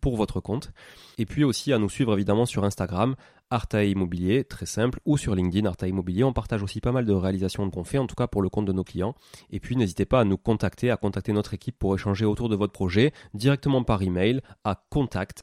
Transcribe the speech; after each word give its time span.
pour 0.00 0.16
votre 0.16 0.40
compte. 0.40 0.72
Et 1.18 1.26
puis 1.26 1.44
aussi 1.44 1.72
à 1.72 1.78
nous 1.78 1.88
suivre 1.88 2.14
évidemment 2.14 2.46
sur 2.46 2.64
Instagram, 2.64 3.14
Arta 3.50 3.84
Immobilier, 3.84 4.44
très 4.44 4.66
simple, 4.66 5.00
ou 5.04 5.18
sur 5.18 5.34
LinkedIn 5.34 5.66
Arta 5.68 5.88
Immobilier. 5.88 6.24
On 6.24 6.32
partage 6.32 6.62
aussi 6.62 6.80
pas 6.80 6.92
mal 6.92 7.04
de 7.04 7.12
réalisations 7.12 7.68
qu'on 7.70 7.84
fait, 7.84 7.98
en 7.98 8.06
tout 8.06 8.14
cas 8.14 8.28
pour 8.28 8.42
le 8.42 8.48
compte 8.48 8.66
de 8.66 8.72
nos 8.72 8.84
clients. 8.84 9.14
Et 9.50 9.58
puis 9.60 9.76
n'hésitez 9.76 10.04
pas 10.04 10.20
à 10.20 10.24
nous 10.24 10.38
contacter, 10.38 10.90
à 10.90 10.96
contacter 10.96 11.32
notre 11.32 11.54
équipe 11.54 11.78
pour 11.78 11.94
échanger 11.94 12.24
autour 12.24 12.48
de 12.48 12.56
votre 12.56 12.72
projet 12.72 13.12
directement 13.34 13.82
par 13.82 14.02
email 14.02 14.40
à 14.64 14.84
contact 14.88 15.42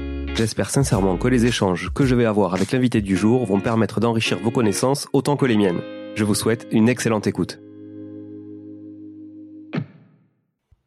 J'espère 0.35 0.69
sincèrement 0.69 1.17
que 1.17 1.27
les 1.27 1.45
échanges 1.45 1.91
que 1.93 2.05
je 2.05 2.15
vais 2.15 2.25
avoir 2.25 2.53
avec 2.53 2.71
l'invité 2.71 3.01
du 3.01 3.17
jour 3.17 3.45
vont 3.45 3.59
permettre 3.59 3.99
d'enrichir 3.99 4.39
vos 4.39 4.49
connaissances 4.49 5.07
autant 5.13 5.35
que 5.35 5.45
les 5.45 5.57
miennes. 5.57 5.81
Je 6.15 6.23
vous 6.23 6.35
souhaite 6.35 6.67
une 6.71 6.89
excellente 6.89 7.27
écoute. 7.27 7.59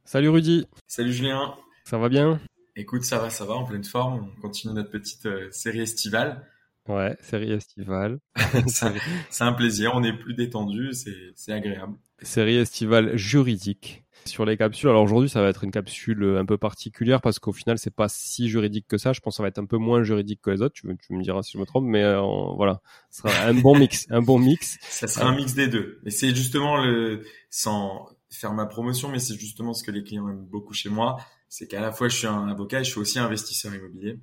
Salut 0.04 0.30
Rudy. 0.30 0.66
Salut 0.86 1.12
Julien. 1.12 1.54
Ça 1.84 1.98
va 1.98 2.08
bien? 2.08 2.40
Écoute, 2.74 3.04
ça 3.04 3.18
va, 3.18 3.30
ça 3.30 3.44
va, 3.44 3.54
en 3.54 3.64
pleine 3.64 3.84
forme. 3.84 4.28
On 4.36 4.40
continue 4.40 4.74
notre 4.74 4.90
petite 4.90 5.26
euh, 5.26 5.48
série 5.50 5.80
estivale. 5.80 6.48
Ouais, 6.88 7.16
série 7.20 7.52
estivale. 7.52 8.18
c'est 8.66 9.44
un 9.44 9.52
plaisir, 9.52 9.92
on 9.94 10.02
est 10.02 10.12
plus 10.12 10.34
détendu, 10.34 10.90
c'est 10.92 11.52
agréable. 11.52 11.94
Série 12.22 12.56
estivale 12.56 13.16
juridique 13.16 14.03
sur 14.28 14.44
les 14.44 14.56
capsules. 14.56 14.88
Alors 14.88 15.02
aujourd'hui, 15.02 15.28
ça 15.28 15.40
va 15.40 15.48
être 15.48 15.64
une 15.64 15.70
capsule 15.70 16.22
euh, 16.22 16.38
un 16.38 16.44
peu 16.44 16.58
particulière 16.58 17.20
parce 17.20 17.38
qu'au 17.38 17.52
final, 17.52 17.78
c'est 17.78 17.94
pas 17.94 18.08
si 18.08 18.48
juridique 18.48 18.86
que 18.88 18.98
ça. 18.98 19.12
Je 19.12 19.20
pense 19.20 19.34
que 19.34 19.36
ça 19.38 19.42
va 19.42 19.48
être 19.48 19.58
un 19.58 19.66
peu 19.66 19.76
moins 19.76 20.02
juridique 20.02 20.40
que 20.42 20.50
les 20.50 20.62
autres. 20.62 20.74
Tu, 20.74 20.86
me 20.86 21.22
diras 21.22 21.42
si 21.42 21.52
je 21.52 21.58
me 21.58 21.66
trompe, 21.66 21.84
mais 21.84 22.02
euh, 22.02 22.20
voilà, 22.56 22.80
ce 23.10 23.22
sera 23.22 23.46
un 23.46 23.54
bon 23.54 23.76
mix, 23.76 24.06
un 24.10 24.22
bon 24.22 24.38
mix. 24.38 24.78
Ça 24.82 25.06
sera 25.06 25.26
un 25.26 25.36
mix 25.36 25.54
des 25.54 25.68
deux. 25.68 26.00
Et 26.04 26.10
c'est 26.10 26.34
justement 26.34 26.76
le, 26.76 27.22
sans 27.50 28.08
faire 28.30 28.52
ma 28.52 28.66
promotion, 28.66 29.08
mais 29.08 29.18
c'est 29.18 29.38
justement 29.38 29.74
ce 29.74 29.82
que 29.84 29.90
les 29.90 30.02
clients 30.02 30.28
aiment 30.28 30.46
beaucoup 30.46 30.74
chez 30.74 30.88
moi, 30.88 31.18
c'est 31.48 31.66
qu'à 31.68 31.80
la 31.80 31.92
fois 31.92 32.08
je 32.08 32.16
suis 32.16 32.26
un 32.26 32.48
avocat 32.48 32.80
et 32.80 32.84
je 32.84 32.90
suis 32.90 33.00
aussi 33.00 33.18
investisseur 33.18 33.74
immobilier. 33.74 34.18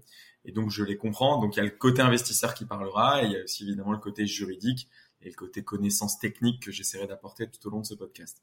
Et 0.45 0.51
donc 0.51 0.69
je 0.69 0.84
les 0.84 0.97
comprends. 0.97 1.40
Donc 1.40 1.56
il 1.56 1.59
y 1.59 1.61
a 1.61 1.66
le 1.66 1.72
côté 1.72 2.01
investisseur 2.01 2.53
qui 2.53 2.66
parlera, 2.66 3.23
et 3.23 3.28
il 3.28 3.31
y 3.31 3.38
a 3.38 3.44
aussi 3.44 3.63
évidemment 3.63 3.91
le 3.91 4.00
côté 4.00 4.25
juridique 4.25 4.88
et 5.22 5.29
le 5.29 5.35
côté 5.35 5.63
connaissance 5.63 6.19
technique 6.19 6.63
que 6.63 6.72
j'essaierai 6.72 7.07
d'apporter 7.07 7.50
tout 7.50 7.66
au 7.67 7.72
long 7.72 7.81
de 7.81 7.85
ce 7.85 7.94
podcast. 7.94 8.41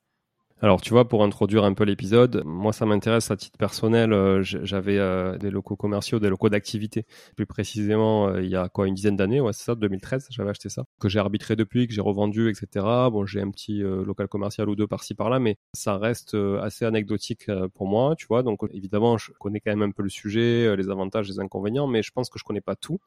Alors, 0.61 0.81
tu 0.81 0.91
vois, 0.91 1.09
pour 1.09 1.23
introduire 1.23 1.63
un 1.63 1.73
peu 1.73 1.85
l'épisode, 1.85 2.43
moi, 2.45 2.73
ça 2.73 2.85
m'intéresse 2.85 3.31
à 3.31 3.37
titre 3.37 3.57
personnel. 3.57 4.13
Euh, 4.13 4.43
j'avais 4.43 4.99
euh, 4.99 5.39
des 5.39 5.51
locaux 5.51 5.77
commerciaux, 5.77 6.19
des 6.19 6.29
locaux 6.29 6.49
d'activité. 6.49 7.07
Plus 7.37 7.47
précisément, 7.47 8.27
euh, 8.27 8.43
il 8.43 8.51
y 8.51 8.57
a 8.57 8.69
quoi, 8.69 8.89
une 8.89 8.95
dizaine 8.95 9.15
d'années, 9.15 9.41
ouais, 9.41 9.53
c'est 9.53 9.63
ça, 9.63 9.77
2013, 9.77 10.27
j'avais 10.31 10.51
acheté 10.51 10.69
ça, 10.69 10.85
que 10.99 11.09
j'ai 11.09 11.21
arbitré 11.21 11.55
depuis, 11.55 11.87
que 11.87 11.95
j'ai 11.95 12.01
revendu, 12.01 12.51
etc. 12.51 12.85
Bon, 13.13 13.25
j'ai 13.25 13.41
un 13.41 13.53
petit 13.53 13.83
local 13.83 14.27
commercial 14.27 14.69
ou 14.69 14.75
deux 14.75 14.89
par-ci 14.89 15.15
par-là, 15.15 15.39
mais 15.39 15.59
ça 15.75 15.97
reste 15.97 16.37
assez 16.61 16.85
anecdotique 16.85 17.49
pour 17.75 17.87
moi, 17.87 18.17
tu 18.17 18.27
vois. 18.27 18.43
Donc, 18.43 18.59
évidemment, 18.73 19.17
je 19.17 19.31
connais 19.39 19.61
quand 19.61 19.71
même 19.71 19.89
un 19.89 19.93
peu 19.93 20.03
le 20.03 20.09
sujet, 20.09 20.77
les 20.77 20.91
avantages, 20.91 21.29
les 21.29 21.39
inconvénients, 21.39 21.87
mais 21.87 22.03
je 22.03 22.11
pense 22.11 22.31
que 22.31 22.39
je 22.39 22.45
connais 22.45 22.61
pas 22.61 22.75
tout. 22.75 22.99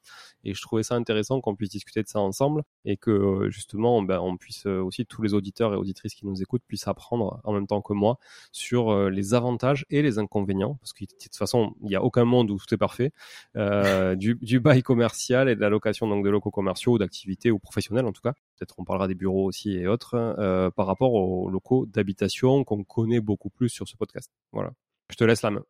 Et 0.45 0.53
je 0.53 0.61
trouvais 0.61 0.83
ça 0.83 0.95
intéressant 0.95 1.41
qu'on 1.41 1.55
puisse 1.55 1.69
discuter 1.69 2.01
de 2.01 2.07
ça 2.07 2.19
ensemble 2.19 2.63
et 2.85 2.95
que 2.95 3.49
justement, 3.49 4.01
ben, 4.01 4.19
on 4.21 4.37
puisse 4.37 4.65
aussi 4.65 5.05
tous 5.05 5.21
les 5.21 5.33
auditeurs 5.33 5.73
et 5.73 5.77
auditrices 5.77 6.15
qui 6.15 6.25
nous 6.25 6.41
écoutent 6.41 6.63
puissent 6.65 6.87
apprendre 6.87 7.40
en 7.43 7.53
même 7.53 7.67
temps 7.67 7.81
que 7.81 7.93
moi 7.93 8.17
sur 8.51 8.91
euh, 8.91 9.09
les 9.09 9.33
avantages 9.33 9.85
et 9.89 10.01
les 10.01 10.19
inconvénients, 10.19 10.75
parce 10.75 10.93
que 10.93 11.03
de 11.05 11.09
toute 11.21 11.35
façon, 11.35 11.75
il 11.81 11.87
n'y 11.87 11.95
a 11.95 12.03
aucun 12.03 12.25
monde 12.25 12.51
où 12.51 12.57
tout 12.57 12.73
est 12.73 12.77
parfait, 12.77 13.11
euh, 13.55 14.15
du, 14.15 14.59
bail 14.59 14.83
commercial 14.83 15.49
et 15.49 15.55
de 15.55 15.61
la 15.61 15.69
location 15.69 16.07
donc 16.07 16.23
de 16.23 16.29
locaux 16.29 16.51
commerciaux 16.51 16.93
ou 16.93 16.97
d'activités 16.97 17.51
ou 17.51 17.59
professionnels 17.59 18.05
en 18.05 18.11
tout 18.11 18.21
cas. 18.21 18.33
Peut-être 18.57 18.75
on 18.77 18.83
parlera 18.83 19.07
des 19.07 19.15
bureaux 19.15 19.45
aussi 19.45 19.73
et 19.73 19.87
autres 19.87 20.15
euh, 20.15 20.69
par 20.71 20.87
rapport 20.87 21.13
aux 21.13 21.49
locaux 21.49 21.85
d'habitation 21.85 22.63
qu'on 22.63 22.83
connaît 22.83 23.21
beaucoup 23.21 23.49
plus 23.49 23.69
sur 23.69 23.87
ce 23.87 23.95
podcast. 23.95 24.31
Voilà. 24.51 24.71
Je 25.09 25.15
te 25.15 25.23
laisse 25.23 25.41
la 25.41 25.51
main. 25.51 25.63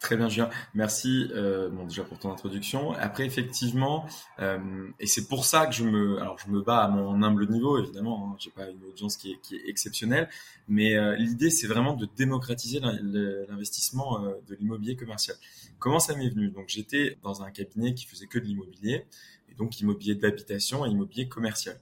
Très 0.00 0.16
bien, 0.16 0.30
Julien. 0.30 0.48
Merci 0.72 1.28
euh, 1.34 1.68
bon, 1.68 1.84
déjà 1.84 2.02
pour 2.04 2.18
ton 2.18 2.32
introduction. 2.32 2.92
Après, 2.92 3.26
effectivement, 3.26 4.06
euh, 4.38 4.58
et 4.98 5.06
c'est 5.06 5.28
pour 5.28 5.44
ça 5.44 5.66
que 5.66 5.74
je 5.74 5.84
me, 5.84 6.18
alors 6.22 6.38
je 6.38 6.50
me 6.50 6.62
bats 6.62 6.82
à 6.82 6.88
mon 6.88 7.22
humble 7.22 7.46
niveau, 7.50 7.78
évidemment. 7.78 8.30
Hein, 8.32 8.36
J'ai 8.38 8.50
pas 8.50 8.66
une 8.70 8.82
audience 8.84 9.18
qui 9.18 9.32
est, 9.32 9.40
qui 9.42 9.56
est 9.56 9.68
exceptionnelle, 9.68 10.30
mais 10.68 10.96
euh, 10.96 11.16
l'idée 11.16 11.50
c'est 11.50 11.66
vraiment 11.66 11.92
de 11.92 12.08
démocratiser 12.16 12.80
l'investissement 12.80 14.24
euh, 14.24 14.32
de 14.48 14.54
l'immobilier 14.54 14.96
commercial. 14.96 15.36
Comment 15.78 16.00
ça 16.00 16.16
m'est 16.16 16.30
venu? 16.30 16.48
Donc 16.48 16.64
j'étais 16.68 17.18
dans 17.22 17.42
un 17.42 17.50
cabinet 17.50 17.92
qui 17.92 18.06
faisait 18.06 18.26
que 18.26 18.38
de 18.38 18.46
l'immobilier, 18.46 19.04
et 19.50 19.54
donc 19.54 19.80
immobilier 19.80 20.14
d'habitation 20.14 20.86
et 20.86 20.88
immobilier 20.88 21.28
commercial. 21.28 21.78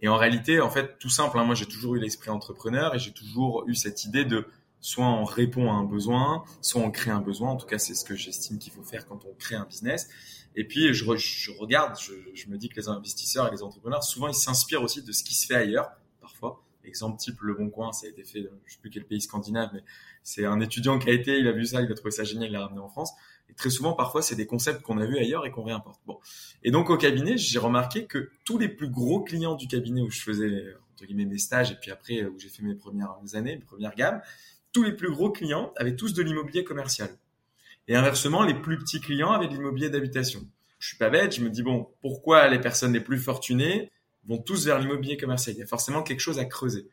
Et 0.00 0.08
en 0.08 0.16
réalité, 0.16 0.60
en 0.60 0.70
fait, 0.70 0.98
tout 0.98 1.08
simple. 1.10 1.38
Hein, 1.38 1.44
moi, 1.44 1.54
j'ai 1.54 1.66
toujours 1.66 1.96
eu 1.96 2.00
l'esprit 2.00 2.30
entrepreneur 2.30 2.94
et 2.94 2.98
j'ai 2.98 3.12
toujours 3.12 3.64
eu 3.66 3.74
cette 3.74 4.04
idée 4.04 4.24
de 4.24 4.46
soit 4.80 5.06
on 5.06 5.24
répond 5.24 5.70
à 5.70 5.74
un 5.74 5.84
besoin, 5.84 6.44
soit 6.60 6.82
on 6.82 6.90
crée 6.90 7.10
un 7.10 7.20
besoin. 7.20 7.50
En 7.50 7.56
tout 7.56 7.66
cas, 7.66 7.78
c'est 7.78 7.94
ce 7.94 8.04
que 8.04 8.14
j'estime 8.14 8.58
qu'il 8.58 8.72
faut 8.72 8.82
faire 8.82 9.06
quand 9.06 9.24
on 9.24 9.34
crée 9.34 9.56
un 9.56 9.64
business. 9.64 10.08
Et 10.56 10.64
puis, 10.64 10.92
je, 10.92 11.04
je 11.16 11.50
regarde, 11.52 11.98
je, 12.00 12.12
je, 12.34 12.48
me 12.48 12.56
dis 12.56 12.68
que 12.68 12.80
les 12.80 12.88
investisseurs 12.88 13.48
et 13.48 13.50
les 13.50 13.62
entrepreneurs, 13.62 14.02
souvent, 14.02 14.28
ils 14.28 14.34
s'inspirent 14.34 14.82
aussi 14.82 15.02
de 15.02 15.12
ce 15.12 15.22
qui 15.22 15.34
se 15.34 15.46
fait 15.46 15.54
ailleurs, 15.54 15.90
parfois. 16.20 16.64
Exemple 16.84 17.18
type 17.18 17.40
Le 17.42 17.54
Bon 17.54 17.68
Coin, 17.68 17.92
ça 17.92 18.06
a 18.06 18.10
été 18.10 18.24
fait, 18.24 18.48
je 18.64 18.72
sais 18.72 18.80
plus 18.80 18.88
quel 18.88 19.04
pays 19.04 19.20
scandinave, 19.20 19.70
mais 19.74 19.84
c'est 20.22 20.46
un 20.46 20.58
étudiant 20.60 20.98
qui 20.98 21.10
a 21.10 21.12
été, 21.12 21.38
il 21.38 21.46
a 21.46 21.52
vu 21.52 21.66
ça, 21.66 21.82
il 21.82 21.92
a 21.92 21.94
trouvé 21.94 22.10
ça 22.10 22.24
génial, 22.24 22.48
il 22.48 22.52
l'a 22.52 22.60
ramené 22.60 22.80
en 22.80 22.88
France. 22.88 23.12
Et 23.50 23.54
très 23.54 23.70
souvent, 23.70 23.92
parfois, 23.92 24.22
c'est 24.22 24.36
des 24.36 24.46
concepts 24.46 24.82
qu'on 24.82 24.98
a 24.98 25.06
vus 25.06 25.18
ailleurs 25.18 25.46
et 25.46 25.50
qu'on 25.50 25.64
réimporte. 25.64 26.00
Bon. 26.06 26.18
Et 26.62 26.70
donc, 26.70 26.90
au 26.90 26.96
cabinet, 26.96 27.36
j'ai 27.36 27.58
remarqué 27.58 28.06
que 28.06 28.30
tous 28.44 28.58
les 28.58 28.68
plus 28.68 28.88
gros 28.88 29.20
clients 29.20 29.54
du 29.54 29.68
cabinet 29.68 30.00
où 30.00 30.10
je 30.10 30.22
faisais, 30.22 30.74
entre 30.94 31.04
guillemets, 31.04 31.26
mes 31.26 31.38
stages 31.38 31.70
et 31.70 31.76
puis 31.76 31.90
après, 31.90 32.24
où 32.24 32.38
j'ai 32.38 32.48
fait 32.48 32.62
mes 32.62 32.74
premières 32.74 33.14
années, 33.34 33.56
mes 33.56 33.64
premières 33.64 33.94
gammes, 33.94 34.20
tous 34.78 34.84
les 34.84 34.92
plus 34.92 35.10
gros 35.10 35.32
clients 35.32 35.72
avaient 35.74 35.96
tous 35.96 36.14
de 36.14 36.22
l'immobilier 36.22 36.62
commercial. 36.62 37.10
Et 37.88 37.96
inversement, 37.96 38.44
les 38.44 38.54
plus 38.54 38.78
petits 38.78 39.00
clients 39.00 39.32
avaient 39.32 39.48
de 39.48 39.54
l'immobilier 39.54 39.90
d'habitation. 39.90 40.40
Je 40.78 40.86
suis 40.86 40.96
pas 40.96 41.10
bête, 41.10 41.34
je 41.34 41.42
me 41.42 41.50
dis 41.50 41.64
bon, 41.64 41.88
pourquoi 42.00 42.46
les 42.46 42.60
personnes 42.60 42.92
les 42.92 43.00
plus 43.00 43.18
fortunées 43.18 43.90
vont 44.28 44.38
tous 44.38 44.66
vers 44.66 44.78
l'immobilier 44.78 45.16
commercial? 45.16 45.56
Il 45.56 45.58
y 45.58 45.62
a 45.64 45.66
forcément 45.66 46.04
quelque 46.04 46.20
chose 46.20 46.38
à 46.38 46.44
creuser. 46.44 46.88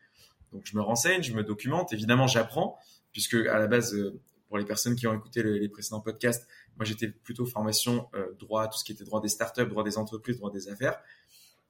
Donc 0.52 0.64
je 0.66 0.76
me 0.76 0.82
renseigne, 0.82 1.22
je 1.22 1.32
me 1.34 1.44
documente, 1.44 1.94
évidemment 1.94 2.26
j'apprends, 2.26 2.80
puisque 3.12 3.36
à 3.36 3.60
la 3.60 3.68
base, 3.68 3.94
euh, 3.94 4.20
pour 4.48 4.58
les 4.58 4.66
personnes 4.66 4.96
qui 4.96 5.06
ont 5.06 5.14
écouté 5.14 5.44
les 5.44 5.70
précédents 5.70 6.02
podcasts, 6.02 6.48
moi 6.78 6.86
j'étais 6.86 7.10
plutôt 7.10 7.46
formation 7.46 8.08
euh, 8.16 8.34
droit, 8.40 8.68
tout 8.68 8.80
ce 8.80 8.84
qui 8.84 8.94
était 8.94 9.04
droit 9.04 9.22
des 9.22 9.28
startups, 9.28 9.68
droit 9.68 9.84
des 9.84 10.00
entreprises, 10.00 10.38
droit 10.38 10.50
des 10.50 10.70
affaires. 10.70 10.98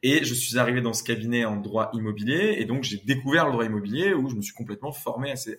Et 0.07 0.23
je 0.23 0.35
suis 0.35 0.59
arrivé 0.59 0.81
dans 0.81 0.93
ce 0.93 1.03
cabinet 1.03 1.45
en 1.45 1.55
droit 1.55 1.89
immobilier 1.93 2.57
et 2.59 2.65
donc 2.65 2.83
j'ai 2.83 2.97
découvert 2.97 3.47
le 3.47 3.53
droit 3.53 3.65
immobilier 3.65 4.13
où 4.13 4.29
je 4.29 4.35
me 4.35 4.43
suis 4.43 4.53
complètement 4.53 4.91
formé 4.91 5.31
à, 5.31 5.35
ces, 5.35 5.57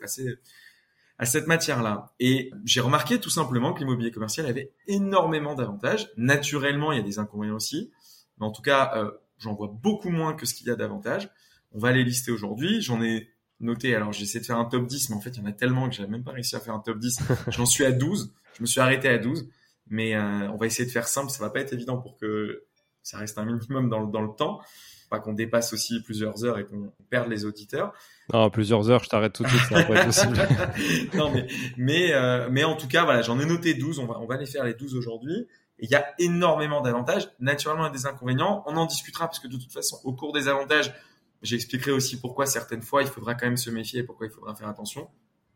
à, 1.18 1.26
cette 1.26 1.48
matière-là. 1.48 2.14
Et 2.20 2.52
j'ai 2.64 2.80
remarqué 2.80 3.18
tout 3.18 3.28
simplement 3.28 3.72
que 3.72 3.80
l'immobilier 3.80 4.12
commercial 4.12 4.46
avait 4.46 4.70
énormément 4.86 5.56
d'avantages. 5.56 6.12
Naturellement, 6.16 6.92
il 6.92 6.98
y 6.98 7.00
a 7.00 7.04
des 7.04 7.18
inconvénients 7.18 7.56
aussi, 7.56 7.90
mais 8.38 8.46
en 8.46 8.52
tout 8.52 8.62
cas, 8.62 8.92
euh, 8.94 9.10
j'en 9.38 9.52
vois 9.52 9.66
beaucoup 9.66 10.10
moins 10.10 10.32
que 10.32 10.46
ce 10.46 10.54
qu'il 10.54 10.68
y 10.68 10.70
a 10.70 10.76
d'avantages. 10.76 11.28
On 11.72 11.80
va 11.80 11.90
les 11.90 12.04
lister 12.04 12.30
aujourd'hui. 12.30 12.80
J'en 12.82 13.02
ai 13.02 13.28
noté, 13.58 13.96
alors 13.96 14.12
j'ai 14.12 14.22
essayé 14.22 14.38
de 14.38 14.46
faire 14.46 14.58
un 14.58 14.66
top 14.66 14.86
10, 14.86 15.10
mais 15.10 15.16
en 15.16 15.20
fait, 15.20 15.30
il 15.30 15.38
y 15.38 15.42
en 15.42 15.46
a 15.46 15.52
tellement 15.52 15.88
que 15.88 15.96
j'avais 15.96 16.08
même 16.08 16.22
pas 16.22 16.30
réussi 16.30 16.54
à 16.54 16.60
faire 16.60 16.74
un 16.74 16.78
top 16.78 17.00
10. 17.00 17.18
J'en 17.48 17.66
suis 17.66 17.84
à 17.84 17.90
12. 17.90 18.32
Je 18.54 18.62
me 18.62 18.66
suis 18.66 18.80
arrêté 18.80 19.08
à 19.08 19.18
12. 19.18 19.48
Mais 19.88 20.14
euh, 20.14 20.48
on 20.52 20.56
va 20.56 20.66
essayer 20.66 20.86
de 20.86 20.92
faire 20.92 21.08
simple. 21.08 21.30
Ça 21.30 21.42
va 21.42 21.50
pas 21.50 21.58
être 21.58 21.72
évident 21.72 21.98
pour 21.98 22.16
que 22.16 22.65
ça 23.06 23.18
reste 23.18 23.38
un 23.38 23.44
minimum 23.44 23.88
dans, 23.88 24.04
dans 24.04 24.20
le 24.20 24.34
temps. 24.36 24.60
Pas 25.08 25.20
qu'on 25.20 25.32
dépasse 25.32 25.72
aussi 25.72 26.02
plusieurs 26.02 26.44
heures 26.44 26.58
et 26.58 26.66
qu'on 26.66 26.92
perde 27.08 27.28
les 27.28 27.44
auditeurs. 27.44 27.92
Non, 28.34 28.50
plusieurs 28.50 28.90
heures, 28.90 29.04
je 29.04 29.08
t'arrête 29.08 29.32
tout 29.32 29.44
de 29.44 29.48
suite, 29.48 29.60
ça 29.68 29.76
va 29.76 29.84
pas 29.84 29.94
être 29.94 30.06
possible. 30.06 30.36
non, 31.14 31.30
mais, 31.32 31.46
mais, 31.76 32.12
euh, 32.12 32.48
mais 32.50 32.64
en 32.64 32.74
tout 32.74 32.88
cas, 32.88 33.04
voilà, 33.04 33.22
j'en 33.22 33.38
ai 33.38 33.46
noté 33.46 33.74
12, 33.74 34.00
on 34.00 34.06
va, 34.06 34.18
on 34.18 34.26
va 34.26 34.36
les 34.36 34.46
faire 34.46 34.64
les 34.64 34.74
12 34.74 34.96
aujourd'hui. 34.96 35.46
Il 35.78 35.88
y 35.88 35.94
a 35.94 36.04
énormément 36.18 36.80
d'avantages. 36.80 37.30
Naturellement, 37.38 37.84
il 37.84 37.90
y 37.90 37.90
a 37.90 37.92
des 37.92 38.06
inconvénients. 38.06 38.64
On 38.66 38.76
en 38.76 38.86
discutera 38.86 39.26
parce 39.26 39.38
que 39.38 39.46
de 39.46 39.56
toute 39.56 39.72
façon, 39.72 40.00
au 40.02 40.12
cours 40.12 40.32
des 40.32 40.48
avantages, 40.48 40.92
j'expliquerai 41.42 41.92
aussi 41.92 42.18
pourquoi 42.18 42.46
certaines 42.46 42.82
fois, 42.82 43.02
il 43.02 43.08
faudra 43.08 43.36
quand 43.36 43.46
même 43.46 43.56
se 43.56 43.70
méfier 43.70 44.00
et 44.00 44.02
pourquoi 44.02 44.26
il 44.26 44.32
faudra 44.32 44.56
faire 44.56 44.68
attention. 44.68 45.08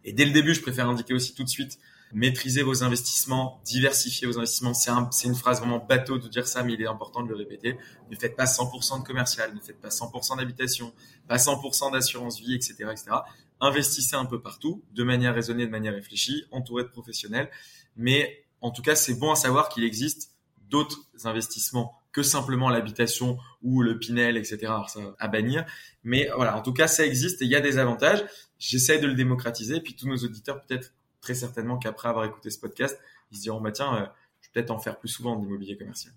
Et 0.05 0.12
dès 0.12 0.25
le 0.25 0.31
début, 0.31 0.55
je 0.55 0.62
préfère 0.62 0.88
indiquer 0.88 1.14
aussi 1.14 1.35
tout 1.35 1.43
de 1.43 1.49
suite 1.49 1.81
maîtriser 2.12 2.62
vos 2.62 2.83
investissements, 2.83 3.61
diversifier 3.65 4.27
vos 4.27 4.39
investissements. 4.39 4.75
C'est 4.75 4.91
un, 4.91 5.09
une 5.25 5.35
phrase 5.35 5.61
vraiment 5.61 5.79
bateau 5.79 6.19
de 6.19 6.29
dire 6.29 6.47
ça, 6.47 6.62
mais 6.62 6.75
il 6.75 6.83
est 6.83 6.87
important 6.87 7.23
de 7.23 7.29
le 7.29 7.37
répéter. 7.37 7.77
Ne 8.11 8.17
faites 8.17 8.37
pas 8.37 8.45
100% 8.45 9.01
de 9.01 9.07
commercial, 9.07 9.55
ne 9.55 9.61
faites 9.61 9.81
pas 9.81 9.89
100% 9.89 10.39
d'habitation, 10.39 10.93
pas 11.29 11.37
100% 11.37 11.93
d'assurance 11.93 12.41
vie, 12.41 12.55
etc., 12.55 12.75
etc. 12.91 13.17
Investissez 13.61 14.17
un 14.17 14.25
peu 14.25 14.41
partout, 14.41 14.83
de 14.93 15.05
manière 15.05 15.35
raisonnée, 15.35 15.67
de 15.67 15.71
manière 15.71 15.95
réfléchie, 15.95 16.45
entouré 16.51 16.83
de 16.83 16.89
professionnels. 16.89 17.51
Mais 17.97 18.45
en 18.61 18.71
tout 18.71 18.83
cas, 18.83 18.95
c'est 18.95 19.15
bon 19.15 19.31
à 19.31 19.37
savoir 19.37 19.69
qu'il 19.69 19.85
existe 19.85 20.33
d'autres 20.69 20.99
investissements 21.25 21.97
que 22.12 22.23
simplement 22.23 22.71
l'habitation 22.71 23.39
ou 23.62 23.83
le 23.83 23.99
Pinel, 23.99 24.37
etc. 24.37 24.59
Alors 24.65 24.91
ça, 24.91 25.01
à 25.19 25.29
bannir. 25.29 25.65
Mais 26.03 26.29
voilà, 26.35 26.57
en 26.57 26.62
tout 26.62 26.73
cas, 26.73 26.89
ça 26.89 27.07
existe 27.07 27.43
et 27.43 27.45
il 27.45 27.51
y 27.51 27.57
a 27.57 27.61
des 27.61 27.79
avantages. 27.79 28.25
J'essaie 28.59 28.99
de 28.99 29.07
le 29.07 29.15
démocratiser. 29.15 29.81
Puis 29.81 29.95
tous 29.95 30.09
nos 30.09 30.17
auditeurs 30.17 30.61
peut-être 30.65 30.93
très 31.21 31.35
certainement 31.35 31.79
qu'après 31.79 32.09
avoir 32.09 32.25
écouté 32.25 32.51
ce 32.51 32.59
podcast, 32.59 32.99
ils 33.31 33.37
se 33.37 33.43
diront 33.43 33.61
bah 33.61 33.73
tiens, 33.73 33.95
euh, 33.95 34.07
je 34.41 34.49
vais 34.49 34.53
peut-être 34.55 34.71
en 34.71 34.79
faire 34.79 34.99
plus 34.99 35.09
souvent 35.09 35.37
de 35.37 35.43
l'immobilier 35.45 35.77
commercial. 35.77 36.13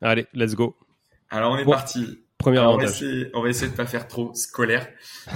Allez, 0.00 0.26
let's 0.34 0.54
go. 0.54 0.76
Alors 1.28 1.52
on 1.52 1.58
est 1.58 1.64
parti. 1.64 2.24
Premier 2.38 2.58
on 2.58 2.62
avantage. 2.62 2.88
Va 2.88 3.06
essayer, 3.06 3.30
on 3.34 3.42
va 3.42 3.48
essayer 3.50 3.70
de 3.70 3.76
pas 3.76 3.86
faire 3.86 4.08
trop 4.08 4.32
scolaire, 4.34 4.88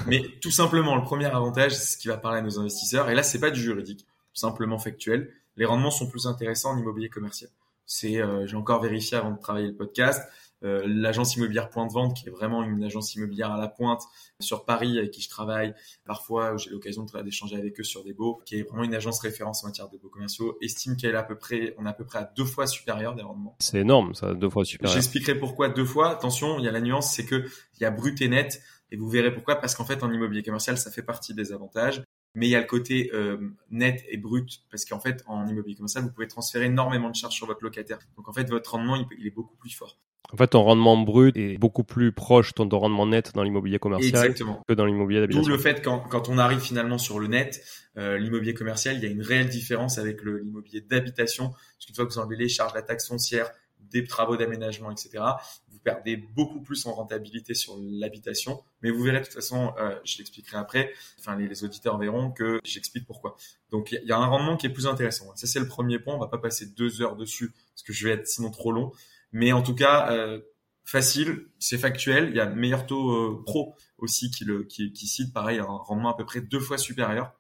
mais 0.06 0.22
tout 0.40 0.50
simplement 0.50 0.96
le 0.96 1.02
premier 1.02 1.26
avantage, 1.26 1.72
c'est 1.72 1.92
ce 1.94 1.98
qui 1.98 2.08
va 2.08 2.16
parler 2.16 2.38
à 2.38 2.42
nos 2.42 2.58
investisseurs. 2.58 3.10
Et 3.10 3.14
là, 3.14 3.22
c'est 3.22 3.38
pas 3.38 3.50
du 3.50 3.60
juridique, 3.60 4.06
simplement 4.32 4.78
factuel. 4.78 5.30
Les 5.56 5.66
rendements 5.66 5.90
sont 5.90 6.08
plus 6.08 6.26
intéressants 6.26 6.72
en 6.72 6.78
immobilier 6.78 7.10
commercial. 7.10 7.50
C'est, 7.86 8.20
euh, 8.20 8.46
j'ai 8.46 8.56
encore 8.56 8.80
vérifié 8.80 9.18
avant 9.18 9.32
de 9.32 9.38
travailler 9.38 9.68
le 9.68 9.74
podcast. 9.74 10.22
Euh, 10.64 10.82
l'agence 10.86 11.36
immobilière 11.36 11.68
Point 11.68 11.86
de 11.86 11.92
Vente, 11.92 12.16
qui 12.16 12.28
est 12.28 12.30
vraiment 12.30 12.62
une 12.62 12.82
agence 12.82 13.14
immobilière 13.14 13.52
à 13.52 13.58
la 13.58 13.68
pointe 13.68 14.02
sur 14.40 14.64
Paris 14.64 14.98
avec 14.98 15.10
qui 15.10 15.20
je 15.20 15.28
travaille, 15.28 15.74
parfois 16.06 16.56
j'ai 16.56 16.70
l'occasion 16.70 17.04
d'échanger 17.22 17.56
avec 17.56 17.78
eux 17.78 17.84
sur 17.84 18.02
des 18.02 18.14
baux, 18.14 18.40
qui 18.46 18.56
est 18.56 18.62
vraiment 18.62 18.84
une 18.84 18.94
agence 18.94 19.20
référence 19.20 19.62
en 19.62 19.68
matière 19.68 19.90
de 19.90 19.98
baux 19.98 20.08
commerciaux, 20.08 20.56
estime 20.62 20.96
qu'elle 20.96 21.14
est 21.14 21.18
à 21.18 21.22
peu 21.22 21.36
près, 21.36 21.74
on 21.78 21.84
est 21.84 21.88
à 21.88 21.92
peu 21.92 22.04
près 22.04 22.20
à 22.20 22.32
deux 22.36 22.46
fois 22.46 22.66
supérieur 22.66 23.14
des 23.14 23.22
rendements. 23.22 23.56
C'est 23.58 23.80
énorme, 23.80 24.14
ça, 24.14 24.32
deux 24.32 24.48
fois 24.48 24.64
supérieur. 24.64 24.94
J'expliquerai 24.94 25.38
pourquoi 25.38 25.68
deux 25.68 25.84
fois. 25.84 26.10
Attention, 26.10 26.58
il 26.58 26.64
y 26.64 26.68
a 26.68 26.72
la 26.72 26.80
nuance, 26.80 27.12
c'est 27.12 27.26
que 27.26 27.44
il 27.78 27.82
y 27.82 27.84
a 27.84 27.90
brut 27.90 28.20
et 28.22 28.28
net, 28.28 28.62
et 28.90 28.96
vous 28.96 29.08
verrez 29.08 29.34
pourquoi, 29.34 29.56
parce 29.56 29.74
qu'en 29.74 29.84
fait 29.84 30.02
en 30.02 30.10
immobilier 30.10 30.42
commercial, 30.42 30.78
ça 30.78 30.90
fait 30.90 31.02
partie 31.02 31.34
des 31.34 31.52
avantages 31.52 32.02
mais 32.34 32.46
il 32.46 32.50
y 32.50 32.56
a 32.56 32.60
le 32.60 32.66
côté 32.66 33.10
euh, 33.14 33.38
net 33.70 34.04
et 34.08 34.16
brut 34.16 34.62
parce 34.70 34.84
qu'en 34.84 35.00
fait 35.00 35.22
en 35.26 35.46
immobilier 35.46 35.76
commercial 35.76 36.04
vous 36.04 36.10
pouvez 36.10 36.28
transférer 36.28 36.66
énormément 36.66 37.10
de 37.10 37.14
charges 37.14 37.34
sur 37.34 37.46
votre 37.46 37.62
locataire 37.62 37.98
donc 38.16 38.28
en 38.28 38.32
fait 38.32 38.48
votre 38.50 38.72
rendement 38.72 38.96
il 38.96 39.26
est 39.26 39.34
beaucoup 39.34 39.56
plus 39.56 39.70
fort 39.70 39.98
en 40.32 40.36
fait, 40.36 40.48
ton 40.48 40.62
rendement 40.62 40.96
brut 40.96 41.36
est 41.36 41.58
beaucoup 41.58 41.84
plus 41.84 42.10
proche 42.10 42.54
de 42.54 42.64
ton 42.64 42.78
rendement 42.78 43.06
net 43.06 43.32
dans 43.34 43.42
l'immobilier 43.42 43.78
commercial 43.78 44.34
que 44.34 44.74
dans 44.74 44.86
l'immobilier 44.86 45.20
d'habitation. 45.20 45.42
D'où 45.42 45.48
le 45.48 45.58
fait 45.58 45.80
quand, 45.84 46.00
quand 46.00 46.28
on 46.28 46.38
arrive 46.38 46.60
finalement 46.60 46.98
sur 46.98 47.20
le 47.20 47.28
net, 47.28 47.62
euh, 47.98 48.18
l'immobilier 48.18 48.54
commercial, 48.54 48.96
il 48.96 49.02
y 49.04 49.06
a 49.06 49.10
une 49.10 49.22
réelle 49.22 49.48
différence 49.48 49.98
avec 49.98 50.24
l'immobilier 50.24 50.80
d'habitation. 50.80 51.50
Parce 51.50 51.86
qu'une 51.86 51.94
fois 51.94 52.06
que 52.06 52.12
vous 52.12 52.18
enlevez 52.18 52.36
les 52.36 52.48
charges, 52.48 52.74
la 52.74 52.82
taxe 52.82 53.06
foncière, 53.06 53.50
des 53.94 54.04
travaux 54.04 54.36
d'aménagement, 54.36 54.90
etc., 54.90 55.22
vous 55.70 55.78
perdez 55.78 56.16
beaucoup 56.16 56.60
plus 56.60 56.84
en 56.86 56.92
rentabilité 56.92 57.54
sur 57.54 57.78
l'habitation. 57.80 58.62
Mais 58.82 58.90
vous 58.90 59.02
verrez 59.02 59.20
de 59.20 59.24
toute 59.24 59.34
façon, 59.34 59.72
euh, 59.78 59.94
je 60.04 60.18
l'expliquerai 60.18 60.56
après. 60.56 60.92
Enfin, 61.20 61.36
les, 61.36 61.46
les, 61.46 61.62
auditeurs 61.62 61.96
verront 61.96 62.32
que 62.32 62.58
j'explique 62.64 63.06
pourquoi. 63.06 63.36
Donc, 63.70 63.92
il 63.92 64.08
y 64.08 64.12
a 64.12 64.18
un 64.18 64.26
rendement 64.26 64.56
qui 64.56 64.66
est 64.66 64.70
plus 64.70 64.88
intéressant. 64.88 65.34
Ça, 65.36 65.46
c'est 65.46 65.60
le 65.60 65.68
premier 65.68 66.00
point. 66.00 66.14
On 66.14 66.18
va 66.18 66.26
pas 66.26 66.38
passer 66.38 66.66
deux 66.66 67.02
heures 67.02 67.14
dessus 67.14 67.52
parce 67.72 67.82
que 67.84 67.92
je 67.92 68.08
vais 68.08 68.14
être 68.14 68.26
sinon 68.26 68.50
trop 68.50 68.72
long. 68.72 68.92
Mais 69.30 69.52
en 69.52 69.62
tout 69.62 69.74
cas, 69.74 70.10
euh, 70.12 70.40
facile, 70.84 71.46
c'est 71.60 71.78
factuel. 71.78 72.30
Il 72.30 72.36
y 72.36 72.40
a 72.40 72.46
meilleur 72.46 72.86
taux 72.86 73.12
euh, 73.12 73.42
pro 73.46 73.76
aussi 73.98 74.30
qui, 74.30 74.44
le, 74.44 74.64
qui, 74.64 74.92
qui 74.92 75.06
cite 75.06 75.32
pareil 75.32 75.60
un 75.60 75.64
rendement 75.64 76.12
à 76.12 76.16
peu 76.16 76.24
près 76.24 76.40
deux 76.40 76.60
fois 76.60 76.78
supérieur. 76.78 77.32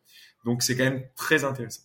Donc 0.44 0.62
c'est 0.62 0.76
quand 0.76 0.84
même 0.84 1.04
très 1.16 1.44
intéressant. 1.44 1.82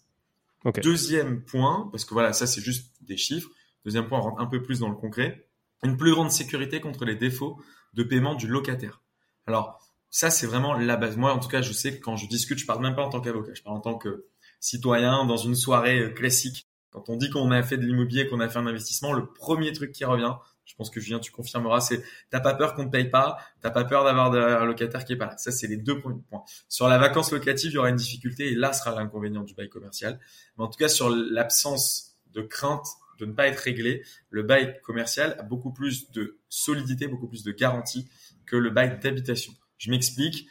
Okay. 0.66 0.82
Deuxième 0.82 1.42
point, 1.42 1.88
parce 1.92 2.06
que 2.06 2.14
voilà, 2.14 2.34
ça 2.34 2.46
c'est 2.46 2.62
juste 2.62 2.92
des 3.02 3.18
chiffres. 3.18 3.50
Deuxième 3.86 4.08
point, 4.08 4.20
on 4.20 4.22
rentre 4.22 4.42
un 4.42 4.46
peu 4.46 4.62
plus 4.62 4.80
dans 4.80 4.90
le 4.90 4.96
concret. 4.96 5.48
Une 5.84 5.98
plus 5.98 6.12
grande 6.12 6.32
sécurité 6.32 6.82
contre 6.82 7.06
les 7.06 7.16
défauts 7.16 7.62
de 7.94 8.04
paiement 8.04 8.36
du 8.36 8.48
locataire. 8.48 9.02
Alors 9.48 9.80
ça 10.10 10.30
c'est 10.30 10.48
vraiment 10.48 10.74
la 10.74 10.98
base. 10.98 11.18
Moi 11.18 11.34
en 11.34 11.40
tout 11.40 11.48
cas, 11.48 11.62
je 11.62 11.72
sais 11.72 11.98
que 11.98 12.04
quand 12.04 12.18
je 12.18 12.28
discute, 12.28 12.60
je 12.60 12.66
parle 12.66 12.82
même 12.82 12.96
pas 12.96 13.04
en 13.04 13.10
tant 13.10 13.22
qu'avocat, 13.22 13.54
je 13.54 13.64
parle 13.64 13.78
en 13.78 13.82
tant 13.82 13.98
que 13.98 14.26
citoyen 14.60 15.26
dans 15.26 15.38
une 15.38 15.56
soirée 15.56 16.00
euh, 16.00 16.10
classique 16.10 16.70
quand 16.92 17.10
on 17.10 17.18
dit 17.18 17.30
qu'on 17.30 17.52
a 17.52 17.62
fait 17.62 17.78
de 17.78 17.86
l'immobilier, 17.86 18.28
qu'on 18.28 18.40
a 18.40 18.50
fait 18.50 18.58
un 18.58 18.68
investissement, 18.68 19.14
le 19.14 19.28
premier 19.28 19.72
truc 19.74 19.92
qui 19.92 20.06
revient, 20.06 20.34
je 20.66 20.76
pense 20.76 20.90
que 20.90 21.00
Julien, 21.00 21.20
tu 21.20 21.32
confirmeras, 21.32 21.82
c'est 21.82 22.04
t'as 22.30 22.40
pas 22.40 22.56
peur 22.56 22.74
qu'on 22.74 22.86
ne 22.86 22.90
paye 22.90 23.10
pas, 23.10 23.38
t'as 23.62 23.70
pas 23.70 23.86
peur 23.86 24.04
d'avoir 24.04 24.34
un 24.34 24.66
locataire 24.66 25.06
qui 25.06 25.14
est 25.14 25.18
pas 25.18 25.28
là. 25.28 25.38
Ça, 25.38 25.52
c'est 25.52 25.68
les 25.68 25.78
deux 25.78 26.00
premiers 26.00 26.22
points. 26.30 26.44
Sur 26.68 26.88
la 26.88 26.98
vacance 26.98 27.32
locative, 27.32 27.72
il 27.72 27.76
y 27.76 27.78
aura 27.78 27.90
une 27.90 27.96
difficulté 27.96 28.52
et 28.52 28.56
là 28.56 28.74
sera 28.74 28.96
l'inconvénient 28.96 29.44
du 29.44 29.54
bail 29.54 29.70
commercial. 29.70 30.20
Mais 30.58 30.64
en 30.64 30.68
tout 30.68 30.78
cas, 30.78 30.90
sur 30.90 31.10
l'absence 31.10 32.18
de 32.34 32.42
crainte 32.42 32.86
de 33.20 33.26
ne 33.26 33.34
pas 33.34 33.48
être 33.48 33.60
réglé, 33.60 34.04
le 34.30 34.44
bail 34.44 34.80
commercial 34.82 35.36
a 35.40 35.44
beaucoup 35.44 35.72
plus 35.72 36.12
de 36.12 36.40
solidité, 36.50 37.08
beaucoup 37.08 37.28
plus 37.28 37.44
de 37.44 37.52
garantie 37.52 38.10
que 38.46 38.56
le 38.56 38.70
bail 38.70 39.00
d'habitation. 39.00 39.54
Je 39.78 39.92
m'explique. 39.92 40.48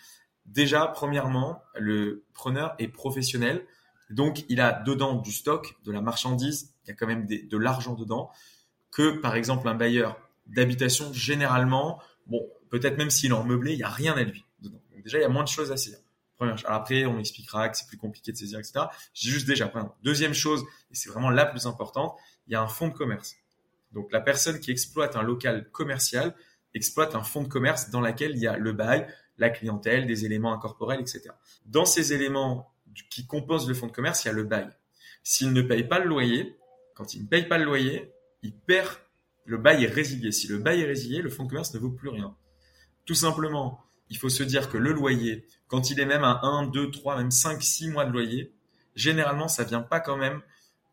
Déjà, 0.46 0.86
premièrement, 0.86 1.62
le 1.76 2.24
preneur 2.32 2.74
est 2.78 2.88
professionnel 2.88 3.64
Donc, 4.10 4.44
il 4.48 4.60
a 4.60 4.72
dedans 4.72 5.16
du 5.16 5.32
stock, 5.32 5.76
de 5.84 5.92
la 5.92 6.00
marchandise, 6.00 6.74
il 6.84 6.88
y 6.88 6.90
a 6.92 6.94
quand 6.94 7.06
même 7.06 7.26
de 7.26 7.56
l'argent 7.58 7.94
dedans, 7.94 8.30
que 8.90 9.18
par 9.18 9.36
exemple 9.36 9.68
un 9.68 9.74
bailleur 9.74 10.18
d'habitation, 10.46 11.12
généralement, 11.12 12.00
bon, 12.26 12.48
peut-être 12.70 12.96
même 12.96 13.10
s'il 13.10 13.30
est 13.30 13.34
en 13.34 13.44
meublé, 13.44 13.72
il 13.72 13.76
n'y 13.76 13.82
a 13.82 13.90
rien 13.90 14.14
à 14.14 14.22
lui 14.22 14.44
dedans. 14.60 14.80
Déjà, 15.04 15.18
il 15.18 15.22
y 15.22 15.24
a 15.24 15.28
moins 15.28 15.44
de 15.44 15.48
choses 15.48 15.72
à 15.72 15.76
saisir. 15.76 15.98
Après, 16.66 17.04
on 17.04 17.18
expliquera 17.18 17.68
que 17.68 17.76
c'est 17.76 17.86
plus 17.86 17.96
compliqué 17.98 18.32
de 18.32 18.36
saisir, 18.36 18.58
etc. 18.60 18.86
J'ai 19.12 19.30
juste 19.30 19.46
déjà. 19.46 19.70
Deuxième 20.02 20.34
chose, 20.34 20.64
et 20.90 20.94
c'est 20.94 21.10
vraiment 21.10 21.30
la 21.30 21.44
plus 21.44 21.66
importante, 21.66 22.16
il 22.48 22.52
y 22.52 22.54
a 22.56 22.62
un 22.62 22.68
fonds 22.68 22.88
de 22.88 22.94
commerce. 22.94 23.36
Donc 23.92 24.10
la 24.12 24.20
personne 24.20 24.60
qui 24.60 24.70
exploite 24.70 25.16
un 25.16 25.22
local 25.22 25.70
commercial 25.70 26.34
exploite 26.74 27.14
un 27.14 27.22
fonds 27.22 27.42
de 27.42 27.48
commerce 27.48 27.90
dans 27.90 28.00
lequel 28.00 28.32
il 28.32 28.38
y 28.38 28.46
a 28.46 28.56
le 28.56 28.72
bail, 28.72 29.06
la 29.38 29.50
clientèle, 29.50 30.06
des 30.06 30.24
éléments 30.24 30.52
incorporels, 30.52 31.00
etc. 31.00 31.30
Dans 31.66 31.84
ces 31.84 32.12
éléments 32.12 32.72
qui 33.10 33.26
composent 33.26 33.68
le 33.68 33.74
fonds 33.74 33.86
de 33.86 33.92
commerce, 33.92 34.24
il 34.24 34.28
y 34.28 34.30
a 34.30 34.34
le 34.34 34.44
bail. 34.44 34.68
S'il 35.22 35.52
ne 35.52 35.62
paye 35.62 35.84
pas 35.84 35.98
le 35.98 36.06
loyer, 36.06 36.56
quand 36.94 37.14
il 37.14 37.22
ne 37.22 37.26
paye 37.26 37.46
pas 37.46 37.58
le 37.58 37.64
loyer, 37.64 38.12
il 38.42 38.52
perd, 38.52 38.88
le 39.44 39.58
bail 39.58 39.84
est 39.84 39.88
résilié. 39.88 40.32
Si 40.32 40.48
le 40.48 40.58
bail 40.58 40.82
est 40.82 40.86
résilié, 40.86 41.22
le 41.22 41.30
fonds 41.30 41.44
de 41.44 41.48
commerce 41.48 41.72
ne 41.74 41.78
vaut 41.78 41.90
plus 41.90 42.08
rien. 42.08 42.36
Tout 43.04 43.14
simplement, 43.14 43.84
il 44.10 44.16
faut 44.16 44.28
se 44.28 44.42
dire 44.42 44.68
que 44.68 44.78
le 44.78 44.92
loyer, 44.92 45.46
quand 45.68 45.90
il 45.90 46.00
est 46.00 46.06
même 46.06 46.24
à 46.24 46.40
1, 46.42 46.66
2, 46.66 46.90
3, 46.90 47.18
même 47.18 47.30
5, 47.30 47.62
6 47.62 47.88
mois 47.88 48.04
de 48.04 48.12
loyer, 48.12 48.52
généralement, 48.94 49.48
ça 49.48 49.64
vient 49.64 49.82
pas 49.82 50.00
quand 50.00 50.16
même 50.16 50.42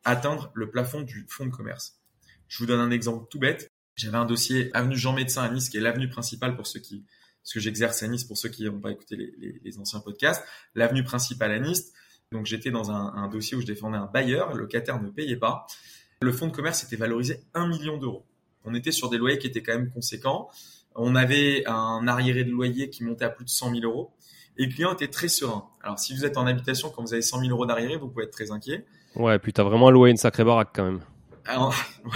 atteindre 0.06 0.52
le 0.54 0.70
plafond 0.70 1.02
du 1.02 1.26
fonds 1.30 1.46
de 1.46 1.52
commerce. 1.52 2.00
Je 2.48 2.60
vous 2.60 2.66
donne 2.66 2.80
un 2.80 2.92
exemple 2.92 3.28
tout 3.30 3.40
bête. 3.40 3.72
J'avais 3.96 4.18
un 4.18 4.26
dossier 4.26 4.70
avenue 4.76 4.98
Jean 4.98 5.14
Médecin 5.14 5.44
à 5.44 5.50
Nice, 5.50 5.70
qui 5.70 5.78
est 5.78 5.82
l'avenue 5.82 6.10
principale 6.10 6.56
pour 6.56 6.68
ceux 6.68 6.80
qui, 6.80 7.06
ce 7.44 7.54
que 7.54 7.60
j'exerce 7.60 8.04
à 8.04 8.08
Nice 8.08 8.24
pour 8.24 8.38
ceux 8.38 8.50
qui 8.50 8.66
n'ont 8.66 8.80
pas 8.80 8.92
écouté 8.92 9.16
les, 9.18 9.80
anciens 9.80 10.00
podcasts, 10.00 10.44
l'avenue 10.74 11.04
principale 11.04 11.52
à 11.52 11.60
Nice. 11.60 11.94
Donc 12.32 12.46
j'étais 12.46 12.72
dans 12.72 12.92
un, 12.92 13.28
dossier 13.30 13.56
où 13.56 13.62
je 13.62 13.66
défendais 13.66 13.98
un 13.98 14.08
bailleur, 14.08 14.54
le 14.54 14.62
locataire 14.62 15.02
ne 15.02 15.10
payait 15.10 15.38
pas. 15.38 15.66
Le 16.22 16.32
fonds 16.32 16.48
de 16.48 16.52
commerce 16.52 16.84
était 16.84 16.96
valorisé 16.96 17.42
1 17.54 17.68
million 17.68 17.98
d'euros. 17.98 18.26
On 18.64 18.74
était 18.74 18.92
sur 18.92 19.10
des 19.10 19.18
loyers 19.18 19.38
qui 19.38 19.48
étaient 19.48 19.62
quand 19.62 19.78
même 19.78 19.92
conséquents. 19.92 20.50
On 20.96 21.16
avait 21.16 21.64
un 21.68 22.08
arriéré 22.08 22.44
de 22.44 22.52
loyer 22.52 22.90
qui 22.90 23.04
montait 23.04 23.26
à 23.26 23.30
plus 23.30 23.46
de 23.46 23.50
100 23.50 23.76
000 23.76 23.84
euros. 23.84 24.14
Et 24.58 24.66
le 24.66 24.74
client 24.74 24.94
était 24.94 25.10
très 25.10 25.28
serein. 25.28 25.70
Alors 25.82 26.00
si 26.00 26.16
vous 26.16 26.26
êtes 26.26 26.38
en 26.38 26.48
habitation, 26.48 26.90
quand 26.90 27.04
vous 27.04 27.14
avez 27.14 27.22
100 27.22 27.42
000 27.42 27.52
euros 27.52 27.66
d'arriéré, 27.66 27.98
vous 27.98 28.08
pouvez 28.08 28.26
être 28.26 28.32
très 28.32 28.52
inquiet. 28.52 28.86
Ouais, 29.15 29.39
puis 29.39 29.53
t'as 29.53 29.63
vraiment 29.63 29.91
loué 29.91 30.12
une 30.12 30.17
sacrée 30.17 30.43
baraque 30.43 30.69
quand 30.74 30.84
même. 30.84 31.01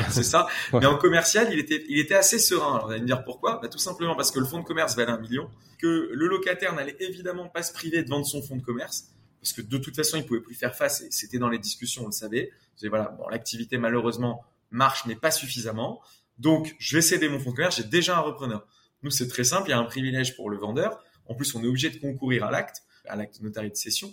c'est 0.09 0.23
ça. 0.23 0.47
Mais 0.73 0.85
en 0.85 0.97
commercial, 0.97 1.47
il 1.51 1.59
était, 1.59 1.85
il 1.87 1.99
était 1.99 2.15
assez 2.15 2.39
serein. 2.39 2.75
Alors, 2.75 2.87
vous 2.87 2.91
allez 2.91 3.01
me 3.01 3.07
dire 3.07 3.23
pourquoi? 3.23 3.59
Bah, 3.61 3.67
Tout 3.67 3.77
simplement 3.77 4.15
parce 4.15 4.31
que 4.31 4.39
le 4.39 4.45
fonds 4.45 4.59
de 4.59 4.65
commerce 4.65 4.95
valait 4.95 5.11
un 5.11 5.19
million, 5.19 5.49
que 5.77 6.09
le 6.11 6.27
locataire 6.27 6.73
n'allait 6.73 6.97
évidemment 6.99 7.47
pas 7.47 7.63
se 7.63 7.71
priver 7.71 8.03
de 8.03 8.09
vendre 8.09 8.25
son 8.25 8.41
fonds 8.41 8.57
de 8.57 8.63
commerce, 8.63 9.09
parce 9.41 9.53
que 9.53 9.61
de 9.61 9.77
toute 9.77 9.95
façon, 9.95 10.17
il 10.17 10.25
pouvait 10.25 10.41
plus 10.41 10.55
faire 10.55 10.75
face, 10.75 11.01
et 11.01 11.11
c'était 11.11 11.37
dans 11.37 11.49
les 11.49 11.59
discussions, 11.59 12.03
on 12.03 12.07
le 12.07 12.11
savait. 12.11 12.51
voilà, 12.83 13.15
bon, 13.17 13.27
l'activité 13.29 13.77
malheureusement 13.77 14.43
marche, 14.71 15.05
mais 15.05 15.15
pas 15.15 15.31
suffisamment. 15.31 16.01
Donc, 16.37 16.75
je 16.79 16.95
vais 16.95 17.01
céder 17.01 17.29
mon 17.29 17.39
fonds 17.39 17.51
de 17.51 17.55
commerce, 17.55 17.77
j'ai 17.77 17.83
déjà 17.83 18.17
un 18.17 18.21
repreneur. 18.21 18.65
Nous, 19.03 19.11
c'est 19.11 19.27
très 19.27 19.43
simple, 19.43 19.69
il 19.69 19.71
y 19.71 19.73
a 19.73 19.79
un 19.79 19.85
privilège 19.85 20.35
pour 20.35 20.49
le 20.49 20.57
vendeur. 20.57 21.01
En 21.27 21.35
plus, 21.35 21.53
on 21.55 21.63
est 21.63 21.67
obligé 21.67 21.89
de 21.89 21.97
concourir 21.97 22.43
à 22.43 22.51
l'acte, 22.51 22.83
à 23.07 23.15
l'acte 23.15 23.41
notarié 23.41 23.69
de 23.69 23.75
cession. 23.75 24.11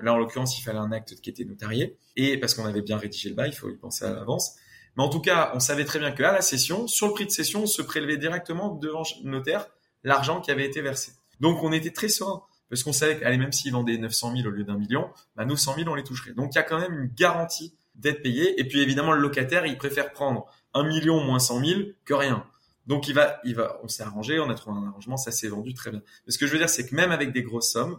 Là, 0.00 0.14
en 0.14 0.18
l'occurrence, 0.18 0.58
il 0.58 0.62
fallait 0.62 0.78
un 0.78 0.92
acte 0.92 1.20
qui 1.20 1.30
était 1.30 1.44
notarié. 1.44 1.98
Et 2.16 2.38
parce 2.38 2.54
qu'on 2.54 2.64
avait 2.64 2.82
bien 2.82 2.98
rédigé 2.98 3.28
le 3.28 3.34
bail, 3.34 3.50
il 3.50 3.56
faut 3.56 3.68
y 3.68 3.76
penser 3.76 4.04
à 4.04 4.12
l'avance. 4.12 4.56
Mais 4.96 5.02
en 5.02 5.08
tout 5.08 5.20
cas, 5.20 5.52
on 5.54 5.60
savait 5.60 5.84
très 5.84 5.98
bien 5.98 6.12
qu'à 6.12 6.32
la 6.32 6.40
session, 6.40 6.86
sur 6.86 7.08
le 7.08 7.12
prix 7.12 7.26
de 7.26 7.30
session, 7.30 7.62
on 7.62 7.66
se 7.66 7.82
prélevait 7.82 8.16
directement 8.16 8.74
devant 8.74 9.02
le 9.22 9.30
notaire 9.30 9.66
l'argent 10.04 10.40
qui 10.40 10.50
avait 10.50 10.66
été 10.66 10.80
versé. 10.80 11.12
Donc, 11.40 11.62
on 11.62 11.72
était 11.72 11.90
très 11.90 12.08
serein. 12.08 12.42
Parce 12.68 12.82
qu'on 12.82 12.92
savait 12.92 13.18
qu'allez, 13.18 13.38
même 13.38 13.52
s'ils 13.52 13.72
vendaient 13.72 13.96
900 13.96 14.36
000 14.36 14.48
au 14.48 14.50
lieu 14.50 14.64
d'un 14.64 14.76
million, 14.76 15.08
bah, 15.36 15.44
nos 15.44 15.56
100 15.56 15.76
000, 15.76 15.88
on 15.88 15.94
les 15.94 16.04
toucherait. 16.04 16.32
Donc, 16.32 16.54
il 16.54 16.56
y 16.56 16.58
a 16.58 16.64
quand 16.64 16.78
même 16.78 16.92
une 16.92 17.08
garantie 17.08 17.74
d'être 17.94 18.22
payé. 18.22 18.60
Et 18.60 18.64
puis, 18.64 18.80
évidemment, 18.80 19.12
le 19.12 19.20
locataire, 19.20 19.66
il 19.66 19.78
préfère 19.78 20.12
prendre 20.12 20.46
un 20.74 20.84
million 20.84 21.24
moins 21.24 21.38
100 21.38 21.64
000 21.64 21.80
que 22.04 22.14
rien. 22.14 22.44
Donc, 22.86 23.08
il 23.08 23.14
va, 23.14 23.40
il 23.44 23.54
va, 23.54 23.78
on 23.82 23.88
s'est 23.88 24.02
arrangé, 24.02 24.38
on 24.38 24.50
a 24.50 24.54
trouvé 24.54 24.78
un 24.78 24.86
arrangement, 24.88 25.16
ça 25.16 25.30
s'est 25.30 25.48
vendu 25.48 25.74
très 25.74 25.90
bien. 25.90 26.02
Mais 26.26 26.32
ce 26.32 26.38
que 26.38 26.46
je 26.46 26.52
veux 26.52 26.58
dire, 26.58 26.68
c'est 26.68 26.86
que 26.86 26.94
même 26.94 27.10
avec 27.10 27.32
des 27.32 27.42
grosses 27.42 27.70
sommes, 27.70 27.98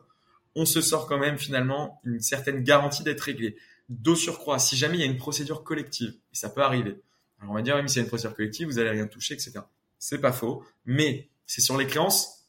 on 0.56 0.66
se 0.66 0.82
sort 0.82 1.08
quand 1.08 1.18
même 1.18 1.38
finalement 1.38 2.02
une 2.04 2.20
certaine 2.20 2.64
garantie 2.64 3.04
d'être 3.04 3.22
réglé. 3.22 3.58
D'au 3.90 4.16
surcroît, 4.16 4.60
si 4.60 4.76
jamais 4.76 4.98
il 4.98 5.00
y 5.00 5.04
a 5.04 5.08
une 5.08 5.18
procédure 5.18 5.64
collective, 5.64 6.14
et 6.32 6.36
ça 6.36 6.50
peut 6.50 6.62
arriver, 6.62 7.02
alors 7.40 7.52
on 7.52 7.56
va 7.56 7.62
dire, 7.62 7.76
même 7.76 7.88
s'il 7.88 8.02
y 8.02 8.04
une 8.04 8.08
procédure 8.08 8.36
collective, 8.36 8.68
vous 8.68 8.80
allez 8.80 8.90
rien 8.90 9.08
toucher, 9.08 9.34
etc. 9.34 9.60
C'est 9.98 10.20
pas 10.20 10.32
faux, 10.32 10.64
mais 10.86 11.30
c'est 11.46 11.62
sur 11.62 11.78
les 11.78 11.88
créances 11.88 12.46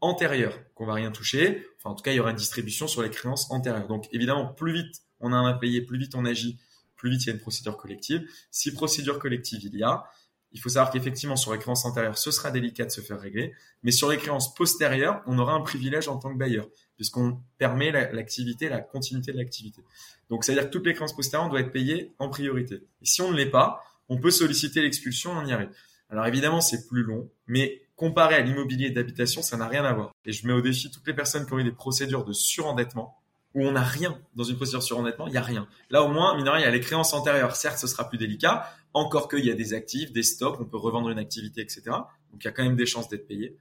antérieures 0.00 0.58
qu'on 0.74 0.86
va 0.86 0.94
rien 0.94 1.10
toucher. 1.10 1.66
Enfin, 1.78 1.90
en 1.90 1.94
tout 1.94 2.02
cas, 2.02 2.12
il 2.12 2.16
y 2.16 2.20
aura 2.20 2.30
une 2.30 2.36
distribution 2.36 2.88
sur 2.88 3.02
les 3.02 3.10
créances 3.10 3.50
antérieures. 3.50 3.86
Donc, 3.86 4.08
évidemment, 4.12 4.46
plus 4.46 4.72
vite 4.72 5.02
on 5.20 5.32
a 5.32 5.36
un 5.36 5.46
impayé, 5.46 5.82
plus 5.82 5.98
vite 5.98 6.14
on 6.16 6.24
agit, 6.24 6.58
plus 6.96 7.10
vite 7.10 7.24
il 7.24 7.26
y 7.28 7.30
a 7.30 7.34
une 7.34 7.40
procédure 7.40 7.76
collective. 7.76 8.26
Si 8.50 8.72
procédure 8.72 9.18
collective 9.18 9.60
il 9.64 9.76
y 9.76 9.82
a, 9.84 10.04
il 10.52 10.60
faut 10.60 10.68
savoir 10.68 10.92
qu'effectivement, 10.92 11.36
sur 11.36 11.52
les 11.52 11.58
créances 11.58 11.84
antérieures, 11.84 12.18
ce 12.18 12.30
sera 12.30 12.50
délicat 12.50 12.84
de 12.84 12.90
se 12.90 13.00
faire 13.00 13.20
régler. 13.20 13.52
Mais 13.82 13.90
sur 13.90 14.10
les 14.10 14.18
créances 14.18 14.54
postérieures, 14.54 15.22
on 15.26 15.38
aura 15.38 15.54
un 15.54 15.60
privilège 15.60 16.08
en 16.08 16.18
tant 16.18 16.32
que 16.32 16.38
bailleur, 16.38 16.68
puisqu'on 16.96 17.40
permet 17.58 17.90
l'activité, 17.90 18.68
la, 18.68 18.80
continuité 18.80 19.32
de 19.32 19.38
l'activité. 19.38 19.82
Donc, 20.28 20.44
c'est-à-dire 20.44 20.66
que 20.66 20.70
toutes 20.70 20.86
les 20.86 20.94
créances 20.94 21.16
postérieures 21.16 21.48
doivent 21.48 21.62
être 21.62 21.72
payées 21.72 22.12
en 22.18 22.28
priorité. 22.28 22.76
Et 23.00 23.06
si 23.06 23.22
on 23.22 23.30
ne 23.30 23.36
l'est 23.36 23.50
pas, 23.50 23.82
on 24.08 24.18
peut 24.18 24.30
solliciter 24.30 24.82
l'expulsion, 24.82 25.32
on 25.32 25.46
y 25.46 25.52
arrive. 25.52 25.70
Alors 26.10 26.26
évidemment, 26.26 26.60
c'est 26.60 26.86
plus 26.86 27.02
long, 27.02 27.30
mais 27.46 27.82
comparé 27.96 28.34
à 28.34 28.40
l'immobilier 28.40 28.90
d'habitation, 28.90 29.40
ça 29.40 29.56
n'a 29.56 29.66
rien 29.66 29.84
à 29.84 29.94
voir. 29.94 30.12
Et 30.26 30.32
je 30.32 30.46
mets 30.46 30.52
au 30.52 30.60
défi 30.60 30.90
toutes 30.90 31.06
les 31.06 31.14
personnes 31.14 31.46
qui 31.46 31.52
ont 31.54 31.58
eu 31.58 31.64
des 31.64 31.72
procédures 31.72 32.24
de 32.24 32.34
surendettement, 32.34 33.21
où 33.54 33.66
on 33.66 33.72
n'a 33.72 33.82
rien 33.82 34.18
dans 34.34 34.44
une 34.44 34.56
procédure 34.56 34.80
de 34.80 34.84
surendettement, 34.84 35.26
il 35.26 35.32
n'y 35.32 35.38
a 35.38 35.42
rien. 35.42 35.68
Là, 35.90 36.02
au 36.02 36.08
moins, 36.08 36.36
mine 36.36 36.50
il 36.56 36.60
y 36.62 36.64
a 36.64 36.70
les 36.70 36.80
créances 36.80 37.12
antérieures. 37.12 37.56
Certes, 37.56 37.78
ce 37.78 37.86
sera 37.86 38.08
plus 38.08 38.18
délicat, 38.18 38.66
encore 38.94 39.28
qu'il 39.28 39.44
y 39.44 39.50
a 39.50 39.54
des 39.54 39.74
actifs, 39.74 40.12
des 40.12 40.22
stocks, 40.22 40.60
on 40.60 40.64
peut 40.64 40.76
revendre 40.76 41.10
une 41.10 41.18
activité, 41.18 41.60
etc. 41.60 41.82
Donc, 41.86 42.40
il 42.40 42.44
y 42.44 42.48
a 42.48 42.52
quand 42.52 42.62
même 42.62 42.76
des 42.76 42.86
chances 42.86 43.08
d'être 43.08 43.26
payé. 43.26 43.56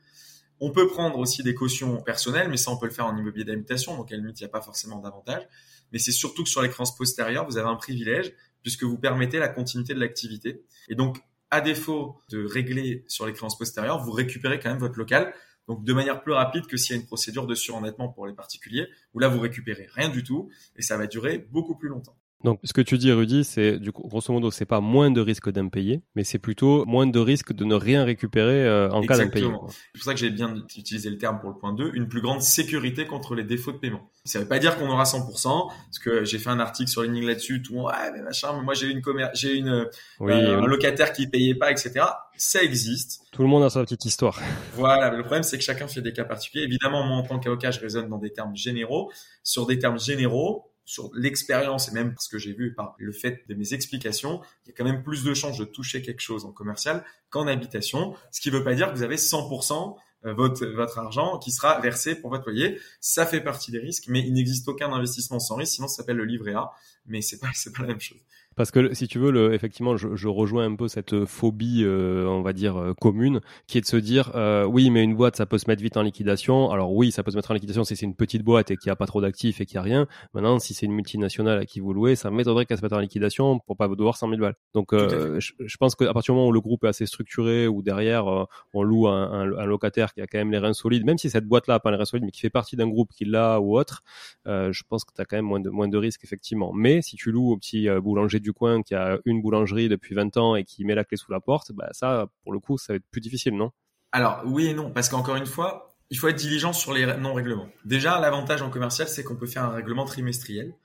On 0.60 0.72
peut 0.72 0.88
prendre 0.88 1.18
aussi 1.18 1.44
des 1.44 1.56
cautions 1.56 2.02
personnelles, 2.02 2.48
mais 2.50 2.58
ça, 2.58 2.72
on 2.72 2.78
peut 2.78 2.86
le 2.86 2.92
faire 2.92 3.08
en 3.08 3.18
immobilier 3.18 3.46
d'habitation, 3.46 3.98
donc 3.98 4.12
à 4.12 4.16
la 4.16 4.22
limite, 4.22 4.40
il 4.40 4.44
n'y 4.44 4.50
a 4.50 4.52
pas 4.52 4.62
forcément 4.62 5.00
d'avantage. 5.00 5.48
Mais 5.92 6.00
c'est 6.00 6.12
surtout 6.12 6.44
que 6.44 6.50
sur 6.50 6.62
les 6.62 6.70
créances 6.70 6.96
postérieures, 6.96 7.46
vous 7.46 7.58
avez 7.58 7.68
un 7.68 7.76
privilège, 7.76 8.34
puisque 8.62 8.84
vous 8.84 8.98
permettez 8.98 9.40
la 9.40 9.50
continuité 9.50 9.94
de 9.94 10.00
l'activité. 10.00 10.64
Et 10.88 10.96
donc, 10.96 11.18
à 11.50 11.62
défaut 11.62 12.22
de 12.30 12.46
régler 12.46 13.04
sur 13.08 13.26
les 13.26 13.34
créances 13.34 13.58
postérieures, 13.58 14.02
vous 14.02 14.12
récupérez 14.12 14.60
quand 14.60 14.70
même 14.70 14.80
votre 14.80 14.98
local 14.98 15.34
donc 15.68 15.84
de 15.84 15.94
manière 15.94 16.22
plus 16.22 16.34
rapide 16.34 16.68
que 16.68 16.78
s'il 16.78 16.96
y 16.96 17.00
a 17.00 17.02
une 17.02 17.08
procédure 17.08 17.48
de 17.48 17.56
surendettement 17.56 18.10
pour 18.10 18.28
les 18.28 18.34
particuliers, 18.34 18.88
où 19.14 19.20
là 19.20 19.28
vous 19.28 19.40
récupérez 19.40 19.88
rien 19.94 20.10
du 20.10 20.24
tout 20.24 20.50
et 20.76 20.82
ça 20.82 20.98
va 20.98 21.08
durer 21.08 21.38
beaucoup 21.52 21.76
plus 21.76 21.90
longtemps. 21.90 22.18
Donc, 22.44 22.60
ce 22.64 22.74
que 22.74 22.82
tu 22.82 22.98
dis, 22.98 23.12
Rudy, 23.12 23.44
c'est 23.44 23.78
du 23.80 23.92
coup, 23.92 24.08
grosso 24.08 24.34
modo, 24.34 24.52
c'est 24.52 24.66
pas 24.66 24.82
moins 24.82 25.12
de 25.12 25.22
risque 25.22 25.50
d'impayé, 25.52 26.02
mais 26.16 26.24
c'est 26.24 26.40
plutôt 26.40 26.86
moins 26.86 27.08
de 27.08 27.20
risque 27.20 27.54
de 27.54 27.66
ne 27.66 27.76
rien 27.76 28.04
récérer 28.04 28.22
euh, 28.66 28.90
en 28.92 29.02
cas 29.02 29.18
d'impayé. 29.18 29.46
C'est 29.46 30.00
pour 30.00 30.04
ça 30.04 30.14
que 30.14 30.20
j'ai 30.20 30.30
bien 30.30 30.56
utilisé 30.56 31.10
le 31.10 31.18
terme 31.18 31.40
pour 31.40 31.50
le 31.50 31.56
point 31.56 31.74
2, 31.74 31.92
une 31.94 32.08
plus 32.08 32.22
grande 32.22 32.42
sécurité 32.42 33.06
contre 33.06 33.36
les 33.36 33.44
défauts 33.44 33.72
de 33.72 33.78
paiement. 33.78 34.10
Ça 34.26 34.40
veut 34.40 34.48
pas 34.48 34.60
dire 34.60 34.78
qu'on 34.78 34.90
aura 34.90 35.04
100%, 35.04 35.68
parce 35.68 36.00
que 36.00 36.24
j'ai 36.24 36.40
fait 36.40 36.50
un 36.50 36.60
article 36.60 36.90
sur 36.90 37.04
LinkedIn 37.04 37.28
là-dessus, 37.28 37.62
tout 37.62 37.74
le 37.74 37.80
monde, 37.80 37.88
ouais, 37.88 38.12
mais 38.14 38.22
machin, 38.22 38.62
moi 38.62 38.74
j'ai 38.74 38.88
une 38.88 39.02
j'ai 39.34 39.56
une, 39.56 39.70
euh, 39.70 40.62
un 40.62 40.68
locataire 40.68 41.14
qui 41.14 41.28
payait 41.28 41.56
pas, 41.56 41.72
etc. 41.72 42.06
Ça 42.38 42.64
existe. 42.64 43.22
Tout 43.32 43.44
le 43.44 43.48
monde 43.48 43.64
a 43.64 43.70
sa 43.70 43.82
petite 43.82 44.06
histoire. 44.06 44.40
Voilà. 44.74 45.12
Le 45.12 45.22
problème, 45.22 45.44
c'est 45.44 45.58
que 45.58 45.64
chacun 45.64 45.88
fait 45.88 46.02
des 46.02 46.12
cas 46.12 46.24
particuliers. 46.24 46.64
Évidemment, 46.64 47.06
moi, 47.06 47.18
en 47.18 47.24
tant 47.24 47.40
qu'avocat, 47.40 47.70
je 47.70 47.80
raisonne 47.80 48.10
dans 48.10 48.18
des 48.18 48.32
termes 48.32 48.56
généraux. 48.56 49.12
Sur 49.44 49.68
des 49.68 49.78
termes 49.78 50.00
généraux, 50.00 50.71
sur 50.86 51.10
l'expérience 51.14 51.90
et 51.90 51.92
même 51.92 52.14
parce 52.14 52.28
que 52.28 52.38
j'ai 52.38 52.54
vu 52.54 52.74
par 52.74 52.96
le 52.98 53.12
fait 53.12 53.44
de 53.48 53.56
mes 53.56 53.74
explications, 53.74 54.42
il 54.66 54.70
y 54.70 54.72
a 54.72 54.76
quand 54.76 54.84
même 54.84 55.04
plus 55.04 55.24
de 55.24 55.34
chances 55.34 55.58
de 55.58 55.66
toucher 55.66 56.02
quelque 56.02 56.22
chose 56.22 56.46
en 56.46 56.52
commercial 56.52 57.04
qu'en 57.30 57.48
habitation, 57.48 58.16
ce 58.32 58.42
qui 58.42 58.52
ne 58.52 58.58
veut 58.58 58.64
pas 58.64 58.76
dire 58.76 58.92
que 58.92 58.98
vous 58.98 59.04
avez 59.04 59.16
100% 59.16 59.96
euh, 60.26 60.34
votre, 60.34 60.66
votre 60.68 61.00
argent 61.00 61.40
qui 61.40 61.52
sera 61.52 61.80
versé 61.80 62.16
pour 62.16 62.30
votre 62.30 62.46
loyer. 62.48 62.80
Ça 63.00 63.26
fait 63.26 63.42
partie 63.42 63.72
des 63.72 63.80
risques, 63.80 64.06
mais 64.08 64.20
il 64.20 64.34
n'existe 64.34 64.68
aucun 64.68 64.92
investissement 64.92 65.40
sans 65.40 65.56
risque, 65.56 65.74
sinon 65.74 65.88
ça 65.88 65.98
s'appelle 65.98 66.18
le 66.18 66.26
livret 66.26 66.54
A, 66.54 66.72
mais 67.08 67.22
c'est 67.22 67.40
pas, 67.40 67.50
c'est 67.56 67.74
pas 67.74 67.82
la 67.82 67.90
même 67.90 68.00
chose. 68.00 68.20
Parce 68.58 68.70
que 68.70 68.94
si 68.94 69.08
tu 69.08 69.18
veux, 69.18 69.32
le, 69.32 69.54
effectivement, 69.54 69.96
je, 69.96 70.14
je, 70.16 70.28
rejoins 70.28 70.66
un 70.66 70.76
peu 70.76 70.90
cette 70.90 71.24
phobie, 71.24 71.84
euh, 71.86 72.28
on 72.28 72.42
va 72.42 72.52
dire 72.52 72.76
euh, 72.76 72.94
commune, 72.94 73.40
qui 73.66 73.78
est 73.78 73.82
de 73.82 73.86
se 73.86 73.96
dire, 73.96 74.32
euh, 74.36 74.66
oui, 74.66 74.90
mais 74.90 75.04
une 75.04 75.16
boîte, 75.16 75.38
ça 75.38 75.46
peut 75.46 75.58
se 75.58 75.70
mettre 75.70 75.82
vite 75.82 75.96
en 75.96 76.02
liquidation. 76.02 76.70
Alors 76.70 76.94
oui, 76.94 77.12
ça 77.12 77.24
peut 77.24 77.32
se 77.32 77.38
mettre 77.38 77.52
en 77.52 77.54
liquidation 77.54 77.86
si 77.86 77.96
c'est 77.96 78.06
une 78.06 78.16
petite 78.16 78.44
boîte 78.44 78.70
et 78.70 78.76
qu'il 78.76 78.90
n'y 78.90 78.92
a 78.92 78.98
pas 78.98 79.06
trop 79.06 79.22
d'actifs 79.22 79.62
et 79.62 79.66
qu'il 79.66 79.76
n'y 79.76 79.80
a 79.80 79.84
rien. 79.84 80.08
Maintenant, 80.34 80.60
si 80.60 80.74
c'est 80.74 80.86
une 80.86 80.92
multinationale 80.92 81.60
à 81.60 81.66
qui 81.66 81.80
vous 81.80 81.94
louez, 81.94 82.18
ça 82.18 82.30
m'étonnerait 82.30 82.66
qu'elle 82.66 82.78
se 82.78 82.84
mette 82.84 82.92
en 82.92 83.00
liquidation 83.00 83.60
pour 83.60 83.78
pas 83.78 83.88
devoir 83.88 84.18
100 84.18 84.28
000 84.28 84.42
balles. 84.42 84.56
Donc, 84.74 84.90
je, 84.92 85.40
je, 85.40 85.78
pense 85.78 85.96
qu'à 85.96 86.12
partir 86.12 86.34
du 86.34 86.38
moment 86.38 86.50
où 86.50 86.54
le 86.54 86.62
groupe 86.62 86.84
est 86.84 86.90
assez 86.90 87.06
structuré, 87.06 87.68
ou 87.68 87.82
derrière 87.82 88.26
on 88.74 88.84
loue 88.84 89.08
un, 89.08 89.32
un, 89.32 89.58
un, 89.58 89.66
locataire 89.66 90.14
qui 90.14 90.20
a 90.20 90.28
quand 90.28 90.40
même 90.40 90.52
les 90.52 90.58
reins 90.58 90.74
solides, 90.74 91.06
même 91.06 91.18
si 91.18 91.30
cette 91.30 91.46
boîte-là 91.46 91.76
n'a 91.76 91.80
pas 91.80 91.92
les 91.92 91.98
reins 91.98 92.06
solides, 92.06 92.26
mais 92.26 92.32
qui 92.32 92.42
fait 92.42 92.50
partie 92.50 92.76
d'un 92.76 92.90
groupe 92.90 93.12
qui 93.14 93.24
l'a 93.24 93.62
ou 93.62 93.78
autre, 93.78 94.04
je 94.46 94.84
pense 94.90 95.06
que 95.06 95.14
tu 95.16 95.22
as 95.22 95.26
quand 95.26 95.38
même 95.38 95.46
moins 95.46 95.62
de 95.62 95.70
moins 95.70 95.88
de 95.88 95.98
risques 95.98 96.26
effectivement. 96.26 96.74
Mais 96.74 97.02
si 97.02 97.16
tu 97.16 97.32
loues 97.32 97.52
au 97.52 97.58
petit 97.58 97.88
boulanger 98.02 98.41
du 98.42 98.54
coin 98.54 98.82
qui 98.82 98.96
a 98.96 99.20
une 99.26 99.42
boulangerie 99.42 99.90
depuis 99.90 100.16
20 100.16 100.38
ans 100.38 100.56
et 100.56 100.64
qui 100.64 100.84
met 100.86 100.96
la 100.96 101.04
clé 101.04 101.18
sous 101.18 101.32
la 101.32 101.40
porte, 101.40 101.72
bah 101.72 101.90
ça, 101.92 102.28
pour 102.44 102.54
le 102.54 102.60
coup, 102.60 102.78
ça 102.78 102.94
va 102.94 102.98
être 102.98 103.06
plus 103.12 103.22
difficile, 103.22 103.56
non? 103.56 103.72
Alors 104.12 104.42
oui 104.46 104.68
et 104.68 104.74
non, 104.74 104.92
parce 104.92 105.10
qu'encore 105.10 105.38
une 105.38 105.46
fois, 105.46 105.96
il 106.10 106.18
faut 106.18 106.28
être 106.28 106.36
diligent 106.36 106.74
sur 106.74 106.94
les 106.94 107.06
non-règlements. 107.18 107.70
Déjà, 107.86 108.20
l'avantage 108.20 108.62
en 108.62 108.70
commercial, 108.70 109.08
c'est 109.08 109.24
qu'on 109.24 109.38
peut 109.38 109.48
faire 109.48 109.64
un 109.64 109.70
règlement 109.70 110.04
trimestriel. 110.04 110.76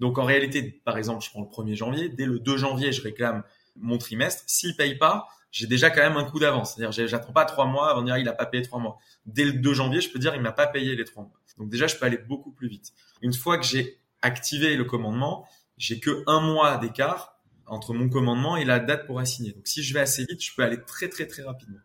Donc 0.00 0.18
en 0.18 0.24
réalité, 0.24 0.80
par 0.84 0.98
exemple, 0.98 1.24
je 1.24 1.30
prends 1.30 1.42
le 1.42 1.46
1er 1.46 1.76
janvier, 1.76 2.08
dès 2.08 2.26
le 2.26 2.40
2 2.40 2.56
janvier, 2.56 2.90
je 2.90 3.00
réclame 3.02 3.44
mon 3.76 3.98
trimestre. 3.98 4.42
S'il 4.46 4.74
paye 4.74 4.96
pas, 4.96 5.28
j'ai 5.52 5.68
déjà 5.68 5.90
quand 5.90 6.00
même 6.00 6.16
un 6.16 6.24
coup 6.24 6.40
d'avance. 6.40 6.74
C'est-à-dire, 6.74 7.06
j'attends 7.06 7.32
pas 7.32 7.44
trois 7.44 7.66
mois 7.66 7.90
avant 7.90 8.00
de 8.00 8.06
dire 8.06 8.16
il 8.16 8.28
a 8.28 8.32
pas 8.32 8.46
payé 8.46 8.64
trois 8.64 8.80
mois. 8.80 8.98
Dès 9.26 9.44
le 9.44 9.52
2 9.52 9.74
janvier, 9.74 10.00
je 10.00 10.10
peux 10.10 10.18
dire 10.18 10.34
il 10.34 10.40
m'a 10.40 10.50
pas 10.52 10.66
payé 10.66 10.96
les 10.96 11.04
trois 11.04 11.22
mois. 11.22 11.38
Donc 11.58 11.68
déjà, 11.68 11.86
je 11.86 11.96
peux 11.96 12.06
aller 12.06 12.18
beaucoup 12.18 12.50
plus 12.50 12.68
vite. 12.68 12.92
Une 13.20 13.32
fois 13.32 13.58
que 13.58 13.64
j'ai 13.64 13.98
activé 14.22 14.76
le 14.76 14.84
commandement, 14.84 15.46
j'ai 15.82 15.98
que 15.98 16.22
un 16.28 16.40
mois 16.40 16.78
d'écart 16.78 17.40
entre 17.66 17.92
mon 17.92 18.08
commandement 18.08 18.56
et 18.56 18.64
la 18.64 18.78
date 18.78 19.04
pour 19.04 19.18
assigner. 19.18 19.50
Donc 19.50 19.66
si 19.66 19.82
je 19.82 19.92
vais 19.92 19.98
assez 19.98 20.24
vite, 20.24 20.40
je 20.40 20.54
peux 20.54 20.62
aller 20.62 20.78
très 20.86 21.08
très 21.08 21.26
très 21.26 21.42
rapidement. 21.42 21.80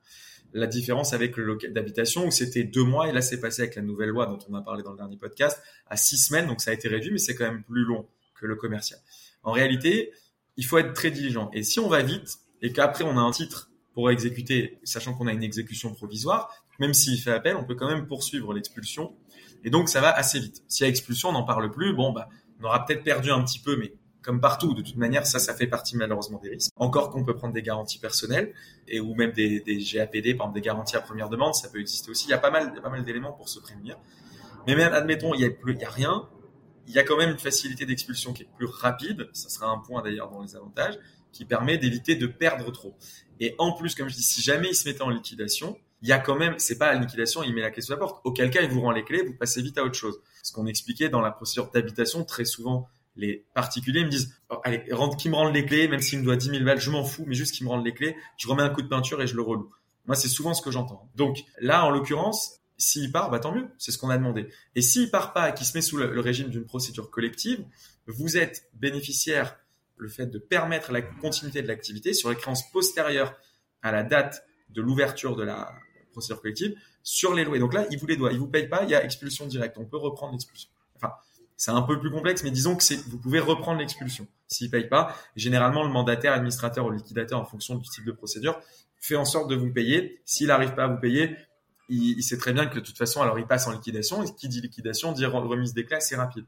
La 0.54 0.68
différence 0.68 1.14
avec 1.14 1.36
le 1.36 1.44
local 1.44 1.74
d'habitation 1.74 2.28
où 2.28 2.32
c'était 2.32 2.64
deux 2.64 2.84
mois 2.84 3.10
et 3.10 3.12
là 3.12 3.22
c'est 3.22 3.40
passé 3.40 3.64
avec 3.64 3.76
la 3.76 3.82
nouvelle 3.82 4.10
loi 4.10 4.28
dont 4.28 4.38
on 4.48 4.54
a 4.54 4.62
parlé 4.62 4.84
dans 4.84 4.92
le 4.92 4.98
dernier 4.98 5.18
podcast 5.18 5.60
à 5.88 5.98
six 5.98 6.18
semaines, 6.18 6.46
donc 6.46 6.62
ça 6.62 6.70
a 6.70 6.74
été 6.76 6.88
réduit, 6.88 7.10
mais 7.12 7.18
c'est 7.18 7.34
quand 7.34 7.46
même 7.46 7.64
plus 7.64 7.86
long 7.86 8.08
que 8.36 8.46
le 8.46 8.56
commercial. 8.56 9.00
En 9.42 9.52
réalité, 9.52 10.12
il 10.58 10.66
faut 10.66 10.78
être 10.78 10.94
très 10.94 11.10
diligent. 11.10 11.50
Et 11.54 11.64
si 11.64 11.80
on 11.80 11.88
va 11.88 12.04
vite 12.04 12.38
et 12.62 12.72
qu'après 12.72 13.04
on 13.04 13.18
a 13.18 13.22
un 13.22 13.32
titre 13.32 13.72
pour 13.96 14.12
exécuter, 14.12 14.78
sachant 14.84 15.16
qu'on 15.16 15.26
a 15.26 15.34
une 15.34 15.44
exécution 15.44 15.92
provisoire, 15.96 16.54
même 16.80 16.94
s'il 16.94 17.20
fait 17.20 17.32
appel, 17.32 17.56
on 17.56 17.64
peut 17.64 17.74
quand 17.74 17.90
même 17.90 18.06
poursuivre 18.06 18.54
l'expulsion. 18.54 19.16
Et 19.64 19.72
donc 19.72 19.90
ça 19.90 20.02
va 20.02 20.12
assez 20.12 20.40
vite. 20.40 20.64
S'il 20.68 20.84
y 20.84 20.86
a 20.86 20.90
expulsion, 20.90 21.30
on 21.30 21.32
n'en 21.34 21.46
parle 21.46 21.72
plus. 21.72 21.96
Bon, 21.96 22.12
bah, 22.12 22.30
on 22.60 22.66
aura 22.66 22.86
peut-être 22.86 23.04
perdu 23.04 23.32
un 23.32 23.44
petit 23.44 23.60
peu, 23.60 23.78
mais 23.78 23.94
comme 24.22 24.42
partout, 24.42 24.74
de 24.74 24.82
toute 24.82 24.98
manière, 24.98 25.26
ça, 25.26 25.40
ça 25.40 25.54
fait 25.54 25.68
partie 25.68 25.96
malheureusement 25.96 26.40
des 26.40 26.50
risques. 26.50 26.72
Encore 26.76 27.12
qu'on 27.12 27.24
peut 27.24 27.36
prendre 27.36 27.54
des 27.54 27.62
garanties 27.62 28.00
personnelles 28.00 28.54
et 28.88 29.00
ou 29.00 29.16
même 29.16 29.32
des, 29.32 29.62
des 29.62 29.78
GAPD, 29.78 30.36
par 30.36 30.48
exemple 30.48 30.56
des 30.56 30.62
garanties 30.62 30.98
à 30.98 31.02
première 31.02 31.30
demande, 31.30 31.56
ça 31.56 31.70
peut 31.70 31.80
exister 31.80 32.12
aussi. 32.12 32.26
Il 32.28 32.32
y 32.32 32.34
a 32.34 32.38
pas 32.38 32.52
mal, 32.52 32.70
il 32.74 32.76
y 32.76 32.80
a 32.80 32.82
pas 32.82 32.90
mal 32.90 33.06
d'éléments 33.06 33.32
pour 33.32 33.48
se 33.48 33.60
prémunir. 33.60 33.98
Mais 34.66 34.76
même, 34.76 34.92
admettons, 34.92 35.34
il 35.34 35.42
y 35.42 35.46
a 35.46 35.50
plus, 35.50 35.76
il 35.76 35.80
y 35.80 35.86
a 35.86 35.90
rien, 35.90 36.28
il 36.88 36.94
y 36.94 37.00
a 37.00 37.04
quand 37.04 37.18
même 37.18 37.30
une 37.32 37.40
facilité 37.40 37.86
d'expulsion 37.86 38.34
qui 38.34 38.44
est 38.44 38.50
plus 38.58 38.66
rapide. 38.66 39.30
Ça 39.32 39.50
sera 39.50 39.70
un 39.70 39.78
point 39.78 40.02
d'ailleurs 40.02 40.30
dans 40.30 40.42
les 40.42 40.56
avantages 40.56 41.00
qui 41.32 41.46
permet 41.46 41.78
d'éviter 41.78 42.16
de 42.16 42.28
perdre 42.28 42.72
trop. 42.72 42.96
Et 43.40 43.56
en 43.60 43.72
plus, 43.74 43.96
comme 43.96 44.10
je 44.10 44.16
dis, 44.16 44.24
si 44.24 44.42
jamais 44.42 44.70
il 44.70 44.76
se 44.76 44.90
mettait 44.90 45.04
en 45.04 45.10
liquidation, 45.10 45.78
il 46.02 46.08
y 46.08 46.12
a 46.12 46.20
quand 46.20 46.36
même, 46.36 46.56
c'est 46.58 46.78
pas 46.78 46.94
liquidation, 46.94 47.44
il 47.44 47.54
met 47.54 47.62
la 47.62 47.72
clé 47.72 47.82
sous 47.82 47.92
la 47.92 47.98
porte. 47.98 48.22
Auquel 48.24 48.52
cas, 48.52 48.62
il 48.62 48.70
vous 48.70 48.82
rend 48.82 48.92
les 48.92 49.04
clés, 49.04 49.24
vous 49.24 49.34
passez 49.34 49.62
vite 49.62 49.78
à 49.78 49.84
autre 49.84 49.96
chose. 49.96 50.20
Ce 50.44 50.52
qu'on 50.52 50.68
expliquait 50.68 51.10
dans 51.10 51.22
la 51.22 51.32
procédure 51.32 51.72
d'habitation, 51.72 52.24
très 52.24 52.46
souvent, 52.46 52.88
les 53.16 53.46
particuliers 53.54 54.06
me 54.06 54.10
disent, 54.10 54.36
oh, 54.50 54.60
allez, 54.64 54.84
qui 55.18 55.30
me 55.30 55.36
rende 55.36 55.54
les 55.54 55.66
clés, 55.66 55.88
même 55.88 56.00
s'il 56.00 56.20
me 56.20 56.24
doit 56.24 56.36
10 56.36 56.50
000 56.50 56.64
balles, 56.64 56.80
je 56.80 56.92
m'en 56.92 57.04
fous, 57.04 57.24
mais 57.26 57.36
juste 57.36 57.56
qu'il 57.56 57.66
me 57.66 57.72
rende 57.72 57.84
les 57.84 57.94
clés, 57.94 58.16
je 58.38 58.48
remets 58.48 58.64
un 58.64 58.70
coup 58.70 58.82
de 58.82 58.88
peinture 58.88 59.22
et 59.22 59.28
je 59.28 59.36
le 59.36 59.42
reloue. 59.42 59.72
Moi, 60.06 60.16
c'est 60.16 60.30
souvent 60.30 60.54
ce 60.54 60.62
que 60.62 60.72
j'entends. 60.72 61.10
Donc 61.16 61.40
là, 61.60 61.84
en 61.84 61.90
l'occurrence, 61.90 62.62
s'il 62.78 63.12
part, 63.12 63.30
bah 63.32 63.40
tant 63.40 63.52
mieux, 63.52 63.68
c'est 63.78 63.92
ce 63.92 63.98
qu'on 63.98 64.10
a 64.10 64.18
demandé. 64.18 64.48
Et 64.76 64.82
s'il 64.82 65.10
part 65.10 65.34
pas, 65.34 65.52
qu'il 65.52 65.66
se 65.66 65.76
met 65.76 65.82
sous 65.82 65.98
le, 65.98 66.20
régime 66.20 66.50
d'une 66.50 66.66
procédure 66.66 67.10
collective, 67.10 67.66
vous 68.06 68.38
êtes 68.38 68.70
bénéficiaire 68.74 69.58
le 69.98 70.08
fait 70.08 70.28
de 70.28 70.38
permettre 70.38 70.92
la 70.92 71.02
continuité 71.02 71.62
de 71.64 71.68
l'activité 71.68 72.14
sur 72.14 72.30
les 72.30 72.36
créances 72.36 72.72
postérieures 72.72 73.36
à 73.82 73.92
la 73.92 74.04
date 74.04 74.46
de 74.70 74.82
l'ouverture 74.82 75.36
de 75.36 75.44
la 75.44 75.74
procédure 76.18 76.42
collective 76.42 76.76
sur 77.04 77.34
les 77.34 77.44
loyers. 77.44 77.60
Donc 77.60 77.74
là, 77.74 77.86
il 77.92 78.00
vous 78.00 78.08
les 78.08 78.18
doit, 78.18 78.32
il 78.32 78.40
vous 78.40 78.48
paye 78.48 78.68
pas, 78.68 78.84
il 78.84 78.90
y 78.90 78.96
a 78.96 79.04
expulsion 79.04 79.46
directe. 79.46 79.78
On 79.78 79.86
peut 79.86 79.98
reprendre 79.98 80.34
l'expulsion. 80.34 80.70
Enfin, 80.96 81.14
c'est 81.56 81.72
un 81.72 81.82
peu 81.82 82.00
plus 82.00 82.12
complexe, 82.12 82.44
mais 82.44 82.52
disons 82.52 82.76
que 82.76 82.84
c'est, 82.84 82.98
vous 83.08 83.18
pouvez 83.18 83.40
reprendre 83.40 83.80
l'expulsion 83.80 84.28
s'il 84.48 84.70
paye 84.70 84.88
pas. 84.88 85.16
Généralement, 85.36 85.84
le 85.84 85.90
mandataire, 85.90 86.34
administrateur 86.34 86.86
ou 86.86 86.92
liquidateur, 86.92 87.40
en 87.40 87.46
fonction 87.46 87.76
du 87.76 87.88
type 87.88 88.06
de 88.06 88.12
procédure, 88.12 88.60
fait 89.00 89.16
en 89.16 89.26
sorte 89.26 89.50
de 89.50 89.56
vous 89.56 89.72
payer. 89.72 90.20
S'il 90.26 90.48
n'arrive 90.48 90.74
pas 90.74 90.86
à 90.86 90.88
vous 90.88 91.00
payer, 91.00 91.36
il, 91.90 92.22
sait 92.22 92.38
très 92.38 92.54
bien 92.54 92.68
que 92.68 92.76
de 92.76 92.80
toute 92.80 92.98
façon, 92.98 93.22
alors 93.22 93.40
il 93.40 93.46
passe 93.46 93.68
en 93.68 93.72
liquidation. 93.72 94.24
Et 94.24 94.34
qui 94.36 94.50
dit 94.50 94.62
liquidation 94.62 95.12
dit 95.12 95.26
remise 95.26 95.74
des 95.74 95.86
clés, 95.86 96.00
c'est 96.00 96.16
rapide. 96.16 96.46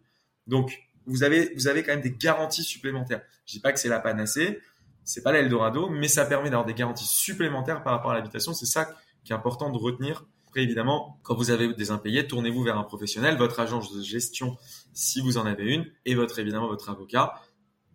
Donc, 0.47 0.79
vous 1.05 1.23
avez, 1.23 1.53
vous 1.55 1.67
avez 1.67 1.83
quand 1.83 1.93
même 1.93 2.01
des 2.01 2.11
garanties 2.11 2.63
supplémentaires. 2.63 3.21
Je 3.45 3.53
dis 3.53 3.59
pas 3.59 3.71
que 3.71 3.79
c'est 3.79 3.89
la 3.89 3.99
panacée, 3.99 4.59
c'est 5.03 5.23
pas 5.23 5.31
l'Eldorado, 5.31 5.89
mais 5.89 6.07
ça 6.07 6.25
permet 6.25 6.49
d'avoir 6.49 6.65
des 6.65 6.75
garanties 6.75 7.07
supplémentaires 7.07 7.81
par 7.81 7.93
rapport 7.93 8.11
à 8.11 8.13
l'habitation. 8.13 8.53
C'est 8.53 8.67
ça 8.67 8.95
qui 9.23 9.33
est 9.33 9.35
important 9.35 9.69
de 9.71 9.77
retenir 9.77 10.25
après, 10.49 10.63
évidemment, 10.63 11.19
quand 11.21 11.35
vous 11.35 11.51
avez 11.51 11.71
des 11.75 11.91
impayés, 11.91 12.25
tournez-vous 12.25 12.63
vers 12.63 12.75
un 12.79 12.83
professionnel, 12.83 13.37
votre 13.37 13.59
agence 13.59 13.93
de 13.93 14.01
gestion, 14.01 14.57
si 14.93 15.21
vous 15.21 15.37
en 15.37 15.45
avez 15.45 15.63
une, 15.63 15.85
et 16.05 16.15
votre, 16.15 16.39
évidemment, 16.39 16.67
votre 16.67 16.89
avocat, 16.89 17.39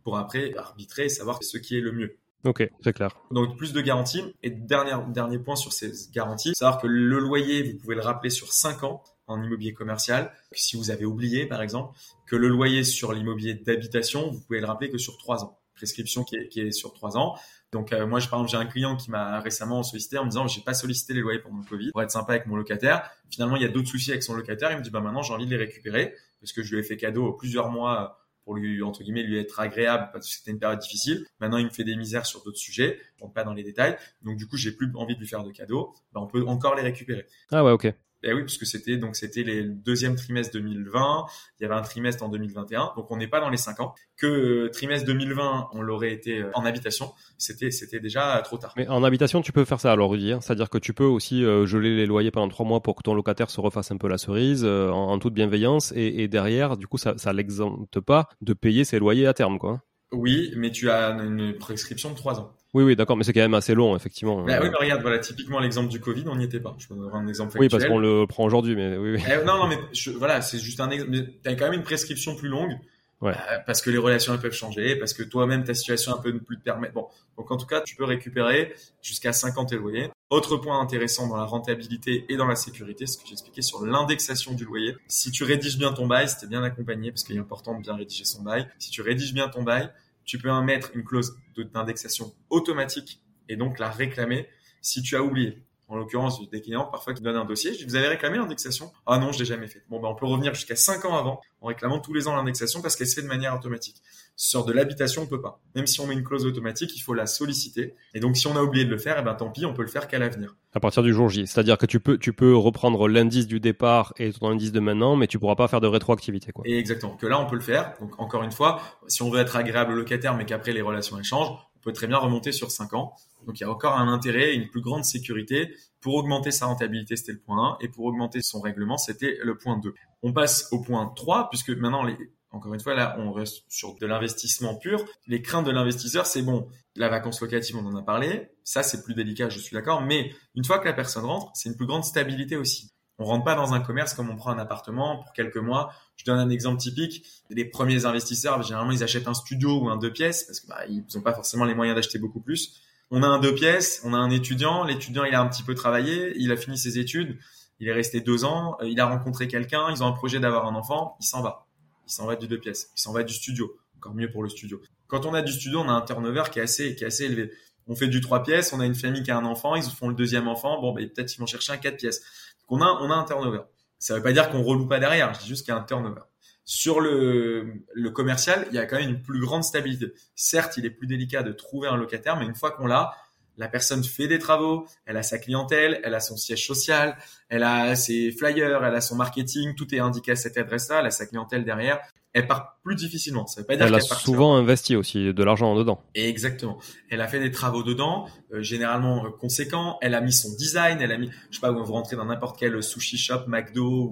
pour 0.04 0.18
après 0.18 0.54
arbitrer 0.56 1.06
et 1.06 1.08
savoir 1.08 1.42
ce 1.42 1.58
qui 1.58 1.76
est 1.76 1.80
le 1.80 1.90
mieux. 1.90 2.16
Ok, 2.44 2.70
c'est 2.80 2.92
clair. 2.92 3.16
Donc 3.32 3.56
plus 3.56 3.72
de 3.72 3.80
garanties. 3.80 4.22
Et 4.44 4.50
dernier, 4.50 4.92
dernier 5.08 5.40
point 5.40 5.56
sur 5.56 5.72
ces 5.72 5.90
garanties, 6.12 6.54
savoir 6.54 6.80
que 6.80 6.86
le 6.86 7.18
loyer, 7.18 7.72
vous 7.72 7.78
pouvez 7.78 7.96
le 7.96 8.02
rappeler 8.02 8.30
sur 8.30 8.52
5 8.52 8.84
ans 8.84 9.02
en 9.26 9.42
immobilier 9.42 9.72
commercial, 9.72 10.32
si 10.52 10.76
vous 10.76 10.92
avez 10.92 11.06
oublié 11.06 11.46
par 11.46 11.60
exemple, 11.60 11.96
que 12.28 12.36
le 12.36 12.46
loyer 12.46 12.84
sur 12.84 13.12
l'immobilier 13.12 13.54
d'habitation, 13.54 14.30
vous 14.30 14.40
pouvez 14.42 14.60
le 14.60 14.66
rappeler 14.66 14.90
que 14.90 14.98
sur 14.98 15.16
3 15.16 15.42
ans. 15.42 15.58
Prescription 15.74 16.22
qui 16.22 16.36
est, 16.36 16.48
qui 16.48 16.60
est 16.60 16.70
sur 16.70 16.92
3 16.92 17.16
ans. 17.16 17.34
Donc 17.74 17.92
euh, 17.92 18.06
moi, 18.06 18.20
par 18.30 18.38
exemple, 18.38 18.50
j'ai 18.50 18.56
un 18.56 18.66
client 18.66 18.94
qui 18.94 19.10
m'a 19.10 19.40
récemment 19.40 19.82
sollicité 19.82 20.16
en 20.16 20.24
me 20.24 20.30
disant 20.30 20.46
j'ai 20.46 20.60
pas 20.60 20.74
sollicité 20.74 21.12
les 21.12 21.20
loyers 21.20 21.40
pendant 21.40 21.58
le 21.58 21.64
Covid 21.64 21.90
pour 21.90 22.02
être 22.02 22.10
sympa 22.12 22.34
avec 22.34 22.46
mon 22.46 22.54
locataire. 22.54 23.10
Finalement, 23.28 23.56
il 23.56 23.62
y 23.62 23.64
a 23.64 23.68
d'autres 23.68 23.88
soucis 23.88 24.12
avec 24.12 24.22
son 24.22 24.34
locataire. 24.34 24.70
Il 24.70 24.78
me 24.78 24.82
dit 24.82 24.90
bah 24.90 25.00
maintenant 25.00 25.22
j'ai 25.22 25.34
envie 25.34 25.44
de 25.44 25.50
les 25.50 25.56
récupérer 25.56 26.14
parce 26.40 26.52
que 26.52 26.62
je 26.62 26.72
lui 26.72 26.80
ai 26.80 26.84
fait 26.84 26.96
cadeau 26.96 27.32
plusieurs 27.32 27.70
mois 27.70 28.20
pour 28.44 28.54
lui 28.54 28.80
entre 28.82 29.02
guillemets 29.02 29.24
lui 29.24 29.38
être 29.38 29.58
agréable 29.58 30.10
parce 30.12 30.28
que 30.28 30.36
c'était 30.36 30.52
une 30.52 30.60
période 30.60 30.78
difficile. 30.78 31.26
Maintenant, 31.40 31.58
il 31.58 31.64
me 31.64 31.70
fait 31.70 31.82
des 31.82 31.96
misères 31.96 32.26
sur 32.26 32.44
d'autres 32.44 32.58
sujets. 32.58 33.00
Je 33.20 33.26
pas 33.26 33.42
dans 33.42 33.54
les 33.54 33.64
détails. 33.64 33.96
Donc 34.22 34.36
du 34.36 34.46
coup, 34.46 34.56
j'ai 34.56 34.70
plus 34.70 34.88
envie 34.94 35.16
de 35.16 35.20
lui 35.20 35.26
faire 35.26 35.42
de 35.42 35.50
cadeaux. 35.50 35.92
Bah, 36.12 36.20
on 36.22 36.28
peut 36.28 36.46
encore 36.46 36.76
les 36.76 36.82
récupérer. 36.82 37.26
Ah 37.50 37.64
ouais, 37.64 37.72
ok. 37.72 37.92
Eh 38.26 38.32
oui, 38.32 38.40
parce 38.42 38.56
que 38.56 38.64
c'était 38.64 38.96
donc 38.96 39.16
c'était 39.16 39.42
les 39.42 39.62
deuxième 39.62 40.16
trimestre 40.16 40.54
2020, 40.54 41.26
il 41.58 41.62
y 41.62 41.66
avait 41.66 41.74
un 41.74 41.82
trimestre 41.82 42.22
en 42.22 42.28
2021, 42.28 42.92
donc 42.96 43.10
on 43.10 43.16
n'est 43.16 43.28
pas 43.28 43.40
dans 43.40 43.50
les 43.50 43.58
cinq 43.58 43.80
ans. 43.80 43.94
Que 44.16 44.26
euh, 44.26 44.70
trimestre 44.70 45.06
2020, 45.06 45.68
on 45.72 45.82
l'aurait 45.82 46.12
été 46.12 46.40
euh, 46.40 46.50
en 46.54 46.64
habitation, 46.64 47.12
c'était 47.36 47.70
c'était 47.70 48.00
déjà 48.00 48.40
trop 48.42 48.56
tard. 48.56 48.72
Mais 48.76 48.88
en 48.88 49.04
habitation, 49.04 49.42
tu 49.42 49.52
peux 49.52 49.64
faire 49.64 49.80
ça 49.80 49.92
alors 49.92 50.10
Rudy, 50.10 50.32
hein. 50.32 50.40
c'est-à-dire 50.40 50.70
que 50.70 50.78
tu 50.78 50.94
peux 50.94 51.04
aussi 51.04 51.44
euh, 51.44 51.66
geler 51.66 51.94
les 51.94 52.06
loyers 52.06 52.30
pendant 52.30 52.48
trois 52.48 52.64
mois 52.64 52.82
pour 52.82 52.96
que 52.96 53.02
ton 53.02 53.14
locataire 53.14 53.50
se 53.50 53.60
refasse 53.60 53.90
un 53.90 53.98
peu 53.98 54.08
la 54.08 54.18
cerise 54.18 54.64
en, 54.64 55.18
toute 55.18 55.34
bienveillance 55.34 55.92
et, 55.94 56.22
et, 56.22 56.28
derrière, 56.28 56.76
du 56.76 56.86
coup, 56.86 56.98
ça 56.98 57.14
ça 57.18 57.32
l'exempte 57.32 58.00
pas 58.00 58.28
de 58.40 58.52
payer 58.52 58.84
ses 58.84 58.98
loyers 58.98 59.26
à 59.26 59.34
terme, 59.34 59.58
quoi. 59.58 59.82
Oui, 60.12 60.52
mais 60.56 60.70
tu 60.70 60.90
as 60.90 61.10
une 61.10 61.54
prescription 61.58 62.10
de 62.10 62.16
trois 62.16 62.40
ans. 62.40 62.54
Oui, 62.74 62.82
oui, 62.82 62.96
d'accord, 62.96 63.16
mais 63.16 63.22
c'est 63.22 63.32
quand 63.32 63.40
même 63.40 63.54
assez 63.54 63.72
long, 63.72 63.94
effectivement. 63.94 64.42
Bah, 64.42 64.58
oui, 64.60 64.68
mais 64.68 64.76
regarde, 64.78 65.00
voilà, 65.00 65.20
typiquement 65.20 65.60
l'exemple 65.60 65.88
du 65.88 66.00
Covid, 66.00 66.24
on 66.26 66.34
n'y 66.34 66.44
était 66.44 66.58
pas. 66.58 66.74
Je 66.78 66.88
peux 66.88 66.96
donner 66.96 67.14
un 67.14 67.28
exemple 67.28 67.52
factuel. 67.52 67.62
Oui, 67.62 67.68
parce 67.68 67.84
qu'on 67.84 67.98
le 67.98 68.26
prend 68.26 68.44
aujourd'hui, 68.44 68.74
mais 68.74 68.96
oui, 68.96 69.12
oui. 69.14 69.22
Eh, 69.26 69.44
non, 69.44 69.58
non, 69.58 69.68
mais 69.68 69.78
voilà, 70.18 70.42
c'est 70.42 70.58
juste 70.58 70.80
un 70.80 70.90
exemple. 70.90 71.12
Tu 71.12 71.48
as 71.48 71.54
quand 71.54 71.66
même 71.66 71.74
une 71.74 71.84
prescription 71.84 72.34
plus 72.34 72.48
longue. 72.48 72.76
Ouais. 73.20 73.32
Euh, 73.32 73.58
parce 73.64 73.80
que 73.80 73.90
les 73.90 73.96
relations 73.96 74.36
peuvent 74.36 74.52
changer, 74.52 74.96
parce 74.96 75.14
que 75.14 75.22
toi-même 75.22 75.64
ta 75.64 75.72
situation 75.72 76.12
un 76.12 76.18
peu 76.18 76.30
ne 76.30 76.40
plus 76.40 76.58
te 76.58 76.62
permet. 76.62 76.90
Bon, 76.90 77.06
donc 77.38 77.50
en 77.50 77.56
tout 77.56 77.66
cas, 77.66 77.80
tu 77.80 77.96
peux 77.96 78.04
récupérer 78.04 78.74
jusqu'à 79.02 79.32
50 79.32 79.72
loyers. 79.74 80.10
Autre 80.30 80.56
point 80.56 80.80
intéressant 80.80 81.28
dans 81.28 81.36
la 81.36 81.44
rentabilité 81.44 82.26
et 82.28 82.36
dans 82.36 82.46
la 82.46 82.56
sécurité, 82.56 83.06
ce 83.06 83.16
que 83.16 83.26
j'expliquais 83.26 83.62
sur 83.62 83.86
l'indexation 83.86 84.52
du 84.52 84.64
loyer. 84.64 84.96
Si 85.06 85.30
tu 85.30 85.44
rédiges 85.44 85.78
bien 85.78 85.92
ton 85.92 86.06
bail, 86.06 86.28
c'était 86.28 86.48
bien 86.48 86.62
accompagné, 86.64 87.12
parce 87.12 87.22
qu'il 87.22 87.36
est 87.36 87.40
important 87.40 87.78
de 87.78 87.82
bien 87.82 87.94
rédiger 87.94 88.24
son 88.24 88.42
bail. 88.42 88.68
Si 88.78 88.90
tu 88.90 89.00
rédiges 89.00 89.32
bien 89.32 89.48
ton 89.48 89.62
bail, 89.62 89.90
tu 90.24 90.38
peux 90.38 90.50
mettre 90.62 90.90
une 90.94 91.04
clause 91.04 91.36
d'indexation 91.56 92.34
automatique 92.50 93.20
et 93.48 93.56
donc 93.56 93.78
la 93.78 93.90
réclamer 93.90 94.48
si 94.80 95.02
tu 95.02 95.16
as 95.16 95.22
oublié. 95.22 95.62
En 95.88 95.96
l'occurrence, 95.96 96.40
des 96.48 96.62
clients 96.62 96.86
parfois 96.86 97.12
qui 97.12 97.22
donnent 97.22 97.36
un 97.36 97.44
dossier, 97.44 97.72
je 97.74 97.78
dis, 97.78 97.84
vous 97.84 97.96
avez 97.96 98.08
réclamé 98.08 98.38
l'indexation 98.38 98.90
Ah 99.06 99.18
non, 99.18 99.32
je 99.32 99.38
l'ai 99.38 99.44
jamais 99.44 99.66
fait. 99.66 99.84
Bon, 99.90 100.00
ben, 100.00 100.08
on 100.08 100.14
peut 100.14 100.26
revenir 100.26 100.54
jusqu'à 100.54 100.76
5 100.76 101.04
ans 101.04 101.16
avant 101.16 101.40
en 101.64 101.68
réclamant 101.68 101.98
tous 101.98 102.12
les 102.12 102.28
ans 102.28 102.36
l'indexation 102.36 102.82
parce 102.82 102.94
qu'elle 102.94 103.06
se 103.06 103.14
fait 103.14 103.22
de 103.22 103.26
manière 103.26 103.54
automatique. 103.54 103.96
Sur 104.36 104.64
de 104.64 104.72
l'habitation, 104.72 105.22
on 105.22 105.26
peut 105.26 105.40
pas. 105.40 105.62
Même 105.74 105.86
si 105.86 106.00
on 106.00 106.06
met 106.06 106.14
une 106.14 106.24
clause 106.24 106.44
automatique, 106.44 106.94
il 106.96 107.00
faut 107.00 107.14
la 107.14 107.26
solliciter. 107.26 107.94
Et 108.14 108.20
donc, 108.20 108.36
si 108.36 108.46
on 108.46 108.56
a 108.56 108.62
oublié 108.62 108.84
de 108.84 108.90
le 108.90 108.98
faire, 108.98 109.16
eh 109.18 109.22
ben, 109.22 109.34
tant 109.34 109.50
pis, 109.50 109.64
on 109.64 109.72
peut 109.72 109.82
le 109.82 109.88
faire 109.88 110.06
qu'à 110.06 110.18
l'avenir. 110.18 110.56
À 110.74 110.80
partir 110.80 111.02
du 111.02 111.14
jour 111.14 111.30
J. 111.30 111.46
C'est-à-dire 111.46 111.78
que 111.78 111.86
tu 111.86 112.00
peux, 112.00 112.18
tu 112.18 112.32
peux 112.32 112.54
reprendre 112.54 113.08
l'indice 113.08 113.46
du 113.46 113.60
départ 113.60 114.12
et 114.18 114.32
ton 114.32 114.48
indice 114.48 114.72
de 114.72 114.80
maintenant, 114.80 115.16
mais 115.16 115.26
tu 115.26 115.38
pourras 115.38 115.54
pas 115.54 115.68
faire 115.68 115.80
de 115.80 115.86
rétroactivité, 115.86 116.52
quoi. 116.52 116.64
Et 116.66 116.78
exactement. 116.78 117.16
Que 117.16 117.26
là, 117.26 117.40
on 117.40 117.46
peut 117.46 117.56
le 117.56 117.62
faire. 117.62 117.94
Donc, 118.00 118.20
encore 118.20 118.42
une 118.42 118.52
fois, 118.52 118.82
si 119.06 119.22
on 119.22 119.30
veut 119.30 119.40
être 119.40 119.56
agréable 119.56 119.92
au 119.92 119.96
locataire, 119.96 120.36
mais 120.36 120.44
qu'après 120.44 120.72
les 120.72 120.82
relations 120.82 121.18
échangent, 121.18 121.56
peut 121.84 121.92
très 121.92 122.06
bien 122.06 122.18
remonter 122.18 122.50
sur 122.50 122.70
5 122.70 122.94
ans. 122.94 123.14
Donc 123.46 123.60
il 123.60 123.62
y 123.62 123.66
a 123.66 123.70
encore 123.70 123.96
un 123.98 124.08
intérêt, 124.08 124.54
une 124.54 124.68
plus 124.68 124.80
grande 124.80 125.04
sécurité. 125.04 125.74
Pour 126.04 126.16
augmenter 126.16 126.50
sa 126.50 126.66
rentabilité, 126.66 127.16
c'était 127.16 127.32
le 127.32 127.38
point 127.38 127.78
1, 127.80 127.84
et 127.84 127.88
pour 127.88 128.04
augmenter 128.04 128.42
son 128.42 128.60
règlement, 128.60 128.98
c'était 128.98 129.38
le 129.42 129.56
point 129.56 129.78
2. 129.78 129.94
On 130.22 130.34
passe 130.34 130.68
au 130.70 130.82
point 130.82 131.10
3, 131.16 131.48
puisque 131.48 131.70
maintenant, 131.70 132.06
encore 132.50 132.74
une 132.74 132.80
fois, 132.80 132.92
là, 132.94 133.16
on 133.20 133.32
reste 133.32 133.64
sur 133.70 133.96
de 133.96 134.04
l'investissement 134.04 134.74
pur. 134.74 135.02
Les 135.26 135.40
craintes 135.40 135.64
de 135.64 135.70
l'investisseur, 135.70 136.26
c'est 136.26 136.42
bon. 136.42 136.68
La 136.94 137.08
vacance 137.08 137.40
locative, 137.40 137.78
on 137.78 137.86
en 137.86 137.96
a 137.96 138.02
parlé. 138.02 138.50
Ça, 138.64 138.82
c'est 138.82 139.02
plus 139.02 139.14
délicat, 139.14 139.48
je 139.48 139.58
suis 139.58 139.72
d'accord. 139.72 140.02
Mais 140.02 140.34
une 140.54 140.64
fois 140.66 140.78
que 140.78 140.84
la 140.84 140.92
personne 140.92 141.24
rentre, 141.24 141.50
c'est 141.54 141.70
une 141.70 141.76
plus 141.76 141.86
grande 141.86 142.04
stabilité 142.04 142.58
aussi. 142.58 142.90
On 143.18 143.24
rentre 143.24 143.44
pas 143.44 143.54
dans 143.54 143.72
un 143.72 143.80
commerce 143.80 144.12
comme 144.12 144.28
on 144.28 144.36
prend 144.36 144.50
un 144.50 144.58
appartement 144.58 145.22
pour 145.22 145.32
quelques 145.32 145.56
mois. 145.56 145.90
Je 146.16 146.26
donne 146.26 146.38
un 146.38 146.50
exemple 146.50 146.82
typique. 146.82 147.24
Les 147.48 147.64
premiers 147.64 148.04
investisseurs, 148.04 148.62
généralement, 148.62 148.92
ils 148.92 149.02
achètent 149.02 149.28
un 149.28 149.32
studio 149.32 149.80
ou 149.80 149.88
un 149.88 149.96
deux 149.96 150.12
pièces 150.12 150.44
parce 150.44 150.60
qu'ils 150.60 150.68
bah, 150.68 151.06
n'ont 151.14 151.22
pas 151.22 151.32
forcément 151.32 151.64
les 151.64 151.74
moyens 151.74 151.96
d'acheter 151.96 152.18
beaucoup 152.18 152.40
plus. 152.40 152.78
On 153.10 153.22
a 153.22 153.26
un 153.26 153.38
deux 153.38 153.54
pièces, 153.54 154.00
on 154.04 154.14
a 154.14 154.16
un 154.16 154.30
étudiant. 154.30 154.84
L'étudiant, 154.84 155.24
il 155.24 155.34
a 155.34 155.40
un 155.40 155.48
petit 155.48 155.62
peu 155.62 155.74
travaillé, 155.74 156.32
il 156.36 156.50
a 156.52 156.56
fini 156.56 156.78
ses 156.78 156.98
études, 156.98 157.38
il 157.78 157.88
est 157.88 157.92
resté 157.92 158.20
deux 158.20 158.44
ans, 158.44 158.76
euh, 158.80 158.88
il 158.88 158.98
a 159.00 159.06
rencontré 159.06 159.48
quelqu'un, 159.48 159.90
ils 159.90 160.02
ont 160.02 160.06
un 160.06 160.12
projet 160.12 160.40
d'avoir 160.40 160.66
un 160.66 160.74
enfant, 160.74 161.16
il 161.20 161.26
s'en 161.26 161.42
va. 161.42 161.66
il 162.06 162.12
s'en 162.12 162.26
va 162.26 162.36
du 162.36 162.48
deux 162.48 162.58
pièces, 162.58 162.90
il 162.96 163.00
s'en 163.00 163.12
va 163.12 163.22
du 163.22 163.34
studio, 163.34 163.76
encore 163.96 164.14
mieux 164.14 164.30
pour 164.30 164.42
le 164.42 164.48
studio. 164.48 164.80
Quand 165.06 165.26
on 165.26 165.34
a 165.34 165.42
du 165.42 165.52
studio, 165.52 165.80
on 165.80 165.88
a 165.88 165.92
un 165.92 166.00
turnover 166.00 166.44
qui 166.50 166.58
est 166.58 166.62
assez, 166.62 166.96
qui 166.96 167.04
est 167.04 167.08
assez 167.08 167.24
élevé. 167.24 167.52
On 167.86 167.94
fait 167.94 168.08
du 168.08 168.20
trois 168.20 168.42
pièces, 168.42 168.72
on 168.72 168.80
a 168.80 168.86
une 168.86 168.94
famille 168.94 169.22
qui 169.22 169.30
a 169.30 169.36
un 169.36 169.44
enfant, 169.44 169.76
ils 169.76 169.82
font 169.82 170.08
le 170.08 170.14
deuxième 170.14 170.48
enfant, 170.48 170.80
bon, 170.80 170.92
ben, 170.92 171.08
peut-être 171.08 171.34
ils 171.34 171.38
vont 171.38 171.46
chercher 171.46 171.72
un 171.72 171.76
quatre 171.76 171.98
pièces. 171.98 172.20
Donc 172.62 172.80
on 172.80 172.82
a, 172.82 172.86
on 173.02 173.10
a 173.10 173.14
un 173.14 173.24
turnover. 173.24 173.60
Ça 173.98 174.16
veut 174.16 174.22
pas 174.22 174.32
dire 174.32 174.50
qu'on 174.50 174.62
reloue 174.62 174.86
pas 174.86 174.98
derrière, 174.98 175.32
je 175.34 175.40
dis 175.40 175.48
juste 175.48 175.64
qu'il 175.64 175.74
y 175.74 175.76
a 175.76 175.80
un 175.80 175.84
turnover. 175.84 176.22
Sur 176.64 177.00
le, 177.00 177.84
le 177.92 178.10
commercial, 178.10 178.66
il 178.70 178.74
y 178.74 178.78
a 178.78 178.86
quand 178.86 178.96
même 178.96 179.10
une 179.10 179.22
plus 179.22 179.40
grande 179.40 179.64
stabilité. 179.64 180.12
Certes, 180.34 180.76
il 180.76 180.86
est 180.86 180.90
plus 180.90 181.06
délicat 181.06 181.42
de 181.42 181.52
trouver 181.52 181.88
un 181.88 181.96
locataire, 181.96 182.38
mais 182.38 182.46
une 182.46 182.54
fois 182.54 182.70
qu'on 182.70 182.86
l'a, 182.86 183.12
la 183.56 183.68
personne 183.68 184.02
fait 184.02 184.26
des 184.26 184.38
travaux, 184.38 184.86
elle 185.06 185.16
a 185.16 185.22
sa 185.22 185.38
clientèle, 185.38 186.00
elle 186.02 186.14
a 186.14 186.20
son 186.20 186.36
siège 186.36 186.66
social, 186.66 187.16
elle 187.48 187.62
a 187.62 187.94
ses 187.94 188.32
flyers, 188.32 188.84
elle 188.84 188.94
a 188.94 189.00
son 189.00 189.16
marketing, 189.16 189.74
tout 189.74 189.94
est 189.94 190.00
indiqué 190.00 190.32
à 190.32 190.36
cette 190.36 190.58
adresse-là, 190.58 191.00
elle 191.00 191.06
a 191.06 191.10
sa 191.10 191.26
clientèle 191.26 191.64
derrière 191.64 192.00
elle 192.34 192.48
part 192.48 192.80
plus 192.82 192.96
difficilement. 192.96 193.46
Ça 193.46 193.60
veut 193.60 193.66
pas 193.66 193.76
dire 193.76 193.86
elle 193.86 193.94
a 193.94 194.00
souvent 194.00 194.56
investi 194.56 194.96
aussi 194.96 195.32
de 195.32 195.44
l'argent 195.44 195.76
dedans. 195.76 196.02
exactement. 196.14 196.78
Elle 197.08 197.20
a 197.20 197.28
fait 197.28 197.38
des 197.38 197.52
travaux 197.52 197.84
dedans, 197.84 198.26
euh, 198.52 198.60
généralement 198.60 199.24
euh, 199.24 199.30
conséquents. 199.30 199.98
Elle 200.02 200.14
a 200.14 200.20
mis 200.20 200.32
son 200.32 200.52
design. 200.56 201.00
Elle 201.00 201.12
a 201.12 201.16
mis, 201.16 201.30
je 201.50 201.54
sais 201.54 201.60
pas, 201.60 201.70
vous 201.70 201.84
rentrez 201.84 202.16
dans 202.16 202.24
n'importe 202.24 202.58
quel 202.58 202.82
sushi 202.82 203.16
shop, 203.16 203.46
McDo 203.46 204.10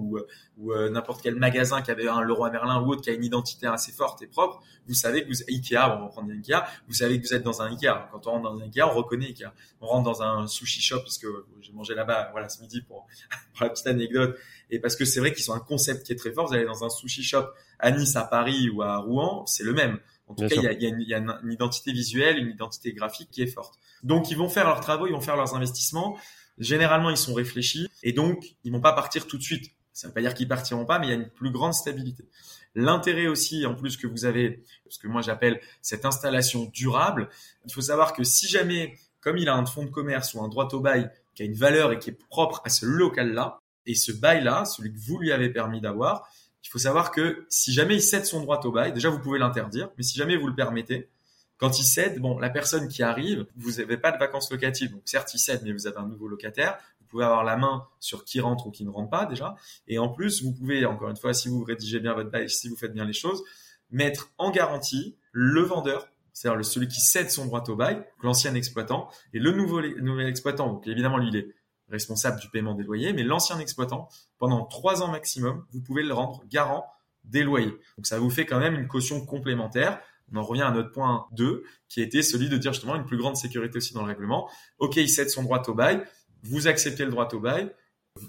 ou, 0.57 0.71
euh, 0.71 0.89
n'importe 0.89 1.21
quel 1.21 1.35
magasin 1.35 1.81
qui 1.81 1.91
avait 1.91 2.07
un 2.07 2.21
Leroy 2.21 2.49
Merlin 2.49 2.81
ou 2.81 2.91
autre 2.91 3.01
qui 3.01 3.09
a 3.09 3.13
une 3.13 3.25
identité 3.25 3.67
assez 3.67 3.91
forte 3.91 4.21
et 4.21 4.27
propre. 4.27 4.61
Vous 4.87 4.93
savez 4.93 5.23
que 5.23 5.27
vous 5.27 5.43
Ikea, 5.49 5.97
on 5.97 6.03
va 6.03 6.07
prendre 6.07 6.31
Ikea. 6.31 6.63
Vous 6.87 6.93
savez 6.93 7.19
que 7.19 7.27
vous 7.27 7.33
êtes 7.33 7.43
dans 7.43 7.61
un 7.61 7.71
Ikea. 7.71 8.07
Quand 8.13 8.25
on 8.27 8.31
rentre 8.31 8.49
dans 8.49 8.57
un 8.57 8.63
Ikea, 8.63 8.83
on 8.83 8.93
reconnaît 8.93 9.27
Ikea. 9.27 9.51
On 9.81 9.87
rentre 9.87 10.05
dans 10.05 10.23
un 10.23 10.47
sushi 10.47 10.81
shop 10.81 10.99
parce 10.99 11.17
que 11.17 11.27
j'ai 11.59 11.73
mangé 11.73 11.93
là-bas, 11.93 12.29
voilà, 12.31 12.47
ce 12.47 12.61
midi 12.61 12.81
pour, 12.81 13.05
pour 13.53 13.65
la 13.65 13.69
petite 13.69 13.87
anecdote 13.87 14.37
et 14.73 14.79
parce 14.79 14.95
que 14.95 15.05
c'est 15.05 15.19
vrai 15.19 15.33
qu'ils 15.33 15.49
ont 15.51 15.53
un 15.53 15.59
concept 15.59 16.05
qui 16.05 16.13
est 16.13 16.15
très 16.15 16.31
fort. 16.31 16.47
Vous 16.47 16.55
allez 16.55 16.65
dans 16.65 16.83
un 16.83 16.89
sushi 16.89 17.23
shop 17.23 17.45
à 17.79 17.91
Nice, 17.91 18.15
à 18.15 18.23
Paris 18.23 18.69
ou 18.69 18.81
à 18.81 18.97
Rouen, 18.97 19.45
c'est 19.45 19.63
le 19.63 19.73
même. 19.73 19.99
En 20.27 20.33
tout 20.33 20.47
cas, 20.47 20.55
il 20.55 20.63
y 20.63 20.67
a, 20.67 20.73
y, 20.73 20.85
a 20.85 20.97
y 20.99 21.13
a, 21.13 21.17
une, 21.17 21.51
identité 21.51 21.91
visuelle, 21.91 22.37
une 22.37 22.49
identité 22.49 22.91
graphique 22.93 23.29
qui 23.29 23.43
est 23.43 23.47
forte. 23.47 23.75
Donc, 24.01 24.31
ils 24.31 24.37
vont 24.37 24.49
faire 24.49 24.65
leurs 24.65 24.79
travaux, 24.79 25.05
ils 25.05 25.13
vont 25.13 25.21
faire 25.21 25.35
leurs 25.35 25.53
investissements. 25.55 26.17
Généralement, 26.57 27.09
ils 27.09 27.17
sont 27.17 27.33
réfléchis 27.33 27.87
et 28.01 28.13
donc, 28.13 28.55
ils 28.63 28.71
vont 28.71 28.81
pas 28.81 28.93
partir 28.93 29.27
tout 29.27 29.37
de 29.37 29.43
suite. 29.43 29.71
Ça 29.91 30.07
veut 30.07 30.13
pas 30.13 30.21
dire 30.21 30.33
qu'ils 30.33 30.47
partiront 30.47 30.85
pas, 30.85 30.97
mais 30.97 31.07
il 31.07 31.09
y 31.09 31.13
a 31.13 31.17
une 31.17 31.29
plus 31.29 31.51
grande 31.51 31.75
stabilité. 31.75 32.25
L'intérêt 32.73 33.27
aussi, 33.27 33.65
en 33.67 33.75
plus 33.75 33.95
que 33.97 34.07
vous 34.07 34.25
avez, 34.25 34.63
ce 34.89 34.97
que 34.97 35.07
moi 35.07 35.21
j'appelle 35.21 35.61
cette 35.83 36.05
installation 36.05 36.65
durable, 36.73 37.29
il 37.65 37.71
faut 37.71 37.81
savoir 37.81 38.13
que 38.13 38.23
si 38.23 38.47
jamais, 38.47 38.97
comme 39.21 39.37
il 39.37 39.47
a 39.47 39.55
un 39.55 39.65
fonds 39.67 39.83
de 39.83 39.91
commerce 39.91 40.33
ou 40.33 40.41
un 40.41 40.47
droit 40.47 40.67
au 40.73 40.79
bail 40.79 41.11
qui 41.35 41.43
a 41.43 41.45
une 41.45 41.53
valeur 41.53 41.91
et 41.91 41.99
qui 41.99 42.09
est 42.09 42.27
propre 42.29 42.61
à 42.65 42.69
ce 42.69 42.87
local-là, 42.87 43.59
et 43.85 43.95
ce 43.95 44.11
bail-là, 44.11 44.65
celui 44.65 44.93
que 44.93 44.99
vous 44.99 45.19
lui 45.19 45.31
avez 45.31 45.49
permis 45.49 45.81
d'avoir, 45.81 46.29
il 46.63 46.69
faut 46.69 46.79
savoir 46.79 47.11
que 47.11 47.45
si 47.49 47.73
jamais 47.73 47.95
il 47.95 48.01
cède 48.01 48.25
son 48.25 48.41
droit 48.41 48.59
au 48.63 48.71
bail, 48.71 48.93
déjà 48.93 49.09
vous 49.09 49.19
pouvez 49.19 49.39
l'interdire, 49.39 49.89
mais 49.97 50.03
si 50.03 50.17
jamais 50.17 50.37
vous 50.37 50.47
le 50.47 50.55
permettez, 50.55 51.09
quand 51.57 51.79
il 51.79 51.83
cède, 51.83 52.19
bon, 52.19 52.39
la 52.39 52.49
personne 52.49 52.87
qui 52.87 53.03
arrive, 53.03 53.45
vous 53.55 53.73
n'avez 53.73 53.97
pas 53.97 54.11
de 54.11 54.17
vacances 54.17 54.51
locatives, 54.51 54.91
donc 54.91 55.01
certes 55.05 55.33
il 55.33 55.39
cède, 55.39 55.61
mais 55.63 55.71
vous 55.71 55.87
avez 55.87 55.97
un 55.97 56.07
nouveau 56.07 56.27
locataire, 56.27 56.77
vous 56.99 57.07
pouvez 57.07 57.25
avoir 57.25 57.43
la 57.43 57.57
main 57.57 57.85
sur 57.99 58.25
qui 58.25 58.39
rentre 58.39 58.67
ou 58.67 58.71
qui 58.71 58.85
ne 58.85 58.89
rentre 58.89 59.09
pas 59.09 59.25
déjà, 59.25 59.55
et 59.87 59.99
en 59.99 60.09
plus 60.09 60.41
vous 60.43 60.53
pouvez, 60.53 60.85
encore 60.85 61.09
une 61.09 61.17
fois, 61.17 61.33
si 61.33 61.49
vous 61.49 61.63
rédigez 61.63 61.99
bien 61.99 62.13
votre 62.13 62.31
bail, 62.31 62.49
si 62.49 62.69
vous 62.69 62.75
faites 62.75 62.93
bien 62.93 63.05
les 63.05 63.13
choses, 63.13 63.43
mettre 63.91 64.31
en 64.37 64.49
garantie 64.49 65.15
le 65.31 65.61
vendeur, 65.61 66.07
c'est-à-dire 66.31 66.65
celui 66.65 66.87
qui 66.87 66.99
cède 66.99 67.29
son 67.29 67.45
droit 67.45 67.63
au 67.67 67.75
bail, 67.75 68.03
l'ancien 68.21 68.55
exploitant, 68.55 69.09
et 69.33 69.39
le 69.39 69.51
nouveau 69.51 69.81
nouvel 69.81 70.27
exploitant, 70.27 70.67
donc 70.67 70.87
évidemment 70.87 71.17
lui 71.17 71.27
il 71.27 71.35
est 71.35 71.53
responsable 71.89 72.39
du 72.39 72.49
paiement 72.49 72.73
des 72.73 72.83
loyers, 72.83 73.13
mais 73.13 73.23
l'ancien 73.23 73.59
exploitant, 73.59 74.09
pendant 74.37 74.65
trois 74.65 75.01
ans 75.01 75.09
maximum, 75.09 75.65
vous 75.71 75.81
pouvez 75.81 76.03
le 76.03 76.13
rendre 76.13 76.43
garant 76.49 76.85
des 77.23 77.43
loyers. 77.43 77.73
Donc 77.97 78.05
ça 78.05 78.19
vous 78.19 78.29
fait 78.29 78.45
quand 78.45 78.59
même 78.59 78.75
une 78.75 78.87
caution 78.87 79.25
complémentaire. 79.25 79.99
On 80.31 80.37
en 80.37 80.43
revient 80.43 80.63
à 80.63 80.71
notre 80.71 80.91
point 80.91 81.27
2, 81.33 81.63
qui 81.89 82.01
était 82.01 82.23
celui 82.23 82.49
de 82.49 82.57
dire 82.57 82.73
justement 82.73 82.95
une 82.95 83.05
plus 83.05 83.17
grande 83.17 83.35
sécurité 83.35 83.77
aussi 83.77 83.93
dans 83.93 84.01
le 84.01 84.07
règlement. 84.07 84.49
Ok, 84.79 84.95
il 84.97 85.09
cède 85.09 85.29
son 85.29 85.43
droit 85.43 85.61
au 85.67 85.73
bail, 85.73 86.03
vous 86.43 86.67
acceptez 86.67 87.05
le 87.05 87.11
droit 87.11 87.27
au 87.33 87.39
bail, 87.39 87.71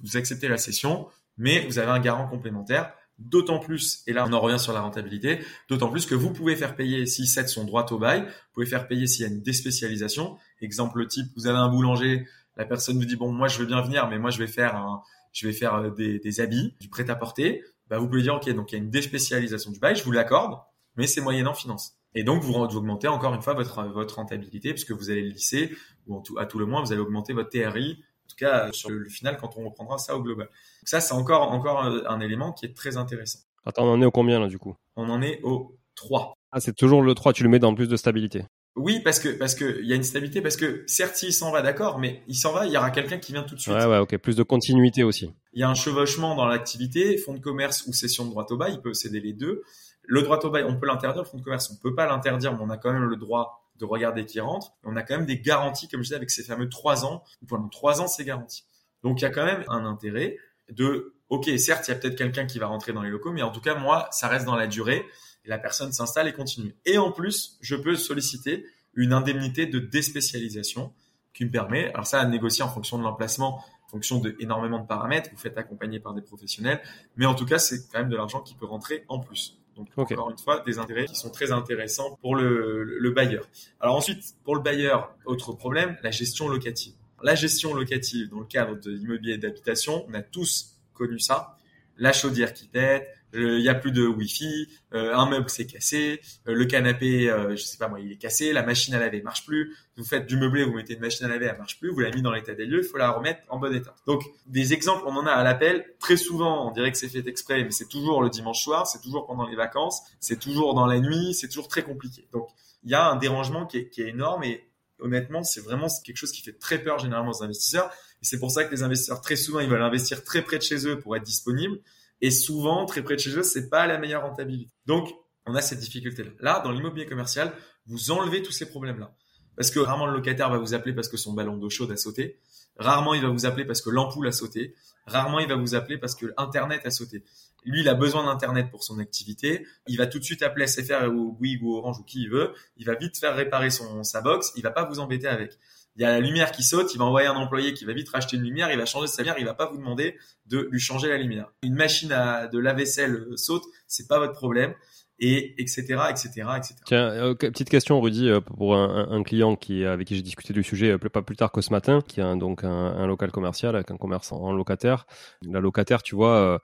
vous 0.03 0.17
acceptez 0.17 0.49
la 0.49 0.59
cession, 0.59 1.09
mais 1.37 1.65
vous 1.67 1.79
avez 1.79 1.91
un 1.91 2.01
garant 2.01 2.29
complémentaire. 2.29 2.93
D'autant 3.19 3.61
plus, 3.61 4.03
et 4.09 4.13
là 4.13 4.25
on 4.29 4.33
en 4.33 4.41
revient 4.41 4.59
sur 4.59 4.73
la 4.73 4.81
rentabilité, 4.81 5.39
d'autant 5.69 5.89
plus 5.89 6.05
que 6.05 6.17
vous 6.17 6.33
pouvez 6.33 6.57
faire 6.57 6.75
payer 6.75 7.07
s'il 7.07 7.29
cède 7.29 7.49
son 7.49 7.63
droit 7.63 7.87
au 7.93 7.99
bail, 7.99 8.23
vous 8.23 8.53
pouvez 8.55 8.67
faire 8.67 8.89
payer 8.89 9.07
s'il 9.07 9.23
y 9.23 9.29
a 9.29 9.33
une 9.33 9.41
déspécialisation. 9.41 10.37
Exemple 10.61 11.07
type, 11.07 11.27
vous 11.37 11.47
avez 11.47 11.59
un 11.59 11.69
boulanger 11.69 12.27
la 12.57 12.65
personne 12.65 12.99
vous 12.99 13.05
dit 13.05 13.17
bon 13.17 13.33
moi 13.33 13.49
je 13.49 13.59
veux 13.59 13.67
bien 13.67 13.81
venir 13.83 14.09
mais 14.09 14.19
moi 14.19 14.31
je 14.31 14.39
vais 14.39 14.47
faire 14.47 14.77
un, 14.77 15.03
je 15.33 15.47
vais 15.47 15.53
faire 15.53 15.75
euh, 15.75 15.91
des, 15.91 16.19
des 16.19 16.41
habits, 16.41 16.75
du 16.81 16.89
prêt 16.89 17.09
à 17.11 17.17
porter. 17.17 17.63
Bah 17.89 17.99
vous 17.99 18.09
pouvez 18.09 18.23
dire 18.23 18.35
ok 18.35 18.49
donc 18.51 18.73
il 18.73 18.77
y 18.77 18.79
a 18.79 18.83
une 18.83 18.91
déspécialisation 18.91 19.71
du 19.71 19.79
bail, 19.79 19.97
je 19.97 20.05
vous 20.05 20.13
l'accorde, 20.13 20.59
mais 20.97 21.07
c'est 21.07 21.21
moyennant 21.21 21.55
finance. 21.55 21.99
Et 22.15 22.23
donc 22.23 22.43
vous, 22.43 22.55
augmentez 22.55 23.09
encore 23.09 23.35
une 23.35 23.43
fois 23.43 23.55
votre 23.55 23.83
votre 23.85 24.17
rentabilité 24.17 24.73
puisque 24.73 24.93
vous 24.93 25.11
allez 25.11 25.23
le 25.23 25.31
lisser 25.31 25.77
ou 26.07 26.21
tout, 26.21 26.39
à 26.39 26.47
tout 26.47 26.59
le 26.59 26.67
moins 26.67 26.83
vous 26.83 26.93
allez 26.93 27.01
augmenter 27.01 27.33
votre 27.33 27.51
TRI. 27.51 28.03
En 28.25 28.29
tout 28.29 28.37
cas 28.37 28.73
sur 28.73 28.89
le, 28.89 29.07
final 29.09 29.37
quand 29.37 29.57
on 29.57 29.65
reprendra 29.65 29.99
ça 29.99 30.17
au 30.17 30.23
global. 30.23 30.47
Donc 30.47 30.89
ça 30.89 31.01
c'est 31.01 31.15
encore 31.15 31.51
encore 31.53 31.85
euh, 31.85 32.03
un 32.09 32.21
élément 32.21 32.53
qui 32.53 32.67
est 32.67 32.75
très 32.75 32.97
intéressant. 32.97 33.41
Attends 33.67 33.85
on 33.85 33.93
en 33.93 34.03
est 34.03 34.07
au 34.07 34.11
combien 34.11 34.41
là 34.41 34.47
du 34.47 34.59
coup? 34.59 34.77
On 34.97 35.11
en 35.11 35.21
est 35.21 35.41
au 35.43 35.77
3. 35.97 36.35
Ah 36.53 36.61
c'est 36.61 36.75
toujours 36.75 37.03
le 37.03 37.15
3, 37.15 37.33
tu 37.33 37.43
le 37.43 37.49
mets 37.49 37.59
dans 37.59 37.75
plus 37.75 37.89
de 37.89 37.97
stabilité. 37.97 38.45
Oui, 38.77 39.01
parce 39.05 39.21
que 39.21 39.29
parce 39.29 39.55
que 39.55 39.81
il 39.81 39.87
y 39.87 39.93
a 39.93 39.97
une 39.97 40.03
stabilité, 40.03 40.41
parce 40.41 40.57
que 40.57 40.83
certes 40.87 41.15
s'il 41.15 41.33
s'en 41.33 41.53
va, 41.53 41.63
d'accord, 41.63 42.01
mais 42.01 42.23
il 42.27 42.35
s'en 42.35 42.53
va, 42.53 42.67
il 42.67 42.73
y 42.73 42.77
aura 42.77 42.91
quelqu'un 42.91 43.19
qui 43.19 43.33
vient 43.33 43.45
tout 43.45 43.55
de 43.55 43.61
suite. 43.61 43.75
Ouais, 43.75 43.87
ouais, 43.87 43.99
ok, 43.99 44.17
plus 44.19 44.35
de 44.35 44.43
continuité 44.43 45.05
aussi. 45.05 45.33
Il 45.53 45.61
y 45.61 45.63
a 45.63 45.69
un 45.69 45.75
chevauchement 45.75 46.35
dans 46.35 46.47
l'activité, 46.47 47.17
fonds 47.17 47.35
de 47.35 47.39
commerce 47.39 47.87
ou 47.87 47.93
cession 47.93 48.25
de 48.25 48.31
droit 48.31 48.47
au 48.51 48.57
bail, 48.57 48.75
il 48.75 48.81
peut 48.81 48.93
céder 48.93 49.21
les 49.21 49.33
deux. 49.33 49.63
Le 50.03 50.23
droit 50.23 50.39
au 50.41 50.51
bail, 50.51 50.65
on 50.69 50.77
peut 50.77 50.87
l'interdire, 50.87 51.23
le 51.23 51.29
fonds 51.29 51.39
de 51.39 51.43
commerce, 51.43 51.71
on 51.71 51.77
peut 51.77 51.95
pas 51.95 52.07
l'interdire, 52.07 52.53
mais 52.53 52.59
on 52.61 52.71
a 52.71 52.77
quand 52.77 52.93
même 52.93 53.05
le 53.05 53.17
droit 53.17 53.65
de 53.77 53.85
regarder 53.85 54.27
qui 54.27 54.41
rentre. 54.41 54.73
On 54.83 54.97
a 54.97 55.03
quand 55.03 55.17
même 55.17 55.27
des 55.27 55.41
garanties, 55.41 55.89
comme 55.89 56.01
je 56.01 56.07
disais, 56.07 56.17
avec 56.17 56.31
ces 56.31 56.43
fameux 56.43 56.69
trois 56.69 57.05
ans. 57.05 57.23
Pendant 57.49 57.69
trois 57.69 58.01
ans, 58.01 58.09
c'est 58.09 58.25
garanti. 58.25 58.65
Donc 59.03 59.21
il 59.21 59.23
y 59.23 59.27
a 59.27 59.31
quand 59.31 59.45
même 59.45 59.65
un 59.69 59.85
intérêt 59.85 60.37
de, 60.71 61.15
ok, 61.29 61.49
certes, 61.59 61.87
il 61.89 61.93
y 61.93 61.95
a 61.95 61.97
peut-être 61.97 62.17
quelqu'un 62.17 62.47
qui 62.47 62.59
va 62.59 62.67
rentrer 62.67 62.93
dans 62.93 63.03
les 63.03 63.11
locaux, 63.11 63.33
mais 63.33 63.43
en 63.43 63.51
tout 63.51 63.61
cas, 63.61 63.75
moi, 63.75 64.09
ça 64.11 64.29
reste 64.29 64.47
dans 64.47 64.57
la 64.57 64.67
durée 64.67 65.05
et 65.45 65.49
la 65.49 65.59
personne 65.59 65.93
s'installe 65.93 66.29
et 66.29 66.33
continue. 66.33 66.75
Et 66.87 66.99
en 66.99 67.13
plus, 67.13 67.59
je 67.61 67.77
peux 67.77 67.97
solliciter 67.97 68.67
une 68.95 69.13
indemnité 69.13 69.67
de 69.67 69.79
déspécialisation 69.79 70.93
qui 71.33 71.45
me 71.45 71.51
permet, 71.51 71.93
alors 71.93 72.07
ça 72.07 72.21
à 72.21 72.27
négocier 72.27 72.63
en 72.63 72.69
fonction 72.69 72.97
de 72.97 73.03
l'emplacement, 73.03 73.65
en 73.87 73.89
fonction 73.89 74.21
de 74.21 74.37
énormément 74.39 74.79
de 74.79 74.87
paramètres, 74.87 75.31
vous 75.33 75.39
faites 75.39 75.59
accompagner 75.59 75.99
par 75.99 76.15
des 76.15 76.23
professionnels, 76.23 76.81
mais 77.17 77.27
en 77.27 77.35
tout 77.35 77.45
cas 77.45 77.59
c'est 77.59 77.89
quand 77.91 77.99
même 77.99 78.09
de 78.09 78.17
l'argent 78.17 78.41
qui 78.41 78.55
peut 78.55 78.67
rentrer 78.67 79.05
en 79.09 79.19
plus. 79.19 79.59
Donc 79.77 79.89
encore 79.97 80.31
une 80.31 80.39
fois, 80.39 80.61
des 80.61 80.79
intérêts 80.79 81.07
qui 81.07 81.17
sont 81.17 81.31
très 81.31 81.51
intéressants 81.51 82.17
pour 82.21 82.37
le, 82.37 82.85
le, 82.85 83.11
bailleur. 83.11 83.49
Alors 83.81 83.97
ensuite, 83.97 84.23
pour 84.45 84.55
le 84.55 84.63
bailleur, 84.63 85.13
autre 85.25 85.53
problème, 85.53 85.97
la 86.03 86.13
gestion 86.13 86.49
locative. 86.49 86.95
La 87.23 87.35
gestion 87.35 87.75
locative 87.75 88.29
dans 88.29 88.39
le 88.39 88.45
cadre 88.45 88.77
de 88.77 88.93
l'immobilier 88.93 89.37
d'habitation, 89.37 90.05
on 90.09 90.15
a 90.15 90.23
tous 90.23 90.77
connu 90.93 91.19
ça. 91.19 91.59
La 91.97 92.13
chaudière 92.13 92.53
qui 92.53 92.69
pète, 92.69 93.09
il 93.35 93.61
y 93.61 93.69
a 93.69 93.75
plus 93.75 93.93
de 93.93 94.07
wifi, 94.07 94.69
euh, 94.95 95.15
un 95.15 95.29
meuble 95.29 95.51
s'est 95.51 95.67
cassé, 95.67 96.21
euh, 96.47 96.55
le 96.55 96.65
canapé, 96.65 97.31
euh, 97.31 97.57
je 97.57 97.63
sais 97.63 97.79
pas 97.79 97.89
moi, 97.89 98.01
il 98.01 98.13
est 98.13 98.17
cassé, 98.17 98.53
la 98.53 98.63
machine 98.63 98.95
à 98.95 98.99
laver 98.99 99.23
marche 99.23 99.45
plus. 99.45 99.77
Vous 99.97 100.05
faites 100.05 100.27
du 100.27 100.37
meublé, 100.37 100.65
vous 100.65 100.75
mettez 100.75 100.95
une 100.95 101.01
machine 101.01 101.27
à 101.27 101.29
laver, 101.29 101.47
elle 101.47 101.59
marche 101.59 101.79
plus, 101.79 101.91
vous 101.91 102.01
la 102.01 102.11
mis 102.11 102.23
dans 102.23 102.33
l'état 102.33 102.55
des 102.55 102.67
lieux, 102.67 102.83
il 102.83 102.89
faut 102.89 102.97
la 102.97 103.11
remettre 103.11 103.41
en 103.49 103.59
bon 103.59 103.75
état. 103.75 103.95
Donc 104.07 104.23
des 104.47 104.73
exemples, 104.73 105.05
on 105.07 105.17
en 105.17 105.27
a 105.27 105.33
à 105.33 105.43
l'appel. 105.43 105.85
Très 105.99 106.17
souvent, 106.17 106.69
on 106.69 106.73
dirait 106.73 106.93
que 106.93 106.99
c'est 106.99 107.09
fait 107.09 107.27
exprès, 107.27 107.63
mais 107.65 107.71
c'est 107.71 107.89
toujours 107.89 108.23
le 108.23 108.31
dimanche 108.31 108.63
soir, 108.63 108.87
c'est 108.87 109.01
toujours 109.01 109.27
pendant 109.27 109.47
les 109.47 109.57
vacances, 109.57 110.03
c'est 110.21 110.39
toujours 110.39 110.75
dans 110.75 110.87
la 110.87 111.01
nuit, 111.01 111.35
c'est 111.35 111.49
toujours 111.49 111.69
très 111.69 111.83
compliqué. 111.83 112.29
Donc 112.33 112.49
il 112.85 112.91
y 112.91 112.95
a 112.95 113.09
un 113.09 113.17
dérangement 113.17 113.67
qui 113.67 113.79
est, 113.79 113.89
qui 113.89 114.03
est 114.03 114.09
énorme 114.09 114.45
et 114.45 114.69
honnêtement, 115.01 115.43
c'est 115.43 115.61
vraiment 115.61 115.89
quelque 116.05 116.17
chose 116.17 116.33
qui 116.33 116.43
fait 116.43 116.59
très 116.59 116.79
peur 116.79 116.99
généralement 116.99 117.31
aux 117.31 117.43
investisseurs. 117.43 117.91
Et 118.23 118.27
c'est 118.27 118.39
pour 118.39 118.51
ça 118.51 118.65
que 118.65 118.71
les 118.71 118.83
investisseurs 118.83 119.21
très 119.21 119.37
souvent 119.37 119.61
ils 119.61 119.69
veulent 119.69 119.83
investir 119.83 120.25
très 120.25 120.43
près 120.43 120.59
de 120.59 120.63
chez 120.63 120.87
eux 120.87 120.99
pour 120.99 121.17
être 121.17 121.25
disponibles. 121.25 121.81
Et 122.21 122.31
souvent, 122.31 122.87
très 122.87 123.03
près 123.03 123.17
de 123.17 123.21
chez 123.21 123.37
eux, 123.37 123.43
c'est 123.43 123.69
pas 123.69 123.87
la 123.87 123.99
meilleure 123.99 124.23
rentabilité. 124.23 124.71
Donc, 124.87 125.13
on 125.47 125.55
a 125.55 125.61
cette 125.61 125.81
difficulté-là. 125.81 126.31
Là, 126.41 126.61
dans 126.65 126.71
l'immobilier 126.71 127.07
commercial, 127.07 127.53
vous 127.87 128.11
enlevez 128.11 128.43
tous 128.43 128.53
ces 128.53 128.69
problèmes-là. 128.69 129.15
Parce 129.57 129.71
que 129.71 129.79
rarement 129.79 130.07
le 130.07 130.15
locataire 130.15 130.51
va 130.51 130.59
vous 130.59 130.75
appeler 130.75 130.95
parce 130.95 131.09
que 131.09 131.17
son 131.17 131.33
ballon 131.33 131.57
d'eau 131.57 131.71
chaude 131.71 131.93
a 131.93 131.97
sauté. 131.97 132.41
Rarement 132.77 133.15
il 133.15 133.23
va 133.23 133.29
vous 133.29 133.47
appeler 133.47 133.65
parce 133.65 133.83
que 133.83 133.91
l'ampoule 133.91 134.27
a 134.27 134.33
sauté. 134.33 134.75
Rarement 135.07 135.39
il 135.39 135.49
va 135.49 135.55
vous 135.55 135.75
appeler 135.75 135.99
parce 135.99 136.15
que 136.17 136.33
Internet 136.37 136.85
a 136.87 136.91
sauté. 136.91 137.25
Lui, 137.65 137.81
il 137.81 137.89
a 137.89 137.95
besoin 137.95 138.25
d'Internet 138.25 138.71
pour 138.71 138.85
son 138.85 138.99
activité. 138.99 139.67
Il 139.87 139.97
va 139.97 140.07
tout 140.07 140.19
de 140.19 140.25
suite 140.25 140.43
appeler 140.43 140.67
SFR 140.67 141.09
ou 141.09 141.33
Bouygues 141.33 141.63
ou 141.63 141.77
Orange 141.77 141.99
ou 142.01 142.03
qui 142.03 142.23
il 142.23 142.31
veut. 142.31 142.53
Il 142.77 142.85
va 142.85 142.95
vite 142.95 143.17
faire 143.17 143.35
réparer 143.35 143.71
son, 143.71 144.03
sa 144.03 144.21
box. 144.21 144.53
Il 144.57 144.63
va 144.63 144.71
pas 144.71 144.85
vous 144.85 144.99
embêter 144.99 145.29
avec 145.29 145.59
il 145.97 146.03
y 146.03 146.05
a 146.05 146.11
la 146.11 146.21
lumière 146.21 146.51
qui 146.51 146.63
saute, 146.63 146.93
il 146.95 146.99
va 146.99 147.05
envoyer 147.05 147.29
un 147.29 147.37
employé 147.37 147.73
qui 147.73 147.85
va 147.85 147.93
vite 147.93 148.09
racheter 148.09 148.37
une 148.37 148.43
lumière, 148.43 148.71
il 148.71 148.79
va 148.79 148.87
changer 148.87 149.07
sa 149.07 149.23
lumière, 149.23 149.39
il 149.39 149.45
va 149.45 149.55
pas 149.55 149.67
vous 149.71 149.77
demander 149.77 150.17
de 150.47 150.69
lui 150.71 150.81
changer 150.81 151.09
la 151.09 151.19
lumière. 151.19 151.53
Une 151.63 151.75
machine 151.75 152.11
à 152.13 152.49
de 152.49 152.59
la 152.59 152.73
vaisselle 152.73 153.15
euh, 153.15 153.37
saute, 153.37 153.63
c'est 153.87 154.09
pas 154.09 154.19
votre 154.19 154.33
problème. 154.33 154.75
et 155.21 155.55
etc 155.63 155.81
etc 156.11 156.29
etc. 156.57 156.75
Tiens, 156.87 157.09
euh, 157.11 157.35
petite 157.35 157.71
question 157.71 158.01
Rudy 158.01 158.29
euh, 158.29 158.41
pour 158.41 158.75
un, 158.75 159.07
un, 159.09 159.23
client 159.23 159.55
qui 159.55 159.85
avec 159.85 160.09
qui 160.09 160.17
j'ai 160.17 160.23
discuté 160.23 160.53
du 160.53 160.65
sujet 160.65 160.99
pas 160.99 161.23
plus 161.23 161.37
tard 161.37 161.53
que 161.53 161.61
ce 161.61 161.71
matin, 161.71 162.01
qui 162.07 162.21
a 162.21 162.35
donc 162.35 162.65
un, 162.65 162.69
un 162.69 163.07
local 163.07 163.31
commercial 163.31 163.77
avec 163.77 163.93
un 163.93 163.97
commerce 163.97 164.33
en 164.33 164.53
locataire. 164.53 165.07
La 165.43 165.61
locataire, 165.61 166.03
tu 166.03 166.17
vois, 166.17 166.61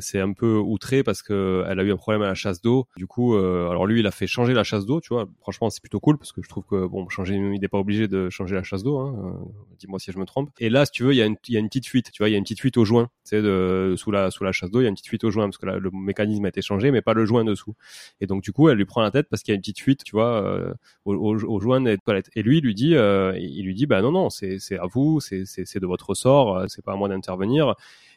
c'est 0.00 0.20
un 0.20 0.32
peu 0.32 0.56
outré 0.56 1.02
parce 1.02 1.22
que 1.22 1.64
elle 1.68 1.78
a 1.78 1.82
eu 1.82 1.92
un 1.92 1.96
problème 1.96 2.22
à 2.22 2.26
la 2.26 2.34
chasse 2.34 2.62
d'eau. 2.62 2.86
Du 2.96 3.06
coup, 3.06 3.36
alors 3.36 3.86
lui, 3.86 4.00
il 4.00 4.06
a 4.06 4.10
fait 4.10 4.26
changer 4.26 4.54
la 4.54 4.64
chasse 4.64 4.86
d'eau, 4.86 5.00
tu 5.00 5.12
vois. 5.12 5.26
Franchement, 5.40 5.70
c'est 5.70 5.82
plutôt 5.82 6.00
cool 6.00 6.18
parce 6.18 6.32
que 6.32 6.42
je 6.42 6.48
trouve 6.48 6.64
que 6.64 6.86
bon, 6.86 7.08
changer, 7.08 7.34
il 7.34 7.60
n'est 7.60 7.68
pas 7.68 7.78
obligé 7.78 8.08
de 8.08 8.30
changer 8.30 8.54
la 8.54 8.62
chasse 8.62 8.82
d'eau. 8.82 8.98
Hein. 8.98 9.40
Dis-moi 9.78 9.98
si 9.98 10.12
je 10.12 10.18
me 10.18 10.24
trompe. 10.24 10.50
Et 10.58 10.70
là, 10.70 10.86
si 10.86 10.92
tu 10.92 11.04
veux, 11.04 11.12
il 11.12 11.16
y 11.16 11.22
a 11.22 11.26
une, 11.26 11.36
y 11.48 11.56
a 11.56 11.60
une 11.60 11.68
petite 11.68 11.86
fuite, 11.86 12.10
tu 12.12 12.22
vois, 12.22 12.28
il 12.28 12.32
y 12.32 12.34
a 12.34 12.38
une 12.38 12.44
petite 12.44 12.60
fuite 12.60 12.76
au 12.76 12.84
joint, 12.84 13.04
tu 13.24 13.30
sais, 13.30 13.42
de, 13.42 13.94
sous 13.96 14.10
la 14.10 14.30
sous 14.30 14.44
la 14.44 14.52
chasse 14.52 14.70
d'eau, 14.70 14.80
il 14.80 14.84
y 14.84 14.86
a 14.86 14.88
une 14.88 14.94
petite 14.94 15.08
fuite 15.08 15.24
au 15.24 15.30
joint 15.30 15.46
parce 15.46 15.58
que 15.58 15.66
le 15.66 15.90
mécanisme 15.92 16.44
a 16.44 16.48
été 16.48 16.62
changé, 16.62 16.90
mais 16.90 17.02
pas 17.02 17.14
le 17.14 17.24
joint 17.26 17.44
dessous. 17.44 17.74
Et 18.20 18.26
donc 18.26 18.42
du 18.42 18.52
coup, 18.52 18.68
elle 18.68 18.78
lui 18.78 18.84
prend 18.84 19.02
la 19.02 19.10
tête 19.10 19.28
parce 19.28 19.42
qu'il 19.42 19.52
y 19.52 19.54
a 19.54 19.56
une 19.56 19.60
petite 19.60 19.80
fuite, 19.80 20.04
tu 20.04 20.12
vois, 20.12 20.42
euh, 20.42 20.74
au, 21.04 21.14
au, 21.14 21.60
joint 21.60 21.80
des 21.80 21.98
toilettes. 21.98 22.30
Et 22.34 22.42
lui, 22.42 22.58
il 22.58 22.64
lui 22.64 22.74
dit, 22.74 22.94
euh, 22.94 23.36
il 23.38 23.64
lui 23.64 23.74
dit, 23.74 23.86
bah 23.86 24.02
non 24.02 24.12
non, 24.12 24.30
c'est 24.30 24.58
à 24.78 24.86
vous, 24.86 25.20
c'est 25.20 25.44
c'est 25.46 25.80
de 25.80 25.86
votre 25.86 26.14
sort, 26.14 26.56
euh, 26.56 26.66
c'est 26.68 26.84
pas 26.84 26.92
à 26.92 26.96
moi 26.96 27.08
d'intervenir. 27.08 27.74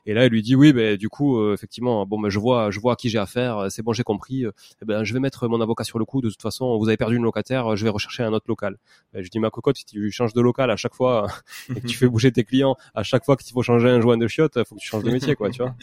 Et 0.07 0.13
là, 0.13 0.25
il 0.25 0.31
lui 0.31 0.41
dit 0.41 0.55
oui, 0.55 0.71
ben 0.71 0.95
du 0.95 1.09
coup, 1.09 1.37
euh, 1.37 1.53
effectivement, 1.53 2.05
bon, 2.05 2.17
ben 2.17 2.29
je 2.29 2.39
vois, 2.39 2.71
je 2.71 2.79
vois 2.79 2.93
à 2.93 2.95
qui 2.95 3.09
j'ai 3.09 3.19
affaire. 3.19 3.67
C'est 3.69 3.81
bon, 3.81 3.91
j'ai 3.91 4.03
compris. 4.03 4.45
Eh 4.81 4.85
ben, 4.85 5.03
je 5.03 5.13
vais 5.13 5.19
mettre 5.19 5.49
mon 5.49 5.59
avocat 5.59 5.83
sur 5.83 5.99
le 5.99 6.05
coup. 6.05 6.21
De 6.21 6.29
toute 6.29 6.41
façon, 6.41 6.77
vous 6.77 6.87
avez 6.87 6.95
perdu 6.95 7.17
une 7.17 7.23
locataire. 7.23 7.75
Je 7.75 7.83
vais 7.83 7.89
rechercher 7.89 8.23
un 8.23 8.31
autre 8.31 8.45
local. 8.47 8.77
Ben, 9.13 9.21
je 9.21 9.29
dis 9.29 9.39
ma 9.39 9.49
cocotte, 9.49 9.75
si 9.75 9.85
tu 9.85 10.09
changes 10.11 10.33
de 10.33 10.39
local 10.39 10.71
à 10.71 10.77
chaque 10.77 10.95
fois 10.95 11.27
et 11.75 11.81
que 11.81 11.85
tu 11.85 11.97
fais 11.97 12.07
bouger 12.07 12.31
tes 12.31 12.45
clients 12.45 12.77
à 12.95 13.03
chaque 13.03 13.25
fois 13.25 13.35
qu'il 13.35 13.51
faut 13.51 13.63
changer 13.63 13.89
un 13.89 13.99
joint 13.99 14.17
de 14.17 14.27
chiottes, 14.29 14.63
faut 14.63 14.75
que 14.75 14.79
tu 14.79 14.87
changes 14.87 15.03
de 15.03 15.11
métier, 15.11 15.35
quoi, 15.35 15.49
tu 15.49 15.61
vois. 15.61 15.75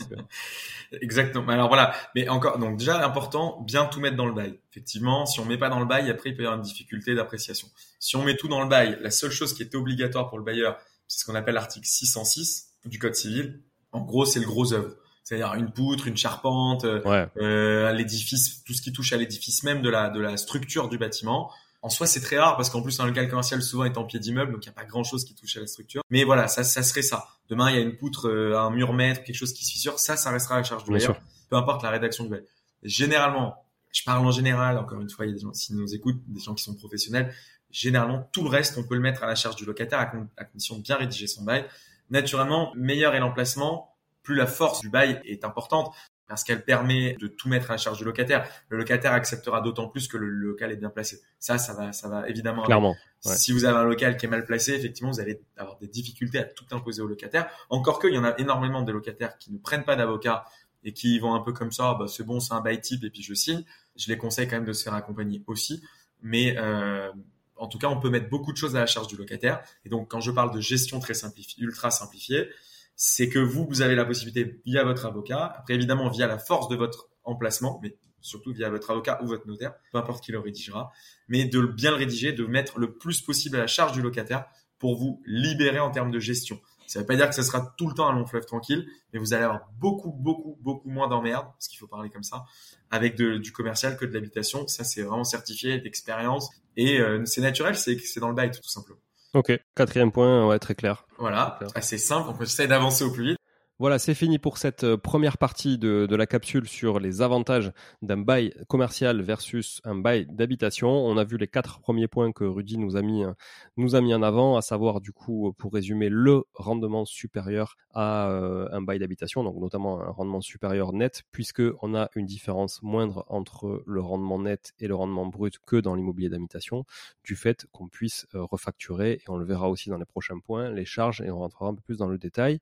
Exactement. 1.02 1.46
Alors 1.48 1.68
voilà. 1.68 1.94
Mais 2.14 2.26
encore, 2.30 2.58
donc 2.58 2.78
déjà 2.78 3.04
important, 3.04 3.60
bien 3.66 3.84
tout 3.84 4.00
mettre 4.00 4.16
dans 4.16 4.26
le 4.26 4.32
bail. 4.32 4.58
Effectivement, 4.70 5.26
si 5.26 5.38
on 5.40 5.44
met 5.44 5.58
pas 5.58 5.68
dans 5.68 5.80
le 5.80 5.87
bail, 5.87 6.10
après 6.10 6.30
il 6.30 6.37
peut 6.37 6.44
y 6.44 6.46
avoir 6.46 6.58
une 6.58 6.64
difficulté 6.64 7.14
d'appréciation. 7.14 7.68
Si 7.98 8.16
on 8.16 8.24
met 8.24 8.37
tout 8.37 8.48
dans 8.48 8.62
le 8.62 8.68
bail, 8.68 8.96
la 9.02 9.10
seule 9.10 9.30
chose 9.30 9.52
qui 9.52 9.62
est 9.62 9.74
obligatoire 9.74 10.30
pour 10.30 10.38
le 10.38 10.44
bailleur, 10.44 10.78
c'est 11.08 11.20
ce 11.20 11.26
qu'on 11.26 11.34
appelle 11.34 11.54
l'article 11.56 11.87
606 11.87 12.70
du 12.87 12.98
code 12.98 13.14
civil 13.14 13.60
en 13.94 14.00
gros, 14.00 14.26
c'est 14.26 14.40
le 14.40 14.46
gros 14.46 14.72
œuvre. 14.72 14.94
C'est-à-dire 15.22 15.54
une 15.54 15.70
poutre, 15.70 16.07
une 16.07 16.16
charpente, 16.16 16.85
euh, 16.85 17.26
euh, 17.38 17.90
l'édifice, 17.92 18.62
tout 18.64 18.74
ce 18.74 18.83
qui 18.83 18.92
touche 18.92 19.14
à 19.14 19.16
l'édifice 19.16 19.62
même 19.62 19.80
de 19.80 19.88
la, 19.88 20.11
de 20.11 20.20
la 20.20 20.37
structure 20.37 20.88
du 20.90 20.98
bâtiment. 20.98 21.50
En 21.80 21.88
soi, 21.88 22.07
c'est 22.07 22.20
très 22.20 22.38
rare 22.38 22.57
parce 22.57 22.68
qu'en 22.68 22.83
plus, 22.83 22.98
un 23.00 23.07
local 23.07 23.28
commercial 23.28 23.62
souvent 23.62 23.85
est 23.85 23.96
en 23.96 24.04
pied 24.04 24.18
d'immeuble, 24.18 24.52
donc 24.52 24.66
il 24.66 24.68
n'y 24.68 24.74
a 24.74 24.74
pas 24.74 24.85
grand-chose 24.85 25.24
qui 25.24 25.35
touche 25.35 25.57
à 25.57 25.61
la 25.61 25.66
structure. 25.66 26.02
Mais 26.11 26.24
voilà, 26.24 26.48
ça, 26.48 26.64
ça 26.64 26.83
serait 26.83 27.02
ça. 27.02 27.26
Demain, 27.48 27.70
il 27.70 27.76
y 27.76 27.78
a 27.78 27.83
une 27.83 27.96
poutre, 27.96 28.28
euh, 28.28 28.59
un 28.59 28.70
mur 28.70 28.92
mètre, 28.92 29.22
quelque 29.22 29.37
chose 29.37 29.54
qui 29.54 29.64
se 29.64 29.72
fissure, 29.72 29.98
ça, 29.98 30.16
ça 30.16 30.30
restera 30.30 30.57
à 30.57 30.59
la 30.59 30.64
charge 30.64 30.85
du 30.85 30.90
bailleur, 30.90 31.18
peu 31.48 31.57
importe 31.57 31.83
la 31.83 31.90
rédaction 31.90 32.24
du 32.24 32.30
bail. 32.30 32.44
Généralement, 32.83 33.54
je 33.92 34.02
parle 34.02 34.26
en 34.26 34.30
général, 34.30 34.76
encore 34.76 35.00
une 35.00 35.09
fois, 35.09 35.24
il 35.24 35.28
y 35.28 35.33
a 35.33 35.35
des 35.37 35.42
gens 35.42 35.52
qui 35.52 35.72
nous 35.72 35.94
écoutent, 35.94 36.20
des 36.26 36.40
gens 36.40 36.54
qui 36.54 36.64
sont 36.64 36.74
professionnels. 36.74 37.33
Généralement, 37.70 38.28
tout 38.33 38.42
le 38.42 38.50
reste, 38.50 38.76
on 38.76 38.85
peut 38.85 38.94
le 38.94 39.00
mettre 39.00 39.22
à 39.22 39.26
la 39.26 39.35
charge 39.35 39.57
du 39.57 39.64
locataire 39.64 40.00
à 40.37 40.44
condition 40.44 40.76
de 40.76 40.83
bien 40.83 40.96
rédiger 40.96 41.26
son 41.26 41.44
bail 41.44 41.66
naturellement, 42.10 42.72
meilleur 42.74 43.14
est 43.14 43.20
l'emplacement, 43.20 43.94
plus 44.22 44.34
la 44.34 44.46
force 44.46 44.80
du 44.80 44.88
bail 44.88 45.20
est 45.24 45.44
importante 45.44 45.94
parce 46.26 46.42
qu'elle 46.42 46.64
permet 46.64 47.14
de 47.20 47.26
tout 47.26 47.48
mettre 47.48 47.70
à 47.70 47.74
la 47.74 47.78
charge 47.78 47.98
du 47.98 48.04
locataire. 48.04 48.48
Le 48.68 48.78
locataire 48.78 49.12
acceptera 49.12 49.60
d'autant 49.60 49.88
plus 49.88 50.08
que 50.08 50.16
le 50.16 50.26
local 50.26 50.72
est 50.72 50.76
bien 50.76 50.88
placé. 50.88 51.20
Ça, 51.38 51.58
ça 51.58 51.74
va, 51.74 51.92
ça 51.92 52.08
va 52.08 52.28
évidemment. 52.28 52.62
Clairement. 52.62 52.96
Si 53.20 53.52
vous 53.52 53.64
avez 53.64 53.78
un 53.78 53.84
local 53.84 54.16
qui 54.16 54.26
est 54.26 54.28
mal 54.28 54.44
placé, 54.44 54.72
effectivement, 54.72 55.10
vous 55.10 55.20
allez 55.20 55.40
avoir 55.56 55.78
des 55.78 55.86
difficultés 55.86 56.38
à 56.38 56.44
tout 56.44 56.64
imposer 56.72 57.02
au 57.02 57.06
locataire. 57.06 57.48
Encore 57.70 57.98
qu'il 57.98 58.14
y 58.14 58.18
en 58.18 58.24
a 58.24 58.34
énormément 58.38 58.82
de 58.82 58.92
locataires 58.92 59.38
qui 59.38 59.52
ne 59.52 59.58
prennent 59.58 59.84
pas 59.84 59.96
d'avocat 59.96 60.44
et 60.82 60.92
qui 60.92 61.18
vont 61.18 61.34
un 61.34 61.40
peu 61.40 61.52
comme 61.52 61.72
ça, 61.72 61.94
bah, 61.98 62.06
c'est 62.08 62.24
bon, 62.24 62.40
c'est 62.40 62.52
un 62.52 62.60
bail 62.60 62.80
type 62.80 63.04
et 63.04 63.10
puis 63.10 63.22
je 63.22 63.34
signe. 63.34 63.64
Je 63.96 64.08
les 64.08 64.18
conseille 64.18 64.48
quand 64.48 64.56
même 64.56 64.66
de 64.66 64.72
se 64.72 64.82
faire 64.82 64.94
accompagner 64.94 65.42
aussi. 65.46 65.82
Mais 66.22 66.56
euh, 66.58 67.10
en 67.56 67.68
tout 67.68 67.78
cas, 67.78 67.88
on 67.88 68.00
peut 68.00 68.10
mettre 68.10 68.28
beaucoup 68.28 68.52
de 68.52 68.56
choses 68.56 68.76
à 68.76 68.80
la 68.80 68.86
charge 68.86 69.08
du 69.08 69.16
locataire. 69.16 69.62
Et 69.84 69.88
donc, 69.88 70.10
quand 70.10 70.20
je 70.20 70.30
parle 70.30 70.54
de 70.54 70.60
gestion 70.60 71.00
très 71.00 71.14
simplifiée, 71.14 71.62
ultra 71.62 71.90
simplifiée, 71.90 72.48
c'est 72.96 73.28
que 73.28 73.38
vous, 73.38 73.66
vous 73.68 73.82
avez 73.82 73.94
la 73.94 74.04
possibilité 74.04 74.60
via 74.64 74.84
votre 74.84 75.06
avocat, 75.06 75.54
après 75.58 75.74
évidemment 75.74 76.08
via 76.08 76.26
la 76.26 76.38
force 76.38 76.68
de 76.68 76.76
votre 76.76 77.08
emplacement, 77.24 77.80
mais 77.82 77.96
surtout 78.20 78.52
via 78.52 78.70
votre 78.70 78.90
avocat 78.90 79.20
ou 79.22 79.26
votre 79.26 79.46
notaire, 79.46 79.74
peu 79.92 79.98
importe 79.98 80.24
qui 80.24 80.32
le 80.32 80.38
rédigera, 80.38 80.90
mais 81.28 81.44
de 81.44 81.60
bien 81.60 81.90
le 81.90 81.96
rédiger, 81.96 82.32
de 82.32 82.44
mettre 82.46 82.78
le 82.78 82.94
plus 82.94 83.20
possible 83.20 83.56
à 83.56 83.60
la 83.60 83.66
charge 83.66 83.92
du 83.92 84.02
locataire 84.02 84.46
pour 84.78 84.96
vous 84.96 85.22
libérer 85.26 85.80
en 85.80 85.90
termes 85.90 86.10
de 86.10 86.18
gestion. 86.18 86.60
Ça 86.86 86.98
ne 86.98 87.02
veut 87.02 87.06
pas 87.06 87.16
dire 87.16 87.28
que 87.28 87.34
ce 87.34 87.42
sera 87.42 87.74
tout 87.76 87.88
le 87.88 87.94
temps 87.94 88.08
un 88.08 88.12
long 88.12 88.26
fleuve 88.26 88.44
tranquille, 88.46 88.86
mais 89.12 89.18
vous 89.18 89.34
allez 89.34 89.44
avoir 89.44 89.68
beaucoup, 89.78 90.12
beaucoup, 90.12 90.58
beaucoup 90.60 90.88
moins 90.88 91.08
d'emmerdes, 91.08 91.46
parce 91.52 91.68
qu'il 91.68 91.78
faut 91.78 91.86
parler 91.86 92.10
comme 92.10 92.22
ça, 92.22 92.44
avec 92.90 93.16
du 93.16 93.52
commercial 93.52 93.96
que 93.96 94.04
de 94.04 94.12
l'habitation. 94.12 94.66
Ça, 94.66 94.84
c'est 94.84 95.02
vraiment 95.02 95.24
certifié 95.24 95.78
d'expérience. 95.78 96.50
Et 96.76 97.00
euh, 97.00 97.24
c'est 97.24 97.40
naturel, 97.40 97.76
c'est 97.76 97.98
c'est 97.98 98.20
dans 98.20 98.28
le 98.28 98.34
bail, 98.34 98.50
tout 98.50 98.62
simplement. 98.68 98.98
Ok, 99.32 99.52
quatrième 99.74 100.12
point, 100.12 100.46
ouais, 100.46 100.58
très 100.58 100.74
clair. 100.74 101.06
Voilà, 101.18 101.58
assez 101.74 101.98
simple, 101.98 102.28
on 102.30 102.34
peut 102.34 102.44
essayer 102.44 102.68
d'avancer 102.68 103.04
au 103.04 103.10
plus 103.10 103.30
vite. 103.30 103.38
Voilà, 103.80 103.98
c'est 103.98 104.14
fini 104.14 104.38
pour 104.38 104.58
cette 104.58 104.84
euh, 104.84 104.96
première 104.96 105.37
partie 105.37 105.78
de, 105.78 106.06
la 106.14 106.26
capsule 106.26 106.68
sur 106.68 107.00
les 107.00 107.22
avantages 107.22 107.72
d'un 108.02 108.18
bail 108.18 108.54
commercial 108.68 109.20
versus 109.20 109.80
un 109.82 109.96
bail 109.96 110.26
d'habitation. 110.30 110.88
On 110.88 111.16
a 111.16 111.24
vu 111.24 111.38
les 111.38 111.48
quatre 111.48 111.80
premiers 111.80 112.06
points 112.06 112.30
que 112.30 112.44
Rudy 112.44 112.78
nous 112.78 112.96
a 112.96 113.02
mis, 113.02 113.24
euh, 113.24 113.32
nous 113.76 113.96
a 113.96 114.00
mis 114.00 114.14
en 114.14 114.22
avant, 114.22 114.56
à 114.56 114.62
savoir 114.62 115.00
du 115.00 115.10
coup, 115.10 115.52
pour 115.58 115.72
résumer, 115.72 116.08
le 116.08 116.44
rendement 116.54 117.04
supérieur 117.04 117.74
à 117.92 118.28
euh, 118.28 118.68
un 118.70 118.80
bail 118.80 119.00
d'habitation, 119.00 119.42
donc 119.42 119.56
notamment 119.56 120.00
un 120.00 120.10
rendement 120.10 120.40
supérieur 120.40 120.92
net, 120.92 121.24
puisque 121.32 121.62
on 121.82 121.96
a 121.96 122.10
une 122.14 122.26
différence 122.26 122.80
moindre 122.80 123.24
entre 123.28 123.82
le 123.87 124.00
rendement 124.00 124.38
net 124.38 124.72
et 124.78 124.87
le 124.87 124.94
rendement 124.94 125.26
brut 125.26 125.58
que 125.66 125.74
dans 125.74 125.96
l'immobilier 125.96 126.28
d'habitation, 126.28 126.84
du 127.24 127.34
fait 127.34 127.66
qu'on 127.72 127.88
puisse 127.88 128.28
refacturer, 128.34 129.14
et 129.14 129.28
on 129.28 129.37
le 129.37 129.44
verra 129.44 129.68
aussi 129.68 129.90
dans 129.90 129.98
les 129.98 130.04
prochains 130.04 130.38
points, 130.38 130.70
les 130.70 130.84
charges, 130.84 131.22
et 131.22 131.30
on 131.32 131.40
rentrera 131.40 131.66
un 131.66 131.74
peu 131.74 131.82
plus 131.82 131.96
dans 131.96 132.08
le 132.08 132.18
détail. 132.18 132.60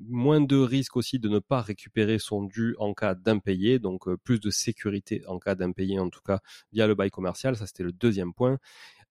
Moins 0.00 0.40
risque 0.56 0.96
aussi 0.96 1.18
de 1.18 1.28
ne 1.28 1.38
pas 1.38 1.60
récupérer 1.60 2.18
son 2.18 2.42
dû 2.44 2.74
en 2.78 2.94
cas 2.94 3.14
d'impayé, 3.14 3.78
donc 3.78 4.08
euh, 4.08 4.16
plus 4.16 4.40
de 4.40 4.50
sécurité 4.50 5.22
en 5.26 5.38
cas 5.38 5.54
d'impayé 5.54 5.98
en 5.98 6.10
tout 6.10 6.22
cas 6.22 6.40
via 6.72 6.86
le 6.86 6.94
bail 6.94 7.10
commercial, 7.10 7.56
ça 7.56 7.66
c'était 7.66 7.84
le 7.84 7.92
deuxième 7.92 8.32
point. 8.32 8.58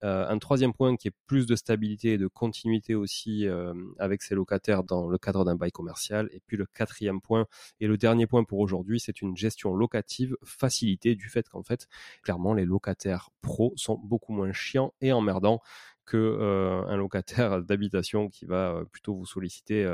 Euh, 0.04 0.28
un 0.28 0.40
troisième 0.40 0.74
point 0.74 0.96
qui 0.98 1.10
est 1.10 1.14
plus 1.28 1.46
de 1.46 1.56
stabilité 1.56 2.14
et 2.14 2.18
de 2.18 2.28
continuité 2.28 2.96
aussi 2.96 3.48
euh, 3.48 3.74
avec 4.00 4.24
ses 4.24 4.34
locataires 4.34 4.84
dans 4.84 5.08
le 5.08 5.18
cadre 5.20 5.46
d'un 5.46 5.56
bail 5.56 5.72
commercial. 5.72 6.28
Et 6.34 6.42
puis 6.48 6.58
le 6.58 6.66
quatrième 6.66 7.22
point 7.22 7.46
et 7.80 7.88
le 7.88 7.98
dernier 7.98 8.26
point 8.26 8.44
pour 8.44 8.60
aujourd'hui, 8.60 9.00
c'est 9.00 9.22
une 9.22 9.38
gestion 9.38 9.76
locative 9.76 10.36
facilitée 10.44 11.16
du 11.16 11.30
fait 11.30 11.48
qu'en 11.48 11.62
fait, 11.62 11.88
clairement, 12.24 12.54
les 12.54 12.66
locataires 12.66 13.30
pros 13.42 13.74
sont 13.76 14.00
beaucoup 14.04 14.34
moins 14.34 14.52
chiants 14.54 14.94
et 15.02 15.12
emmerdants 15.12 15.62
que 16.06 16.86
un 16.88 16.98
locataire 16.98 17.62
d'habitation 17.64 18.30
qui 18.30 18.46
va 18.46 18.84
plutôt 18.92 19.16
vous 19.16 19.26
solliciter 19.26 19.86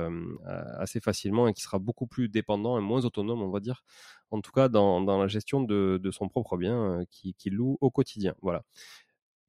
assez 0.78 1.00
facilement 1.00 1.48
et 1.48 1.54
qui 1.54 1.62
sera 1.62 1.80
beaucoup 1.80 2.08
plus 2.08 2.30
dépendant 2.30 2.78
et 2.78 2.82
moins 2.82 3.06
autonome, 3.06 3.42
on 3.42 3.52
va 3.52 3.60
dire, 3.60 3.84
en 4.32 4.42
tout 4.42 4.52
cas 4.52 4.70
dans, 4.70 5.00
la 5.06 5.28
gestion 5.28 5.62
de, 5.62 6.10
son 6.12 6.30
propre 6.30 6.58
bien 6.58 7.04
qui, 7.12 7.34
qui 7.36 7.50
loue 7.50 7.78
au 7.82 7.92
quotidien. 7.92 8.36
Voilà. 8.42 8.64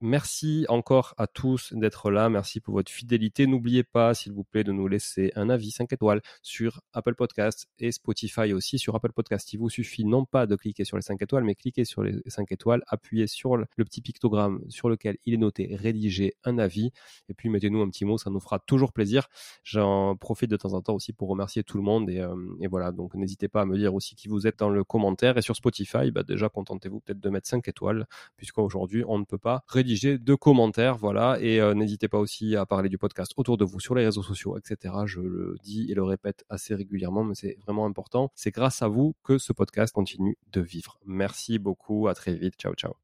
Merci 0.01 0.65
encore 0.69 1.13
à 1.19 1.27
tous 1.27 1.73
d'être 1.73 2.13
là. 2.13 2.29
Merci 2.29 2.61
pour 2.61 2.75
votre 2.75 2.93
fidélité. 2.93 3.49
N'oubliez 3.49 3.83
pas, 3.83 4.15
s'il 4.15 4.33
vous 4.33 4.45
plaît, 4.45 4.63
de 4.63 4.71
nous 4.71 4.87
laisser 4.87 5.33
un 5.35 5.51
avis 5.51 5.73
5 5.73 5.93
étoiles 5.93 6.23
sur 6.41 6.83
Apple 6.93 7.17
Podcast 7.17 7.67
et 7.81 7.91
Spotify 7.91 8.53
aussi. 8.53 8.79
Sur 8.79 8.95
Apple 8.95 9.13
Podcast, 9.13 9.53
il 9.53 9.59
vous 9.59 9.69
suffit 9.69 10.05
non 10.05 10.25
pas 10.25 10.47
de 10.47 10.55
cliquer 10.55 10.85
sur 10.85 10.97
les 10.97 11.03
5 11.03 11.21
étoiles, 11.21 11.43
mais 11.43 11.57
cliquer 11.57 11.85
sur 11.85 12.05
les 12.05 12.15
5 12.29 12.53
étoiles, 12.53 12.85
appuyez 12.87 13.27
sur 13.27 13.57
le 13.57 13.67
petit 13.85 14.01
pictogramme 14.01 14.61
sur 14.69 14.89
lequel 14.89 15.17
il 15.27 15.35
est 15.35 15.39
noté 15.39 15.75
rédiger 15.75 16.35
un 16.45 16.59
avis 16.59 16.93
et 17.29 17.35
puis 17.35 17.49
mettez-nous 17.49 17.83
un 17.83 17.91
petit 17.91 18.05
mot, 18.05 18.19
ça 18.19 18.31
nous 18.31 18.39
fera 18.39 18.61
toujours 18.61 18.93
plaisir. 18.93 19.27
J'en 19.65 20.15
profite 20.15 20.49
de 20.49 20.57
temps 20.57 20.75
en 20.75 20.81
temps 20.81 20.95
aussi 20.95 21.13
pour 21.13 21.29
remercier 21.29 21.65
tout 21.65 21.77
le 21.77 21.83
monde 21.83 22.09
et, 22.09 22.21
euh, 22.21 22.37
voilà, 22.71 22.93
donc 22.93 23.15
n'hésitez 23.15 23.49
pas 23.49 23.63
à 23.63 23.65
me 23.65 23.77
dire 23.77 23.93
aussi 23.95 24.15
qui 24.15 24.29
vous 24.29 24.47
êtes 24.47 24.61
dans 24.61 24.71
le 24.71 24.85
commentaire 24.85 25.39
et 25.39 25.43
sur 25.43 25.57
Spotify, 25.57 26.13
bah 26.13 26.23
déjà 26.23 26.49
contentez-vous 26.49 27.01
peut-être 27.01 27.19
de 27.19 27.31
mettre 27.31 27.49
5 27.49 27.67
étoiles 27.67 28.07
puisqu'aujourd'hui 28.37 29.03
on 29.05 29.19
ne 29.19 29.25
peut 29.25 29.39
pas 29.39 29.65
rédiger 29.67 29.88
de 29.95 30.35
commentaires, 30.35 30.97
voilà. 30.97 31.39
Et 31.41 31.61
euh, 31.61 31.75
n'hésitez 31.75 32.09
pas 32.09 32.19
aussi 32.19 32.57
à 32.57 32.67
parler 32.67 32.89
du 32.89 32.99
podcast 32.99 33.33
autour 33.37 33.57
de 33.57 33.65
vous 33.65 33.81
sur 33.81 33.95
les 33.95 34.05
réseaux 34.05 34.23
sociaux, 34.23 34.57
etc. 34.59 34.95
Je 35.07 35.21
le 35.21 35.57
dis 35.63 35.91
et 35.91 35.95
le 35.95 36.05
répète 36.05 36.45
assez 36.49 36.75
régulièrement, 36.75 37.25
mais 37.25 37.35
c'est 37.35 37.57
vraiment 37.65 37.87
important. 37.87 38.31
C'est 38.35 38.51
grâce 38.51 38.83
à 38.83 38.89
vous 38.89 39.15
que 39.25 39.39
ce 39.39 39.53
podcast 39.53 39.95
continue 39.95 40.37
de 40.53 40.61
vivre. 40.61 40.99
Merci 41.07 41.59
beaucoup, 41.59 42.09
à 42.09 42.15
très 42.15 42.35
vite. 42.35 42.55
Ciao, 42.59 42.75
ciao. 42.75 42.95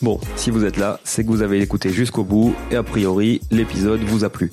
Bon, 0.00 0.20
si 0.36 0.50
vous 0.50 0.64
êtes 0.64 0.76
là, 0.76 1.00
c'est 1.02 1.24
que 1.24 1.28
vous 1.28 1.42
avez 1.42 1.60
écouté 1.60 1.90
jusqu'au 1.90 2.22
bout 2.22 2.54
et 2.70 2.76
a 2.76 2.84
priori, 2.84 3.40
l'épisode 3.50 4.00
vous 4.00 4.24
a 4.24 4.30
plu. 4.30 4.52